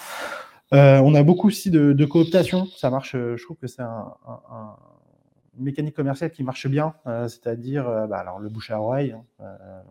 [0.71, 4.13] on a beaucoup aussi de, cooptation, ça marche, je trouve que c'est un,
[5.59, 9.15] mécanique commerciale qui marche bien, c'est-à-dire bah, alors le bouche à oreille.
[9.39, 9.45] Hein,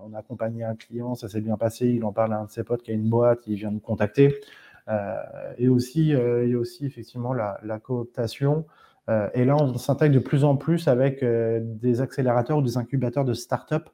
[0.04, 2.50] on a accompagné un client, ça s'est bien passé, il en parle à un de
[2.50, 4.40] ses potes qui a une boîte, il vient nous contacter.
[4.88, 8.66] Euh, et aussi, euh, il y a aussi effectivement la, cooptation.
[9.08, 13.24] Euh, et là, on s'intègre de plus en plus avec des accélérateurs ou des incubateurs
[13.24, 13.88] de start-up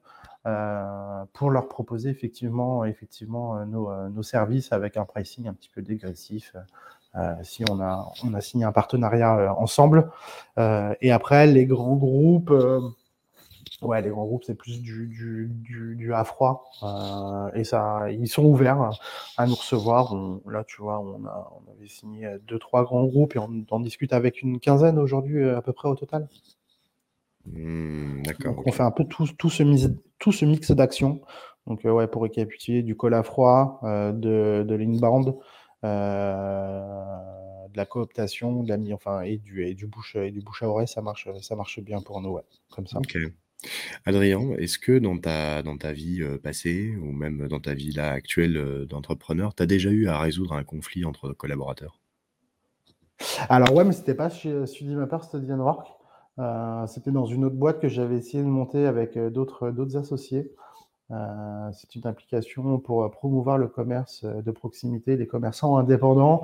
[1.32, 6.54] pour leur proposer effectivement, effectivement nos, services avec un pricing un petit peu dégressif.
[7.42, 10.10] Si on a, on a signé un partenariat ensemble.
[10.58, 12.52] et après, les grands groupes,
[13.84, 16.70] Ouais, les grands groupes, c'est plus du, du, du, à froid.
[16.82, 18.90] Euh, et ça, ils sont ouverts
[19.36, 20.14] à nous recevoir.
[20.46, 23.80] là, tu vois, on, a, on avait signé deux, trois grands groupes et on en
[23.80, 26.28] discute avec une quinzaine aujourd'hui euh, à peu près au total.
[27.46, 28.62] Mmh, d'accord.
[28.64, 29.62] On fait un peu tout, tout ce,
[30.18, 31.20] tout ce mix d'actions.
[31.66, 35.34] Donc, euh, ouais, pour récapituler, du col à froid, de, de l'inbound,
[35.84, 40.68] de la cooptation, de la, enfin, et du, et du bouche et du bouche à
[40.68, 42.98] oreille, ça marche, ça marche bien pour nous, ouais, comme ça.
[42.98, 43.18] Ok.
[44.04, 48.10] Adrien, est-ce que dans ta, dans ta vie passée ou même dans ta vie là
[48.10, 51.98] actuelle d'entrepreneur, tu as déjà eu à résoudre un conflit entre collaborateurs?
[53.48, 55.86] Alors ouais, mais c'était pas chez Study Work.
[56.88, 60.52] c'était dans une autre boîte que j'avais essayé de monter avec d'autres d'autres associés.
[61.10, 66.42] C'est une application pour promouvoir le commerce de proximité, des commerçants indépendants.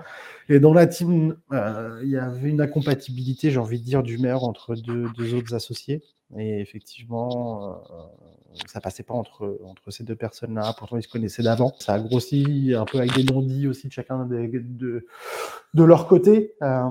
[0.48, 4.74] Et dans la team, il y avait une incompatibilité, j'ai envie de dire, d'humeur entre
[4.76, 6.02] deux, deux autres associés.
[6.36, 7.74] Et effectivement, euh,
[8.66, 10.74] ça passait pas entre, entre ces deux personnes-là.
[10.78, 11.72] Pourtant, ils se connaissaient d'avant.
[11.78, 15.06] Ça a grossi un peu avec des non-dits aussi de chacun de,
[15.74, 16.54] de leur côté.
[16.62, 16.88] Euh,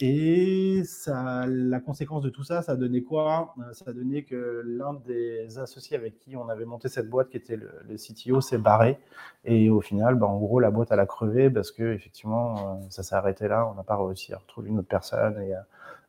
[0.00, 3.54] et ça, la conséquence de tout ça, ça a donné quoi?
[3.58, 7.28] Euh, Ça a donné que l'un des associés avec qui on avait monté cette boîte,
[7.30, 8.98] qui était le, le CTO, s'est barré.
[9.44, 13.02] Et au final, bah, en gros, la boîte, elle a crevé parce que effectivement, ça
[13.02, 13.68] s'est arrêté là.
[13.70, 15.36] On n'a pas réussi à retrouver une autre personne.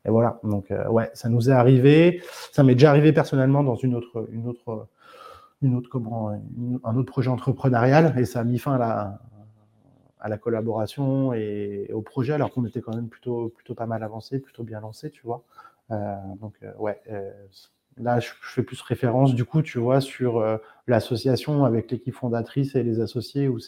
[0.07, 0.39] Et voilà.
[0.43, 2.21] Donc, euh, ouais, ça nous est arrivé.
[2.51, 4.87] Ça m'est déjà arrivé personnellement dans une autre, une autre,
[5.61, 9.19] une autre comment, un autre projet entrepreneurial, et ça a mis fin à la,
[10.19, 14.01] à la collaboration et, au projet, alors qu'on était quand même plutôt, plutôt pas mal
[14.03, 15.43] avancé, plutôt bien lancé, tu vois.
[15.91, 17.01] Euh, donc, euh, ouais.
[17.99, 20.43] Là, je, fais plus référence, du coup, tu vois, sur
[20.87, 23.59] l'association avec l'équipe fondatrice et les associés, où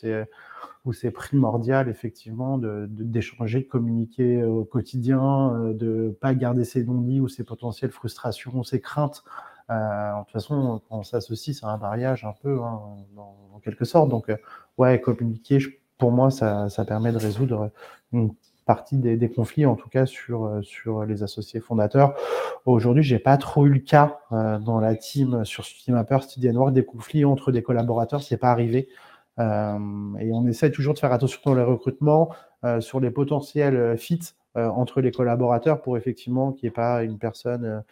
[0.94, 7.28] c'est primordial effectivement d'échanger, de, communiquer au quotidien, euh, de pas garder ses non-dits ou
[7.28, 9.24] ses potentielles frustrations, ses craintes.
[9.70, 12.82] Euh, de toute façon, quand on s'associe, c'est un mariage un peu, hein,
[13.54, 14.10] en quelque sorte.
[14.10, 14.38] Donc, euh,
[14.78, 15.60] ouais, communiquer,
[15.98, 17.72] pour moi, ça, ça, permet de résoudre
[18.14, 18.34] une
[18.70, 22.14] partie des, conflits, en tout cas sur, sur les associés fondateurs.
[22.68, 26.86] Aujourd'hui, j'ai pas trop eu le cas euh, dans la team sur StudyMapper, StudyNwork, des
[26.86, 28.88] conflits entre des collaborateurs, c'est pas arrivé.
[29.40, 32.30] Euh, et on essaie toujours de faire attention dans les recrutements,
[32.64, 37.04] euh, sur les potentiels euh, fits entre les collaborateurs pour effectivement qu'il n'y ait pas
[37.04, 37.84] une personne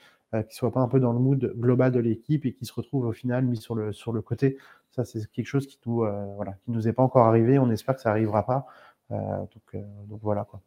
[0.50, 3.06] qui soit pas un peu dans le mood global de l'équipe et qui se retrouve
[3.06, 4.58] au final mis sur le, sur le côté.
[4.90, 6.04] Ça, c'est quelque chose qui nous,
[6.36, 7.58] voilà, qui nous est pas encore arrivé.
[7.58, 8.66] On espère que ça arrivera pas.
[9.10, 10.62] Donc, donc, voilà quoi.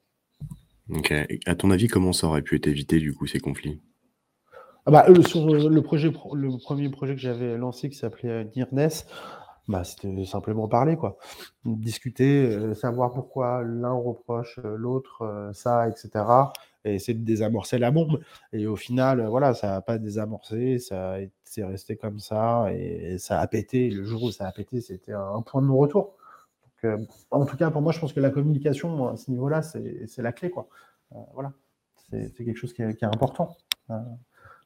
[0.90, 1.12] Ok.
[1.46, 3.80] à ton avis, comment ça aurait pu être évité du coup ces conflits?
[4.86, 9.06] Ah bah, sur le projet, le premier projet que j'avais lancé qui s'appelait Nearness,
[9.70, 11.16] bah, c'était simplement parler, quoi.
[11.64, 16.24] Discuter, euh, savoir pourquoi l'un reproche euh, l'autre euh, ça, etc.
[16.84, 18.20] et essayer de désamorcer la bombe.
[18.52, 23.38] Et au final, voilà, ça n'a pas désamorcé, ça c'est resté comme ça et, ça
[23.40, 23.90] a pété.
[23.90, 26.16] Le jour où ça a pété, c'était un point de non-retour.
[27.30, 30.32] En tout cas, pour moi, je pense que la communication à ce niveau-là, c'est la
[30.32, 30.68] clé, quoi.
[31.34, 31.52] voilà,
[32.10, 33.56] c'est quelque chose qui est, important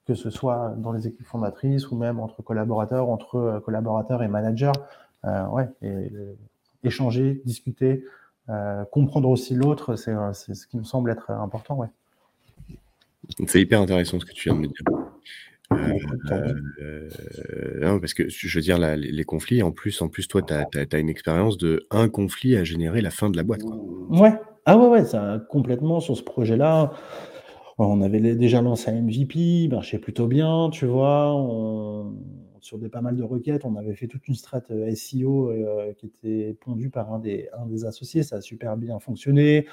[0.06, 4.28] que ce soit dans les équipes fondatrices ou même entre collaborateurs, entre euh, collaborateurs et
[4.28, 4.72] managers.
[5.24, 5.68] Euh, ouais,
[6.82, 8.04] échanger, discuter,
[8.50, 10.12] euh, comprendre aussi l'autre, c'est
[10.54, 11.76] ce qui me semble être important.
[11.76, 11.88] Ouais.
[13.46, 15.13] C'est hyper intéressant ce que tu viens de me dire.
[17.80, 20.98] Non, parce que je veux dire, les, conflits, en plus, en plus toi, tu as,
[20.98, 23.62] une expérience de un conflit à générer la fin de la boîte.
[23.62, 23.76] Quoi.
[24.08, 24.34] Ouais,
[24.66, 26.92] ah ouais, ouais, ça, complètement sur ce projet-là.
[27.78, 31.34] On avait déjà lancé un MVP, marchait plutôt bien, tu vois.
[32.64, 35.92] Sur des pas mal de requêtes, on avait fait toute une strate euh, SEO euh,
[35.98, 38.22] qui était pondue par un des, un des associés.
[38.22, 39.66] Ça a super bien fonctionné.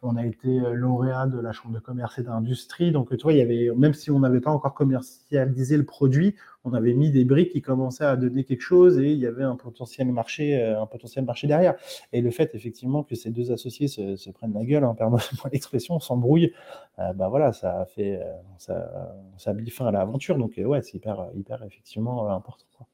[0.00, 2.90] On a été euh, lauréat de la Chambre de commerce et d'industrie.
[2.90, 6.36] Donc, tu vois, il y avait, même si on n'avait pas encore commercialisé le produit,
[6.64, 9.44] on avait mis des briques qui commençaient à donner quelque chose et il y avait
[9.44, 11.76] un potentiel marché, euh, un potentiel marché derrière.
[12.12, 15.18] Et le fait effectivement que ces deux associés se, prennent la gueule, hein, pardon
[15.52, 16.52] l'expression, s'embrouillent,
[16.98, 18.24] euh, bah voilà, ça fait, euh,
[18.58, 20.36] ça, ça a mis fin à l'aventure.
[20.36, 22.88] Donc ouais, c'est hyper, hyper effectivement important.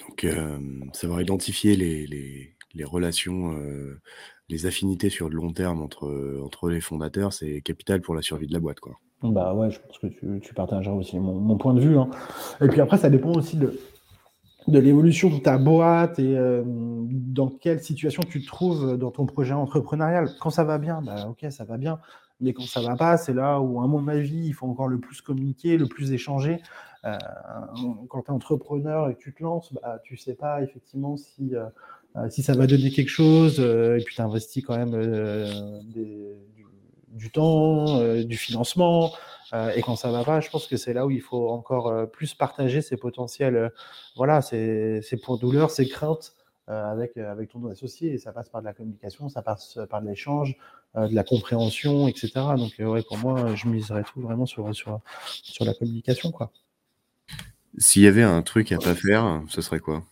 [0.00, 0.26] Donc
[0.92, 3.56] savoir identifier les, les, les relations
[4.50, 8.46] les affinités sur le long terme entre, entre les fondateurs, c'est capital pour la survie
[8.46, 8.78] de la boîte.
[8.78, 8.98] Quoi.
[9.24, 11.98] Bah ouais, je pense que tu, tu partageras aussi mon, point de vue.
[11.98, 12.10] Hein.
[12.60, 13.78] Et puis après, ça dépend aussi de,
[14.68, 19.24] de l'évolution de ta boîte et euh, dans quelle situation tu te trouves dans ton
[19.24, 20.28] projet entrepreneurial.
[20.40, 22.00] Quand ça va bien, bah ok, ça va bien.
[22.40, 24.98] Mais quand ça va pas, c'est là où, à mon avis, il faut encore le
[24.98, 26.60] plus communiquer, le plus échanger.
[27.04, 27.16] Euh,
[28.08, 31.54] quand tu es entrepreneur et que tu te lances, bah, tu sais pas effectivement si,
[31.54, 33.60] euh, si ça va donner quelque chose.
[33.60, 34.90] et puis tu investis quand même
[35.94, 36.36] des,
[37.14, 39.12] du temps, euh, du financement.
[39.52, 41.88] Euh, et quand ça va pas, je pense que c'est là où il faut encore
[41.88, 43.72] euh, plus partager ses potentiels,
[44.16, 46.34] voilà, ses, points de douleur, ses craintes
[46.66, 48.14] avec, avec ton associé.
[48.14, 50.56] Et ça passe par de la communication, ça passe par de l'échange,
[50.96, 52.30] de la compréhension, etc.
[52.56, 55.00] Donc, ouais, pour moi, je miserais tout vraiment sur, sur,
[55.42, 56.32] sur la communication.
[56.32, 56.50] quoi.
[57.76, 60.02] S'il y avait un truc à pas faire, ce serait quoi?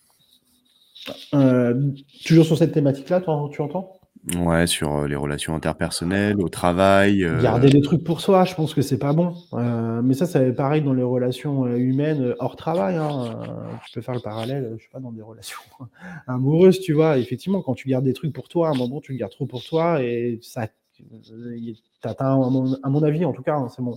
[2.27, 4.02] Toujours sur cette thématique-là, tu entends?
[4.37, 8.55] Ouais, sur, euh, les relations interpersonnelles, au travail, euh Garder des trucs pour soi, je
[8.55, 9.35] pense que c'est pas bon.
[9.55, 13.37] Euh, mais ça, c'est pareil dans les relations, humaines, hors travail, hein,
[13.85, 15.59] tu peux faire le parallèle, je sais pas, dans des relations
[16.29, 17.19] amoureuses, tu vois?
[17.19, 19.47] Effectivement, quand tu gardes des trucs pour toi, à un moment, tu le gardes trop
[19.47, 21.05] pour toi et ça tu
[22.05, 22.41] atteins,
[22.83, 23.97] à mon avis, en tout cas, hein, c'est mon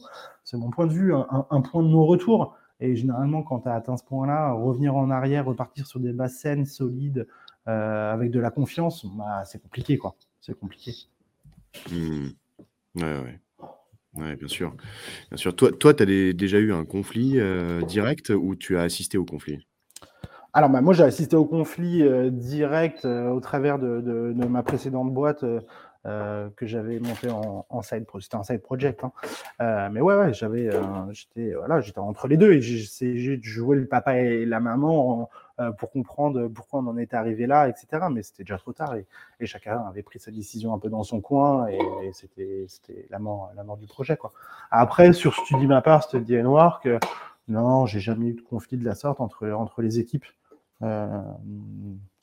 [0.54, 4.04] mon point de vue, un point de non-retour et généralement, quand tu as atteint ce
[4.04, 7.26] point-là, revenir en arrière, repartir sur des bases saines, solides, euh,
[7.66, 10.16] avec de la confiance, bah, c'est compliqué, quoi.
[10.42, 10.94] C'est compliqué.
[11.92, 12.28] Mmh.
[12.96, 13.40] Ouais,
[14.16, 14.36] ouais.
[14.36, 14.76] bien sûr.
[15.30, 15.56] Bien sûr.
[15.56, 19.26] Toi, toi tu as déjà eu un conflit euh, direct ou tu as assisté au
[19.26, 19.66] conflit?
[20.54, 25.14] Alors, bah, moi, j'ai assisté au conflit euh, direct au travers de, de, ma précédente
[25.14, 25.44] boîte
[26.06, 28.26] euh, que j'avais monté en, en side project.
[28.26, 29.04] C'était un side project.
[29.04, 29.12] Hein.
[29.60, 30.82] Euh, mais ouais, ouais j'avais, euh,
[31.12, 35.32] j'étais, voilà, j'étais entre les deux et j'ai jouer le papa et la maman
[35.78, 38.08] pour comprendre pourquoi on en était arrivé là, etc.
[38.12, 39.06] Mais c'était déjà trop tard et,
[39.46, 41.80] chacun avait pris sa décision un peu dans son coin et,
[42.14, 44.34] c'était, c'était la mort, la mort du projet, quoi.
[44.72, 46.90] Après, sur Study Mapper, Study Work,
[47.48, 50.26] non, j'ai jamais eu de conflit de la sorte entre, entre les équipes.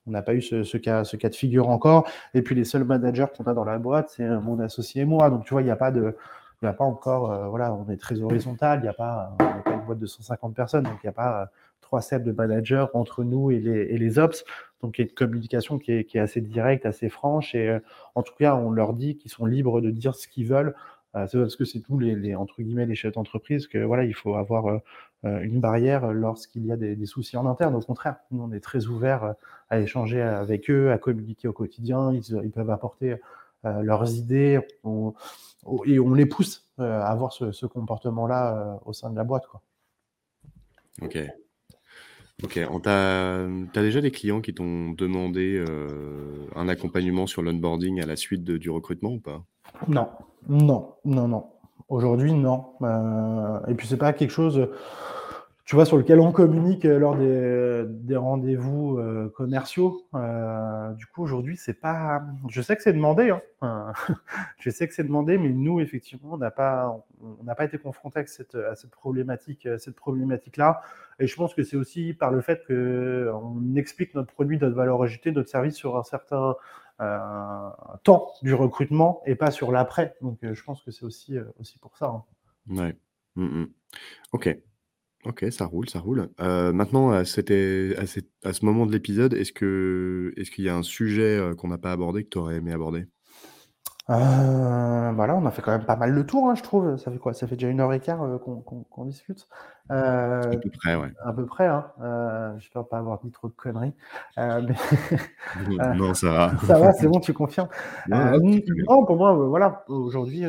[0.07, 2.09] On n'a pas eu ce, cas, ce cas de figure encore.
[2.35, 5.05] Et puis les seuls managers qu'on a dans la boîte, c'est euh, mon associé et
[5.05, 5.31] moi.
[5.31, 6.17] Donc tu vois, il n'y a pas de,
[6.61, 8.81] il a pas encore, euh, voilà, on est très horizontal.
[8.81, 9.37] Il n'y a pas,
[9.67, 11.47] une boîte de 150 personnes, donc il n'y a pas euh,
[11.93, 14.47] trois sets de managers entre nous et les, ops.
[14.81, 17.55] Donc il y a une communication qui est, assez directe, assez franche.
[17.55, 17.79] Et
[18.15, 20.75] en tout cas, on leur dit qu'ils sont libres de dire ce qu'ils veulent.
[21.15, 24.37] c'est parce que c'est tous les, entre guillemets les chefs d'entreprise que voilà, il faut
[24.37, 24.81] avoir
[25.25, 27.75] euh, une barrière lorsqu'il y a des, soucis en interne.
[27.75, 29.33] Au contraire, nous, on est très ouverts euh,
[29.69, 32.11] à échanger avec eux, à communiquer au quotidien.
[32.13, 33.17] Ils, peuvent apporter
[33.67, 34.61] euh, leurs idées
[35.85, 39.47] et on les pousse à avoir ce, comportement-là au sein de la boîte.
[39.47, 39.61] Quoi.
[41.03, 41.19] Ok.
[42.45, 45.65] Ok, tu as, déjà des clients qui t'ont demandé
[46.57, 49.45] un accompagnement sur l'onboarding à la suite du recrutement ou pas?
[49.89, 50.09] Non,
[50.49, 51.47] non, non, non.
[51.89, 52.65] Aujourd'hui, non.
[53.69, 54.69] et puis, c'est pas quelque chose
[55.65, 60.09] tu vois, sur lequel on communique euh, lors des, des rendez-vous euh, commerciaux.
[60.15, 62.23] Euh, du coup, aujourd'hui, c'est pas.
[62.49, 63.33] Je sais que c'est demandé.
[63.61, 63.93] Hein.
[64.59, 67.79] je sais que c'est demandé, mais nous, effectivement, on n'a pas, on n'a pas été
[67.79, 70.83] confronté avec cette, à cette problématique, cette problématique-là.
[71.21, 75.01] Et je pense que c'est aussi par le fait qu'on explique notre produit, notre valeur
[75.01, 76.57] ajoutée, notre service sur un certain
[78.03, 80.17] temps du recrutement et pas sur l'après.
[80.23, 82.07] Donc, je pense que c'est aussi, aussi pour ça.
[82.07, 82.25] Hein.
[82.69, 82.97] Ouais.
[83.37, 83.65] Mmh
[84.33, 84.57] OK.
[85.25, 86.31] OK, ça roule, ça roule.
[86.39, 91.41] maintenant, à à ce moment de l'épisode, est-ce que est-ce qu'il y a un sujet,
[91.59, 93.07] qu'on n'a pas abordé, que tu aurais aimé aborder?
[94.11, 96.97] Euh, voilà, on a fait quand même pas mal le tour, hein, je trouve.
[96.97, 97.35] Ça fait quoi?
[97.35, 99.47] Ça fait déjà une heure et quart, euh, qu'on discute.
[99.89, 101.13] À peu près, ouais.
[101.23, 101.87] à peu près, hein.
[102.03, 103.93] Euh, j'espère pas avoir dit trop de conneries.
[104.39, 104.61] Euh,
[105.97, 106.53] non, ça va.
[106.67, 107.69] ça va, c'est bon, tu confirmes?
[108.09, 110.43] non, pour moi, voilà, aujourd'hui,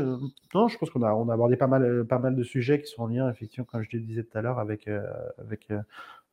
[0.56, 2.92] non, je pense qu'on a on a abordé pas mal, pas mal de sujets qui
[2.92, 4.90] sont en lien, effectivement, comme je te le disais tout à l'heure, avec,
[5.38, 5.72] avec,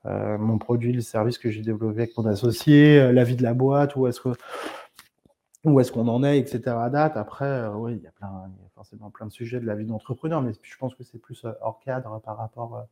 [0.05, 3.97] mon produit, le service que j'ai développé avec mon associé, la vie de la boîte,
[3.97, 4.31] où est-ce que
[5.65, 6.63] où est-ce qu'on en est, etc.
[6.67, 7.17] à date.
[7.17, 9.67] Après, euh, oui, il y a plein, il y a forcément plein de sujets de
[9.67, 12.83] la vie d'entrepreneur, mais je pense que c'est plus euh, hors cadre par rapport, euh,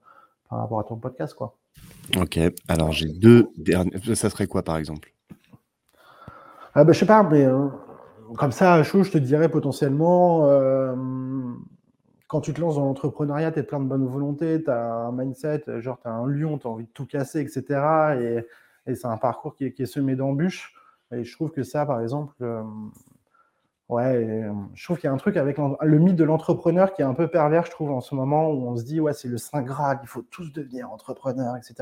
[0.50, 1.56] par rapport à ton podcast, quoi.
[2.16, 2.38] Ok.
[2.68, 3.92] Alors j'ai deux derniers.
[4.14, 5.12] Ça serait quoi, par exemple?
[6.74, 7.46] Ah bah, je sais pas, mais
[8.36, 10.46] comme ça, chaud, je te dirais potentiellement,
[12.26, 15.12] quand tu te lances dans l'entrepreneuriat, tu es plein de bonne volonté, tu as un
[15.12, 17.64] mindset, genre tu as un lion, tu as envie de tout casser, etc.
[18.20, 20.74] Et, et c'est un parcours qui est semé d'embûches.
[21.12, 22.62] Et je trouve que ça, par exemple, euh,
[23.88, 27.06] ouais, je trouve qu'il y a un truc avec le mythe de l'entrepreneur qui est
[27.06, 29.38] un peu pervers, je trouve, en ce moment, où on se dit, ouais, c'est le
[29.38, 31.74] Saint Graal, il faut tous devenir entrepreneur, etc.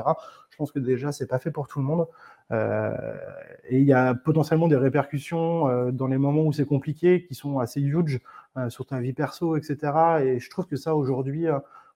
[0.50, 2.06] Je pense que déjà, c'est pas fait pour tout le monde.
[2.52, 3.16] Euh,
[3.68, 7.34] et il y a potentiellement des répercussions euh, dans les moments où c'est compliqué qui
[7.34, 8.20] sont assez huge
[8.68, 9.92] sur ta vie perso, etc.
[10.22, 11.46] Et je trouve que ça, aujourd'hui,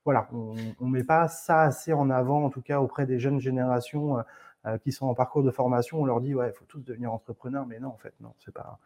[0.05, 0.55] voilà, on
[0.87, 4.19] ne met pas ça assez en avant, en tout cas auprès des jeunes générations.
[4.67, 7.11] Euh, qui sont en parcours de formation, on leur dit ouais, il faut tous devenir
[7.15, 8.79] entrepreneurs, mais non, en fait, non, c'est pas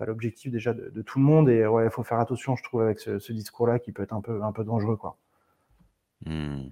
[0.00, 2.80] pas l'objectif déjà de, tout le monde et ouais, il faut faire attention, je trouve,
[2.80, 5.18] avec ce, discours-là qui peut être un peu un peu dangereux, quoi.
[6.24, 6.70] Mmh.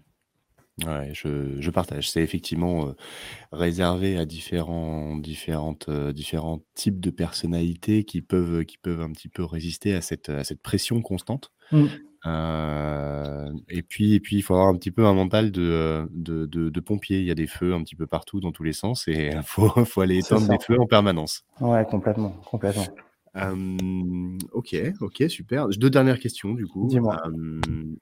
[0.87, 2.09] Ouais, je, je, partage.
[2.09, 2.93] C'est effectivement euh,
[3.53, 9.29] réservé à différents, différentes, euh, différents types de personnalités qui peuvent, qui peuvent un petit
[9.29, 11.53] peu résister à cette, à cette pression constante.
[11.73, 11.87] Mmh.
[12.27, 16.47] Euh, et puis et puis il faut avoir un petit peu un mental de, de
[16.47, 17.21] de pompier.
[17.21, 19.43] Il y a des feux un petit peu partout dans tous les sens et il
[19.45, 21.45] faut faut aller éteindre les feux en permanence.
[21.61, 22.87] Ouais, complètement, complètement.
[24.53, 25.69] OK, OK, super.
[25.69, 26.89] deux dernières questions du coup.
[26.89, 27.23] Dis-moi.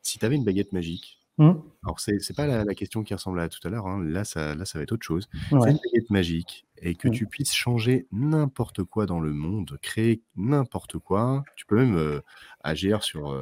[0.02, 1.52] si tu avais une baguette magique, mmh.
[1.84, 4.02] alors c'est c'est pas la question qui ressemble à tout à l'heure, hein.
[4.02, 5.28] Là ça là ça va être autre chose.
[5.48, 7.12] Si une baguette magique et que mmh.
[7.12, 12.20] tu puisses changer n'importe quoi dans le monde, créer n'importe quoi, tu peux même,
[12.62, 13.34] agir sur,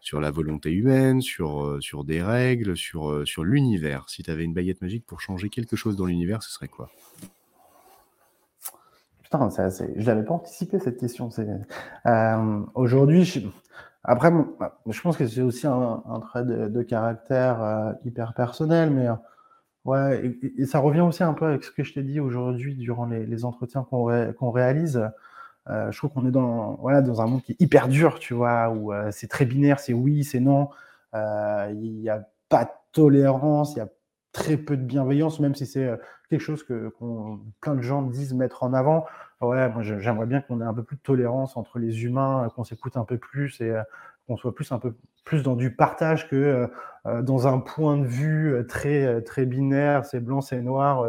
[0.00, 4.08] sur la volonté humaine, sur, euh, sur des règles, sur, euh, sur l'univers.
[4.08, 6.90] Si tu avais une baguette magique pour changer quelque chose dans l'univers, ce serait quoi?
[9.22, 11.28] Putain, je l'avais pas anticipé cette question.
[12.06, 13.40] Euh, aujourd'hui, je...
[14.10, 14.32] après,
[14.86, 19.06] je pense que c'est aussi un, trait de, caractère hyper personnel, mais
[19.84, 23.06] ouais, et, ça revient aussi un peu avec ce que je t'ai dit aujourd'hui durant
[23.06, 25.08] les, entretiens qu'on réalise.
[25.70, 28.34] Euh, je trouve qu'on est dans, voilà, dans un monde qui est hyper dur, tu
[28.34, 30.70] vois, où euh, c'est très binaire, c'est oui, c'est non.
[31.14, 33.88] Euh, il n'y a pas de tolérance, il y a
[34.32, 35.90] très peu de bienveillance, même si c'est
[36.30, 36.92] quelque chose que
[37.60, 39.06] plein de gens disent mettre en avant.
[39.40, 42.64] Ouais, moi j'aimerais bien qu'on ait un peu plus de tolérance entre les humains, qu'on
[42.64, 43.74] s'écoute un peu plus et
[44.26, 44.94] qu'on soit plus un peu
[45.24, 46.68] plus dans du partage que
[47.04, 51.06] dans un point de vue très très binaire, c'est blanc, c'est noir.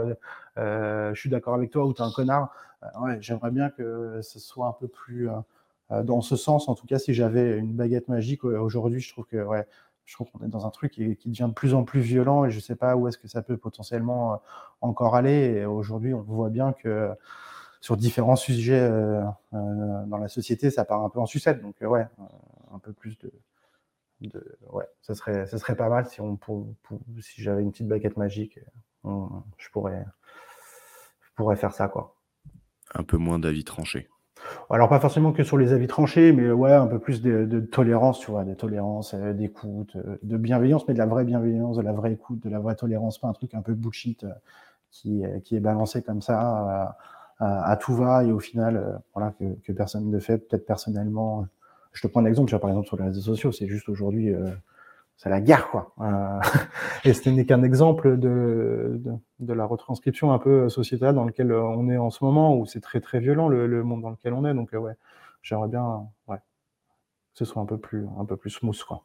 [0.57, 2.53] je suis d'accord avec toi ou t'es un connard.
[2.83, 5.33] Euh, ouais, j'aimerais bien que ce soit un peu plus euh,
[5.91, 6.69] euh, dans ce sens.
[6.69, 9.67] En tout cas, si j'avais une baguette magique aujourd'hui, je trouve que ouais,
[10.09, 12.49] je trouve qu'on est dans un truc qui, devient de plus en plus violent et
[12.49, 14.41] je ne sais pas où est-ce que ça peut potentiellement
[14.81, 15.53] encore aller.
[15.53, 17.11] Et aujourd'hui, on voit bien que
[17.79, 18.89] sur différents sujets
[19.51, 21.61] dans la société, ça part un peu en sucette.
[21.61, 22.07] Donc, ouais,
[22.73, 23.31] un peu plus de,
[24.71, 26.21] ouais, ça serait, ça serait pas mal si
[27.21, 28.59] si j'avais une petite baguette magique,
[29.05, 30.03] je pourrais,
[31.21, 32.15] je pourrais faire ça, quoi
[32.93, 34.09] un peu moins d'avis tranchés.
[34.69, 38.19] Alors pas forcément que sur les avis tranchés, mais ouais, un peu plus de, tolérance,
[38.19, 41.81] tu vois, de tolérance, euh, d'écoute, euh, de bienveillance, mais de la vraie bienveillance, de
[41.81, 44.29] la vraie écoute, de la vraie tolérance, pas un truc un peu bullshit euh,
[44.91, 46.95] qui, qui est balancé comme ça
[47.39, 49.33] à, tout va et au final, voilà,
[49.63, 51.45] que, personne ne fait, peut-être personnellement.
[51.93, 53.87] Je te prends un exemple, tu vois, par exemple sur les réseaux sociaux, c'est juste
[53.87, 54.33] aujourd'hui
[55.19, 55.93] c'est la guerre, quoi.
[55.99, 56.39] Euh,
[57.03, 59.01] et ce n'est qu'un exemple de,
[59.39, 62.79] de, la retranscription un peu sociétale dans lequel on est en ce moment, où c'est
[62.79, 64.53] très très violent le, monde dans lequel on est.
[64.53, 64.93] Donc, euh, ouais,
[65.41, 69.03] j'aimerais bien ouais, que ce soit un peu plus, un peu plus smooth, quoi.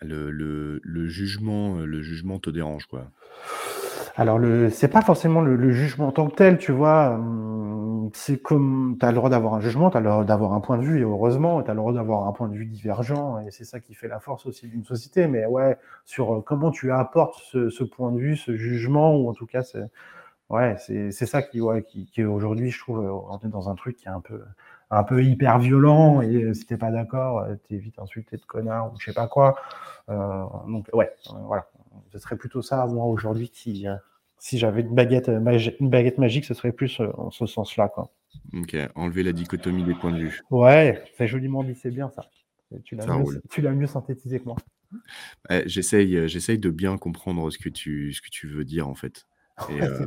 [0.00, 3.10] Le, le, le jugement, le jugement te dérange, quoi.
[4.18, 7.10] Alors, le, c'est pas forcément le, jugement en tant que tel, tu vois.
[7.12, 10.60] Hum, c'est comme, tu as le droit d'avoir un jugement, tu le droit d'avoir un
[10.60, 13.38] point de vue, et heureusement, tu as le droit d'avoir un point de vue divergent,
[13.38, 15.28] et c'est ça qui fait la force aussi d'une société.
[15.28, 19.34] Mais ouais, sur euh, comment tu apportes ce, point de vue, ce jugement, ou en
[19.34, 23.96] tout cas, c'est ça qui, ouais, qui, aujourd'hui, je trouve, on est dans un truc
[23.98, 24.42] qui est un peu,
[24.90, 28.98] un peu hyper violent et si t'es pas d'accord, t'es vite insulté de connard ou
[28.98, 29.56] je sais pas quoi.
[30.08, 31.12] donc ouais,
[31.46, 31.66] voilà,
[32.12, 33.86] ce serait plutôt ça moi aujourd'hui qui,
[34.38, 38.12] si j'avais une baguette, une baguette magique, ce serait plus en ce sens-là quoi.
[38.54, 40.40] Ok, enlever la dichotomie des points de vue.
[40.50, 42.28] Ouais, c'est joliment dit, c'est bien ça.
[42.84, 44.56] Tu l'as mieux, synthétisé que moi.
[45.50, 48.94] Eh, j'essaye, j'essaye de bien comprendre ce que tu, ce que tu veux dire en
[48.94, 49.26] fait.
[49.70, 50.06] Euh,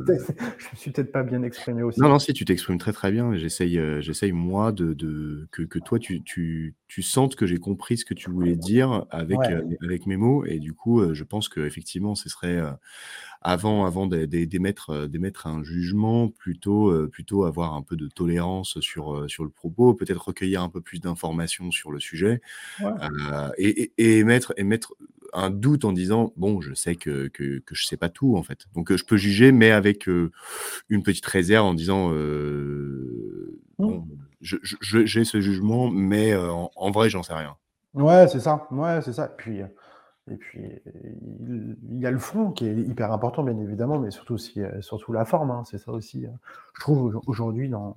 [0.58, 2.00] je me suis peut-être pas bien exprimé aussi.
[2.00, 3.34] Non, non, si tu t'exprimes très très bien.
[3.36, 7.58] J'essaye, euh, j'essaye moi de, de que, que, toi tu, tu, tu sentes que j'ai
[7.58, 10.44] compris ce que tu voulais dire avec, euh, avec mes mots.
[10.46, 12.60] Et du coup, je pense qu'effectivement, ce serait
[13.44, 19.44] avant, avant d'émettre, d'émettre un jugement, plutôt, plutôt avoir un peu de tolérance sur, sur
[19.44, 22.40] le propos, peut-être recueillir un peu plus d'informations sur le sujet
[23.58, 24.94] et, et, et, émettre, émettre
[25.32, 28.42] un doute en disant bon, je sais que, que, que je sais pas tout en
[28.42, 28.66] fait.
[28.74, 33.46] Donc je peux juger, mais avec une petite réserve en disant mmh.
[33.78, 34.06] bon,
[34.42, 37.56] j'ai ce jugement, mais en, vrai, j'en sais rien.
[37.94, 38.66] Ouais, c'est ça.
[38.70, 39.28] Ouais, c'est ça.
[39.28, 39.60] Puis,
[40.30, 40.60] et puis
[41.90, 45.12] il y a le fond qui est hyper important, bien évidemment, mais surtout aussi, surtout
[45.12, 45.50] la forme.
[45.50, 45.64] Hein.
[45.64, 46.26] c'est ça aussi.
[46.74, 47.96] Je trouve aujourd'hui dans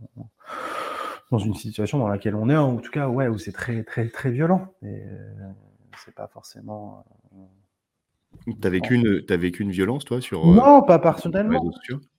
[1.32, 4.10] dans une situation dans laquelle on est, en tout cas, ouais, où c'est très, très,
[4.10, 4.68] très violent.
[4.84, 5.04] Et
[6.04, 7.04] c'est pas forcément.
[8.62, 10.46] T'as vécu, une, as vécu une violence, toi, sur.
[10.46, 11.72] Non, pas personnellement.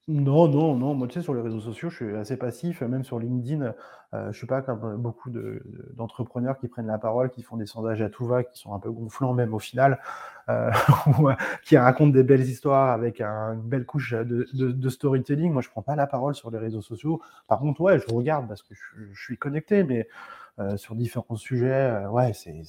[0.08, 0.94] Non, non, non.
[0.94, 2.80] Moi, tu sais, sur les réseaux sociaux, je suis assez passif.
[2.82, 3.74] Même sur LinkedIn,
[4.14, 5.30] euh, je suis pas comme beaucoup
[5.94, 8.78] d'entrepreneurs qui prennent la parole, qui font des sondages à tout va, qui sont un
[8.78, 9.98] peu gonflants même au final,
[10.48, 10.70] euh,
[11.64, 15.52] qui racontent des belles histoires avec une belle couche de, storytelling.
[15.52, 17.20] Moi, je prends pas la parole sur les réseaux sociaux.
[17.48, 20.06] Par contre, ouais, je regarde parce que je, suis connecté, mais
[20.58, 22.62] euh, sur différents sujets, ouais, c'est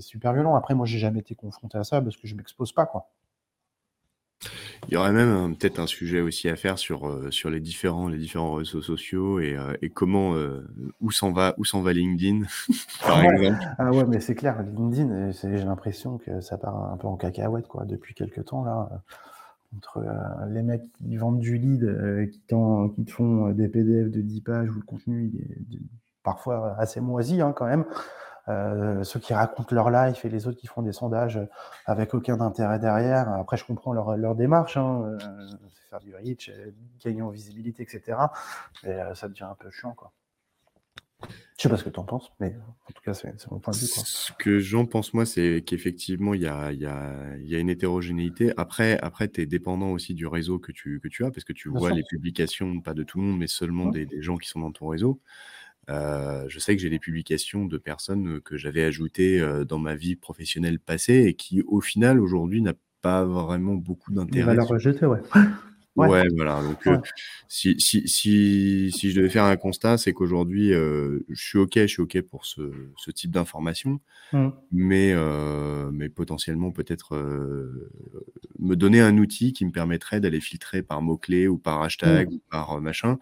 [0.00, 0.54] super violent.
[0.54, 3.10] Après, moi, j'ai jamais été confronté à ça parce que je m'expose pas, quoi.
[4.88, 8.08] Il y aurait même peut-être un sujet aussi à faire sur, euh, sur les différents
[8.08, 10.66] les différents réseaux sociaux et euh, et comment, euh,
[11.00, 12.42] où s'en va où s'en va LinkedIn,
[13.02, 13.58] par exemple.
[13.78, 17.66] Ah ouais, mais c'est clair, LinkedIn, j'ai l'impression que ça part un peu en cacahuète,
[17.66, 19.02] quoi, depuis quelques temps là,
[19.76, 20.04] entre,
[20.50, 24.70] les mecs qui vendent du lead, qui qui te font, des PDF de 10 pages
[24.70, 25.78] où le contenu est
[26.26, 27.86] parfois assez moisi, hein, quand même.
[28.48, 31.40] Euh, ceux qui racontent leur life et les autres qui font des sondages
[31.86, 33.28] avec aucun intérêt derrière.
[33.32, 35.18] Après, je comprends leur, leur démarche, hein, euh,
[35.90, 36.72] faire du reach, euh,
[37.04, 38.18] gagner en visibilité, etc.
[38.84, 40.12] Mais ça devient un peu chiant, quoi.
[41.56, 42.54] Je sais pas ce que tu en penses, mais
[42.88, 43.88] en tout cas, c'est mon point de vue.
[43.88, 44.02] Quoi.
[44.04, 47.70] Ce que j'en pense, moi, c'est qu'effectivement, il y a, y, a, y a, une
[47.70, 48.52] hétérogénéité.
[48.58, 51.54] Après, après tu es dépendant aussi du réseau que tu, que tu as, parce que
[51.54, 54.48] tu vois les publications, pas de tout le monde, mais seulement des, des, gens qui
[54.48, 55.18] sont dans ton réseau.
[55.88, 60.16] Euh, je sais que j'ai des publications de personnes que j'avais ajoutées dans ma vie
[60.16, 64.54] professionnelle passée et qui, au final, aujourd'hui, n'a pas vraiment beaucoup d'intérêt.
[64.54, 65.20] la rejeter, ouais.
[65.96, 66.60] Ouais, voilà.
[66.62, 67.06] Donc,
[67.48, 71.86] si, si, si, si, je devais faire un constat, c'est qu'aujourd'hui, je suis OK, je
[71.86, 74.00] suis OK pour ce, ce type d'information,
[74.32, 74.48] mmh.
[74.72, 75.14] mais,
[75.92, 77.16] mais potentiellement, peut-être
[78.58, 82.34] me donner un outil qui me permettrait d'aller filtrer par mots-clés ou par hashtag mmh.
[82.34, 83.18] ou par machin,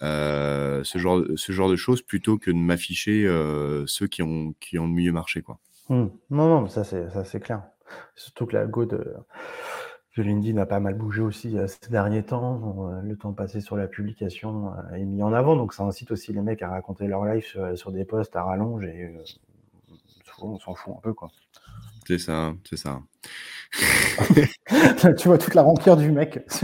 [0.00, 3.26] ce, genre, ce genre de choses, plutôt que de m'afficher
[3.86, 5.42] ceux qui ont, qui ont le mieux marché.
[5.42, 5.60] Quoi.
[5.88, 6.06] Mmh.
[6.30, 7.62] Non, non, ça c'est clair.
[8.16, 9.14] Surtout que la go de
[10.22, 12.88] LinkedIn a pas mal bougé aussi euh, ces derniers temps.
[12.90, 16.10] Euh, le temps passé sur la publication euh, est mis en avant, donc ça incite
[16.10, 19.14] aussi les mecs à raconter leur life sur, des posts à rallonge et
[20.24, 21.28] souvent on s'en fout un peu quoi.
[22.06, 23.00] C'est ça, c'est ça.
[25.18, 26.38] tu vois toute la remplir du mec.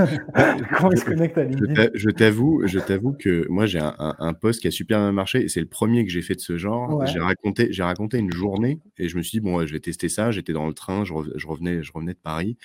[0.77, 1.89] Comment il se connecte à LinkedIn.
[1.94, 5.48] Je t'avoue, je t'avoue que moi j'ai un, un, post qui a super bien marché.
[5.48, 7.05] C'est le premier que j'ai fait de ce genre.
[7.06, 10.09] J'ai raconté, j'ai raconté une journée et je me suis dit bon, je vais tester
[10.09, 10.31] ça.
[10.31, 12.56] J'étais dans le train, je, revenais, je revenais de Paris.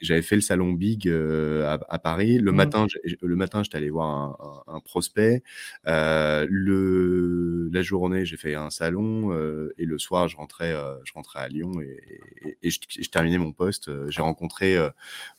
[0.00, 2.38] J'avais fait le salon Big euh, à, Paris.
[2.38, 2.54] Le mmh.
[2.54, 2.86] matin,
[3.20, 5.42] le matin, j'étais allé voir un, prospect.
[5.86, 6.91] Euh, le,
[7.74, 10.74] la journée, j'ai fait un salon euh, et le soir, je rentrais,
[11.04, 14.90] je rentrais à Lyon et, et je, je terminais mon poste euh, j'ai rencontré euh,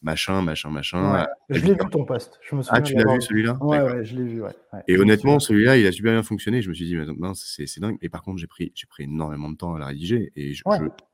[0.01, 1.15] machin, machin, machin.
[1.15, 2.39] Euh, je l'ai vu ton poste.
[2.41, 3.57] Je me ah, tu l'as vu celui-là?
[3.61, 4.41] Ouais, ouais, je l'ai vu.
[4.41, 4.51] Ouais.
[4.87, 6.61] Et honnêtement, celui-là, il a super bien fonctionné.
[6.61, 6.97] Je me suis dit,
[7.35, 7.97] c'est dingue.
[8.01, 10.31] Et par contre, j'ai pris, pris énormément de temps à la rédiger.
[10.35, 10.63] Et je,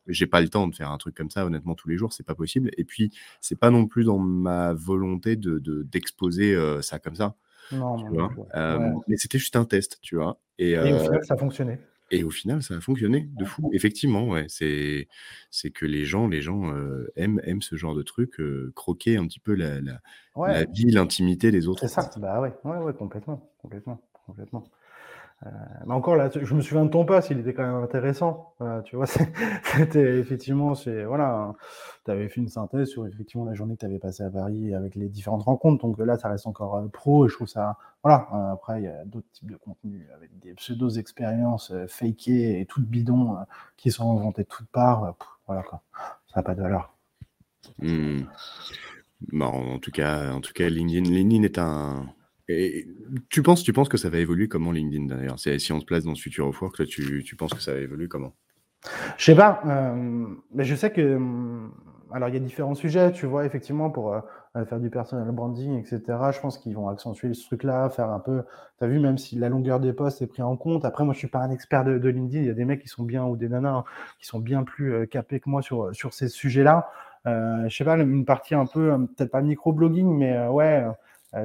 [0.08, 2.26] j'ai pas le temps de faire un truc comme ça, honnêtement, tous les jours, c'est
[2.26, 2.72] pas possible.
[2.78, 7.36] Et puis, c'est pas non plus dans ma volonté de d'exposer ça comme ça.
[7.72, 10.40] Non, non, mais c'était juste un test, tu vois.
[10.58, 11.80] Et, et au final, ça a fonctionné.
[12.12, 13.70] Et au final, ça a fonctionné de fou.
[13.72, 15.08] Effectivement, ouais, c'est
[15.52, 16.74] c'est que les gens, les gens
[17.16, 18.42] aiment, aiment ce genre de truc,
[18.74, 20.02] croquer un petit peu la, la,
[20.36, 21.82] la vie, l'intimité des autres.
[21.82, 24.64] C'est ça, bah ouais, ouais, ouais, complètement, complètement, complètement.
[25.46, 25.50] Euh,
[25.86, 28.54] mais encore là, je me souviens de ton poste, il était quand même intéressant.
[28.84, 29.06] tu vois,
[29.64, 31.54] c'était effectivement, c'est voilà,
[32.04, 34.74] tu avais fait une synthèse sur effectivement la journée que tu avais passée à Paris
[34.74, 35.86] avec les différentes rencontres.
[35.86, 37.78] Donc là, ça reste encore euh, pro et je trouve ça.
[38.04, 38.28] Voilà.
[38.34, 42.66] Euh, après, il y a d'autres types de contenus avec des pseudo expériences fakées et
[42.66, 43.38] toutes bidons
[43.78, 45.16] qui sont inventées de toutes parts.
[45.48, 45.82] voilà quoi,
[46.28, 46.94] ça n'a pas de valeur.
[47.80, 48.24] Mmh.
[49.42, 52.08] En tout cas, en tout cas, LinkedIn, LinkedIn est un
[52.50, 52.88] et
[53.30, 55.40] tu penses, tu penses que ça va évoluer comment LinkedIn d'ailleurs?
[55.40, 57.80] Si on se place dans ce futur of work, tu, tu penses que ça va
[57.80, 58.34] évoluer comment?
[59.18, 61.02] Je sais pas, euh, mais je sais que.
[61.02, 61.68] Euh,
[62.12, 65.78] alors, il y a différents sujets, tu vois, effectivement, pour euh, faire du personal branding,
[65.78, 66.02] etc.
[66.32, 68.44] Je pense qu'ils vont accentuer ce truc-là, faire un peu.
[68.80, 70.86] Tu as vu, même si la longueur des postes est prise en compte.
[70.86, 72.42] Après, moi, je suis pas un expert de, LinkedIn.
[72.42, 73.84] Il y a des mecs qui sont bien, ou des nanas, hein,
[74.20, 76.90] qui sont bien plus capés que moi sur, sur ces sujets-là.
[77.26, 80.92] je sais pas, une partie un peu, peut-être pas micro-blogging, mais ouais euh,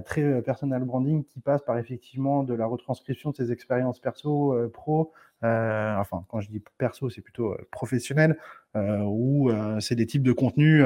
[0.04, 4.54] très euh, personal branding qui passe par effectivement de la retranscription de ses expériences perso,
[4.54, 5.12] euh, pro,
[5.42, 8.38] enfin quand je dis perso c'est plutôt professionnel,
[8.74, 10.82] où c'est des types de contenus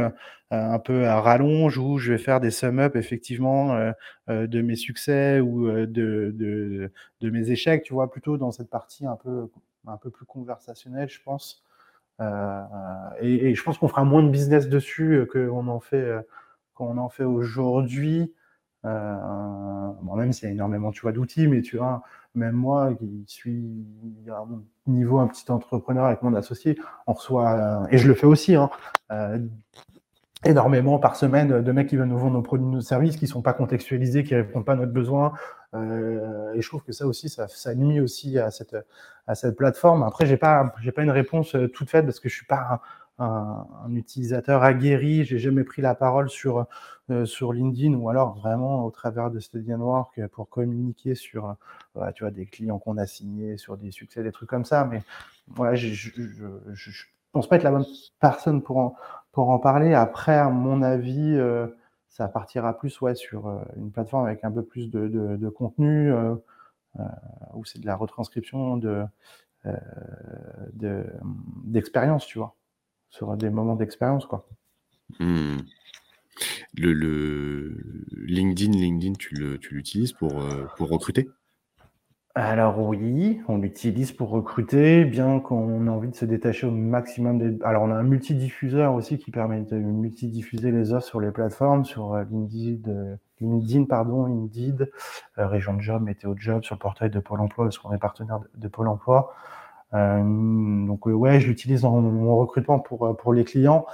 [0.51, 3.79] un peu à rallonge où je vais faire des sum-up effectivement
[4.27, 9.07] de mes succès ou de, de, de, mes échecs, tu vois, plutôt dans cette partie
[9.07, 9.49] un peu,
[9.87, 11.63] un peu plus conversationnelle, je pense.
[13.21, 16.17] Et, et, je pense qu'on fera moins de business dessus qu'on en fait,
[16.75, 18.33] qu'on en fait aujourd'hui.
[18.85, 22.03] Euh, bon, même s'il y a énormément tu d'outils, mais tu vois,
[22.35, 23.85] même moi qui suis
[24.29, 28.15] à mon niveau un petit entrepreneur avec mon associé, on reçoit, euh, et je le
[28.15, 28.71] fais aussi, hein,
[29.11, 29.39] euh,
[30.45, 33.43] énormément par semaine de mecs qui viennent nous vendre nos produits, nos services, qui sont
[33.43, 35.33] pas contextualisés, qui répondent pas à notre besoin.
[35.75, 38.77] et je trouve que ça aussi, ça, nuit aussi à cette,
[39.27, 40.05] à cette plateforme.
[40.05, 42.81] Après, j'ai pas, j'ai pas une réponse toute faite parce que je suis pas
[43.19, 46.67] un, utilisateur aguerri, j'ai jamais pris la parole sur,
[47.11, 51.57] euh, sur LinkedIn ou alors vraiment au travers de Study Work pour communiquer sur
[51.97, 54.85] euh, tu vois, des clients qu'on a signés, sur des succès, des trucs comme ça.
[54.85, 55.03] Mais
[55.49, 57.87] voilà, je, je, pense pas être la bonne
[58.21, 58.97] personne pour en,
[59.33, 59.95] pour en parler.
[59.95, 61.67] Après, à mon avis, euh,
[62.09, 66.13] ça partira plus ouais, sur une plateforme avec un peu plus de, de, contenu,
[67.55, 69.05] où c'est de la retranscription de,
[71.65, 72.55] d'expérience, tu vois
[73.11, 74.47] sur des moments d'expérience, quoi.
[75.19, 75.59] Mmh.
[76.75, 79.35] LinkedIn, LinkedIn, tu
[79.71, 81.29] l'utilises pour, euh, recruter?
[82.35, 87.59] Alors oui, on l'utilise pour recruter, bien qu'on ait envie de se détacher au maximum.
[87.65, 91.85] Alors on a un multidiffuseur aussi qui permet de multidiffuser les offres sur les plateformes,
[91.85, 94.89] sur euh, LinkedIn, euh, LinkedIn pardon, Indeed,
[95.37, 97.99] Région de Job, Météo de Job, sur le portail de Pôle Emploi, parce qu'on est
[97.99, 99.35] partenaire de Pôle Emploi.
[99.95, 100.23] Euh,
[100.87, 103.87] donc euh, ouais, je l'utilise dans mon recrutement euh, pour les clients.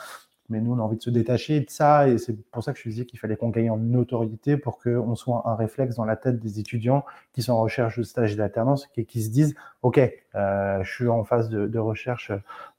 [0.51, 2.79] Mais nous, on a envie de se détacher de ça et c'est pour ça que
[2.79, 6.17] je disais qu'il fallait qu'on gagne en notoriété pour qu'on soit un réflexe dans la
[6.17, 9.99] tête des étudiants qui sont en recherche de stage d'alternance et qui se disent Ok,
[10.35, 12.31] je suis en phase de, recherche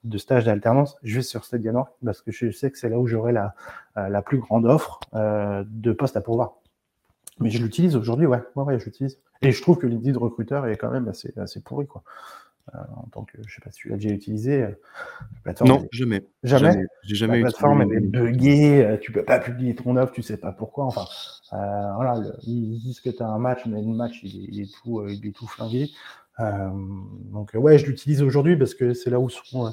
[0.03, 3.07] de stage d'alternance, je vais sur Stadianor parce que je sais que c'est là où
[3.07, 3.55] j'aurai la,
[3.95, 6.57] la plus grande offre de postes à pourvoir.
[7.39, 9.19] Mais je l'utilise aujourd'hui, ouais, ouais, ouais je l'utilise.
[9.41, 12.03] Et je trouve que l'idée de recruteur est quand même assez, assez pourri, quoi.
[12.73, 14.63] Euh, en tant que, je sais pas si tu l'as déjà utilisé.
[14.63, 16.25] Euh, la plateforme non, jamais.
[16.41, 16.83] Jamais.
[17.03, 20.23] J'ai jamais, la plateforme elle est buggée, euh, tu peux pas publier ton offre, tu
[20.23, 20.85] sais pas pourquoi.
[20.85, 21.05] Enfin,
[21.51, 25.27] voilà, ils disent que tu as un match, mais le match il est, tout, il
[25.27, 25.91] est tout flingué.
[26.39, 29.71] donc ouais, je l'utilise aujourd'hui parce que c'est là où sont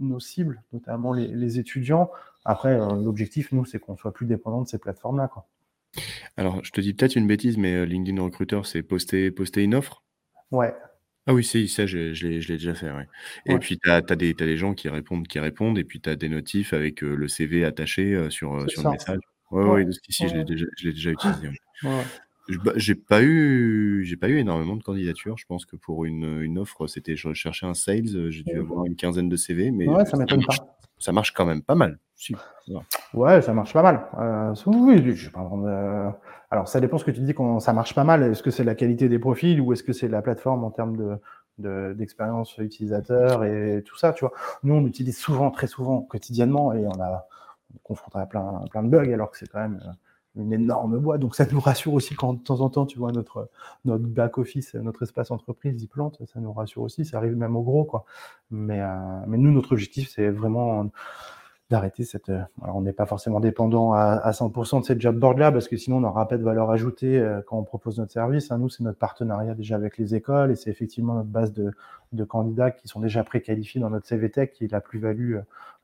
[0.00, 2.10] nos, cibles, notamment les, étudiants.
[2.44, 5.30] Après, l'objectif, nous, c'est qu'on soit plus dépendant de ces plateformes-là.
[6.38, 10.02] Alors, je te dis peut-être une bêtise, mais LinkedIn Recruiter, c'est poster, poster une offre?
[10.50, 10.74] Ouais,
[11.26, 13.06] ah oui, c'est ça, je je l'ai je l'ai déjà fait, ouais.
[13.46, 16.16] Et puis tu as des des gens qui répondent qui répondent et puis tu as
[16.16, 19.20] des notifs avec, le CV attaché, sur, sur le message.
[19.50, 21.48] Ouais, ouais, si, je l'ai déjà je l'ai déjà utilisé,
[22.64, 25.38] bah, j'ai pas eu j'ai pas eu énormément de candidatures.
[25.38, 28.84] Je pense que pour une, une offre, c'était je recherchais un sales, j'ai dû avoir
[28.86, 30.78] une quinzaine de CV, mais Ouais, ça m'étonne pas.
[31.02, 31.98] Ça marche quand même pas mal.
[33.14, 34.06] Ouais, ça marche pas mal.
[34.18, 35.40] Euh, oui, je pas
[36.50, 38.22] alors, ça dépend ce que tu dis quand ça marche pas mal.
[38.22, 41.18] Est-ce que c'est la qualité des profils ou est-ce que c'est la plateforme en termes
[41.58, 44.34] de, d'expérience utilisateur et tout ça, tu vois.
[44.62, 47.26] Nous, on utilise souvent, très souvent, quotidiennement et on a
[47.82, 49.92] confronté à plein, plein de bugs alors que c'est quand même euh,
[50.36, 51.20] une énorme boîte.
[51.20, 53.50] Donc, ça nous rassure aussi quand de temps en temps, tu vois, notre,
[53.84, 56.20] notre back-office, notre espace entreprise, il plante.
[56.32, 57.04] Ça nous rassure aussi.
[57.04, 58.04] Ça arrive même au gros, quoi.
[58.50, 58.88] Mais, euh,
[59.26, 60.90] mais nous, notre objectif, c'est vraiment
[61.72, 62.28] d'arrêter cette.
[62.28, 65.76] Euh, on n'est pas forcément dépendant à, 100% de cette job board là, parce que
[65.76, 68.52] sinon on n'aura pas de valeur ajoutée euh, quand on propose notre service.
[68.52, 68.58] Hein.
[68.58, 71.72] Nous, c'est notre partenariat déjà avec les écoles et c'est effectivement notre base de,
[72.28, 75.38] candidats qui sont déjà préqualifiés dans notre CVTech, qui est la plus-value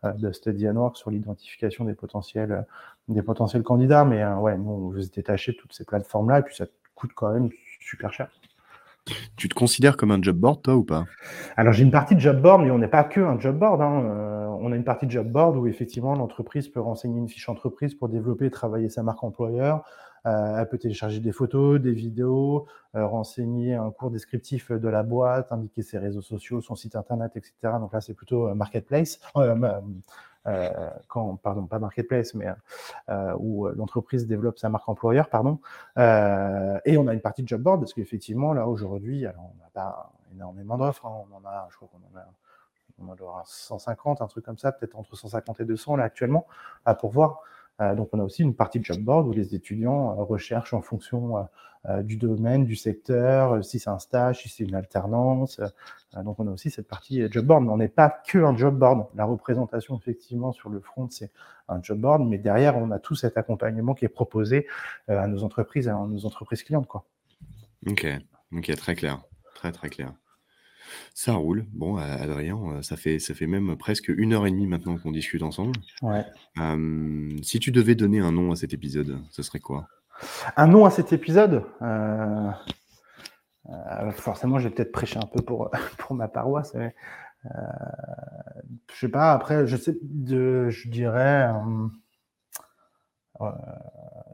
[0.04, 2.66] euh, de Study Work sur l'identification des potentiels,
[3.08, 4.04] des potentiels candidats.
[4.04, 7.10] Mais ouais, nous, on veut se détacher toutes ces plateformes là et puis ça coûte
[7.14, 7.48] quand même
[7.80, 8.28] super cher.
[9.36, 11.04] Tu te considères comme un job board, toi, ou pas?
[11.56, 13.80] Alors, j'ai une partie de job board, mais on n'est pas que un job board.
[13.80, 14.02] Hein.
[14.04, 17.48] Euh, on a une partie de job board où, effectivement, l'entreprise peut renseigner une fiche
[17.48, 19.84] entreprise pour développer et travailler sa marque employeur.
[20.26, 22.66] Euh, elle peut télécharger des photos, des vidéos,
[22.96, 27.32] euh, renseigner un cours descriptif de la boîte, indiquer ses réseaux sociaux, son site internet,
[27.36, 27.54] etc.
[27.80, 29.20] Donc là, c'est plutôt marketplace.
[30.48, 32.46] Euh, quand, pardon, pas marketplace, mais
[33.38, 35.60] où l'entreprise développe sa marque employeur, pardon.
[35.96, 39.70] et on a une partie de job board parce qu'effectivement, là aujourd'hui, alors on n'a
[39.72, 41.24] pas énormément d'offres, hein.
[41.30, 42.24] on en a, je crois qu'on en a
[43.00, 46.46] on en 150, un truc comme ça, peut-être entre 150 et 200 là actuellement,
[46.84, 47.42] à pourvoir.
[47.80, 50.74] Euh, donc, on a aussi une partie de job board où les étudiants euh, recherchent
[50.74, 51.48] en fonction
[51.86, 55.60] euh, du domaine, du secteur, si c'est un stage, si c'est une alternance.
[56.24, 57.64] donc, on a aussi cette partie job board.
[57.64, 59.06] Mais on n'est pas que un job board.
[59.14, 61.30] La représentation, effectivement, sur le front, c'est
[61.68, 62.26] un job board.
[62.26, 64.66] Mais derrière, on a tout cet accompagnement qui est proposé
[65.06, 66.88] à nos entreprises, à nos entreprises clientes.
[66.88, 67.04] Quoi.
[67.86, 68.06] Ok,
[68.52, 69.20] ok, très clair.
[69.54, 70.12] Très, très clair.
[71.14, 71.66] Ça roule.
[71.72, 75.42] Bon, Adrien, ça fait, ça fait même presque une heure et demie maintenant qu'on discute
[75.42, 75.76] ensemble.
[76.02, 76.24] Ouais.
[77.42, 79.88] si tu devais donner un nom à cet épisode, ce serait quoi?
[80.56, 81.64] Un nom à cet épisode?
[81.82, 82.50] Euh,
[83.68, 86.74] euh, Forcément, j'ai peut-être prêché un peu pour, pour ma paroisse.
[86.74, 86.94] Mais,
[87.46, 87.50] euh,
[88.92, 91.50] je sais pas, après, je, sais, de, je dirais.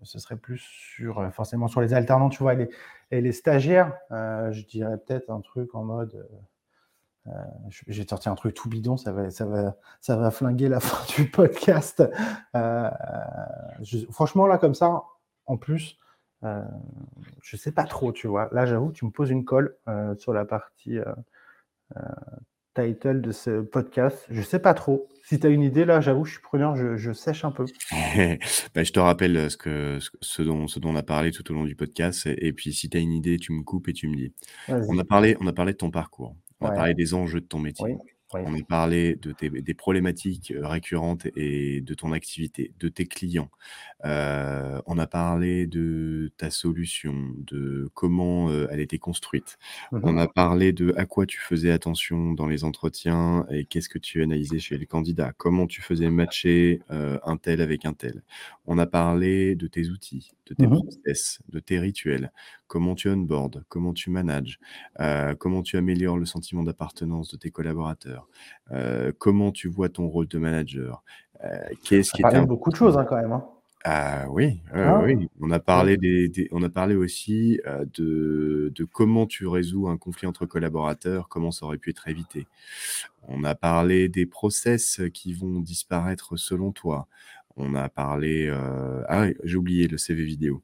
[0.03, 3.93] Ce serait plus sur forcément sur les alternants, tu vois, et les, stagiaires.
[4.11, 6.27] je dirais peut-être un truc en mode
[7.27, 7.31] euh,
[7.89, 11.05] j'ai sorti un truc tout bidon, ça va, ça va, ça va flinguer la fin
[11.17, 12.03] du podcast.
[12.55, 12.91] Euh,
[14.11, 15.05] franchement, là, comme ça,
[15.47, 15.99] en plus,
[16.43, 16.63] euh,
[17.43, 18.49] je sais pas trop, tu vois.
[18.53, 19.77] Là, j'avoue, tu me poses une colle
[20.19, 20.99] sur la partie
[22.75, 24.27] title de ce podcast.
[24.31, 25.09] Je sais pas trop.
[25.23, 27.65] Si tu as une idée, là, j'avoue, je suis preneur, je, sèche un peu.
[28.75, 31.55] bah, je te rappelle ce, que, ce, dont, ce dont on a parlé tout au
[31.55, 32.27] long du podcast.
[32.27, 34.33] Et, puis, si tu as une idée, tu me coupes et tu me dis.
[34.69, 36.37] On a, parlé, on a parlé de ton parcours.
[36.61, 37.97] On a parlé des enjeux de ton métier.
[38.35, 43.51] On a parlé de des problématiques récurrentes et de ton activité, de tes clients.
[44.03, 49.59] on a parlé de ta solution, de comment elle était construite.
[49.93, 53.89] Mmh on a parlé de à quoi tu faisais attention dans les entretiens et qu'est-ce
[53.89, 58.23] que tu analysais chez les candidats, comment tu faisais matcher un tel avec un tel.
[58.67, 62.33] On a parlé de tes outils, de tes mmh process, de tes rituels,
[62.67, 64.59] comment tu onboard, comment tu manages,
[65.39, 68.29] comment tu améliores le sentiment d'appartenance de tes collaborateurs,
[69.19, 71.03] comment tu vois ton rôle de manager,
[71.85, 73.33] qu'est-ce qui est beaucoup de choses hein, quand même.
[73.33, 73.45] Hein.
[73.87, 75.03] Ah oui, ah.
[75.05, 77.61] oui, on a parlé des, on a parlé aussi
[77.99, 82.47] de, de, comment tu résous un conflit entre collaborateurs, comment ça aurait pu être évité.
[83.29, 87.09] On a parlé des process qui vont disparaître selon toi.
[87.57, 88.51] On a parlé,
[89.09, 90.63] ah j'ai oublié le CV vidéo.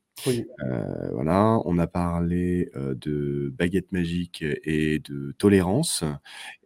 [1.12, 6.04] Voilà, on a parlé de baguette magique et de tolérance,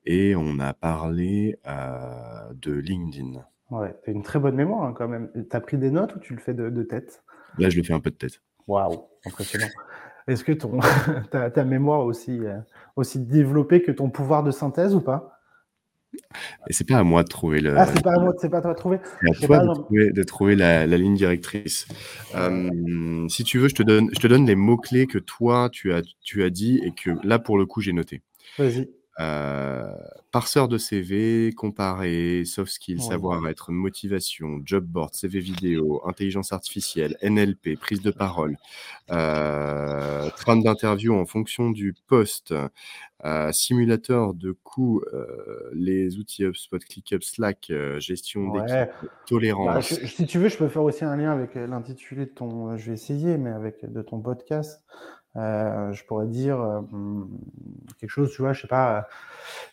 [0.07, 3.45] et on a parlé de LinkedIn.
[3.71, 5.31] Ouais, tu une très bonne mémoire hein, quand même.
[5.35, 7.25] Tu as pris des notes ou tu le fais de, tête?
[7.59, 8.41] Là, je le fais un peu de tête.
[8.67, 9.67] Waouh, impressionnant.
[10.27, 10.81] Est-ce que ton,
[11.31, 12.59] ta, ta, mémoire aussi, euh,
[12.97, 15.34] aussi développée que ton pouvoir de synthèse ou pas?
[16.69, 17.77] Et c'est pas à moi de trouver le.
[17.77, 18.99] Ah, c'est pas à moi, c'est pas à toi de trouver.
[19.23, 21.87] C'est à toi de, trouver, la, ligne directrice.
[22.35, 25.69] Euh, si tu veux, je te donne, je te donne les mots clés que toi
[25.71, 28.23] tu as, tu as dit et que là pour le coup j'ai noté.
[28.59, 28.89] Vas-y.
[29.21, 29.95] Euh,
[30.33, 37.77] parseur de CV, comparer, soft skills, savoir-être, motivation, job board, CV vidéo, intelligence artificielle, NLP,
[37.79, 38.57] prise de parole,
[39.13, 42.53] euh, train d'interview en fonction du poste,
[43.25, 49.95] euh, simulateur de coûts, euh, les outils HubSpot, ClickUp, Slack, gestion d'équipe, bah, tolérance.
[50.05, 52.95] si tu veux, je peux faire aussi un lien avec l'intitulé de ton, je vais
[52.95, 54.83] essayer, mais avec de ton podcast.
[55.37, 56.81] Euh, je pourrais dire euh,
[57.99, 59.03] quelque chose, tu vois, je sais pas, euh,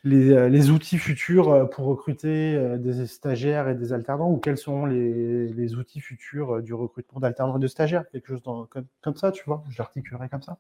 [0.04, 5.48] les, les outils futurs pour recruter des stagiaires et des alternants, ou quels sont les,
[5.50, 9.32] les outils futurs du recrutement d'alternants et de stagiaires, quelque chose dans, comme, comme, ça,
[9.32, 10.58] tu vois, je l'articulerais comme ça.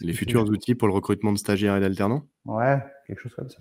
[0.00, 2.26] Les futurs outils pour le recrutement de stagiaires et d'alternants?
[2.44, 3.58] Ouais, quelque chose comme ça.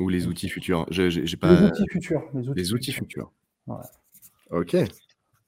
[0.00, 0.86] Ou les outils futurs?
[0.88, 1.60] J'ai pas...
[1.60, 2.22] Les outils futurs.
[2.32, 3.30] Les outils, les outils futurs.
[3.66, 3.76] Ouais.
[4.50, 4.74] Ok.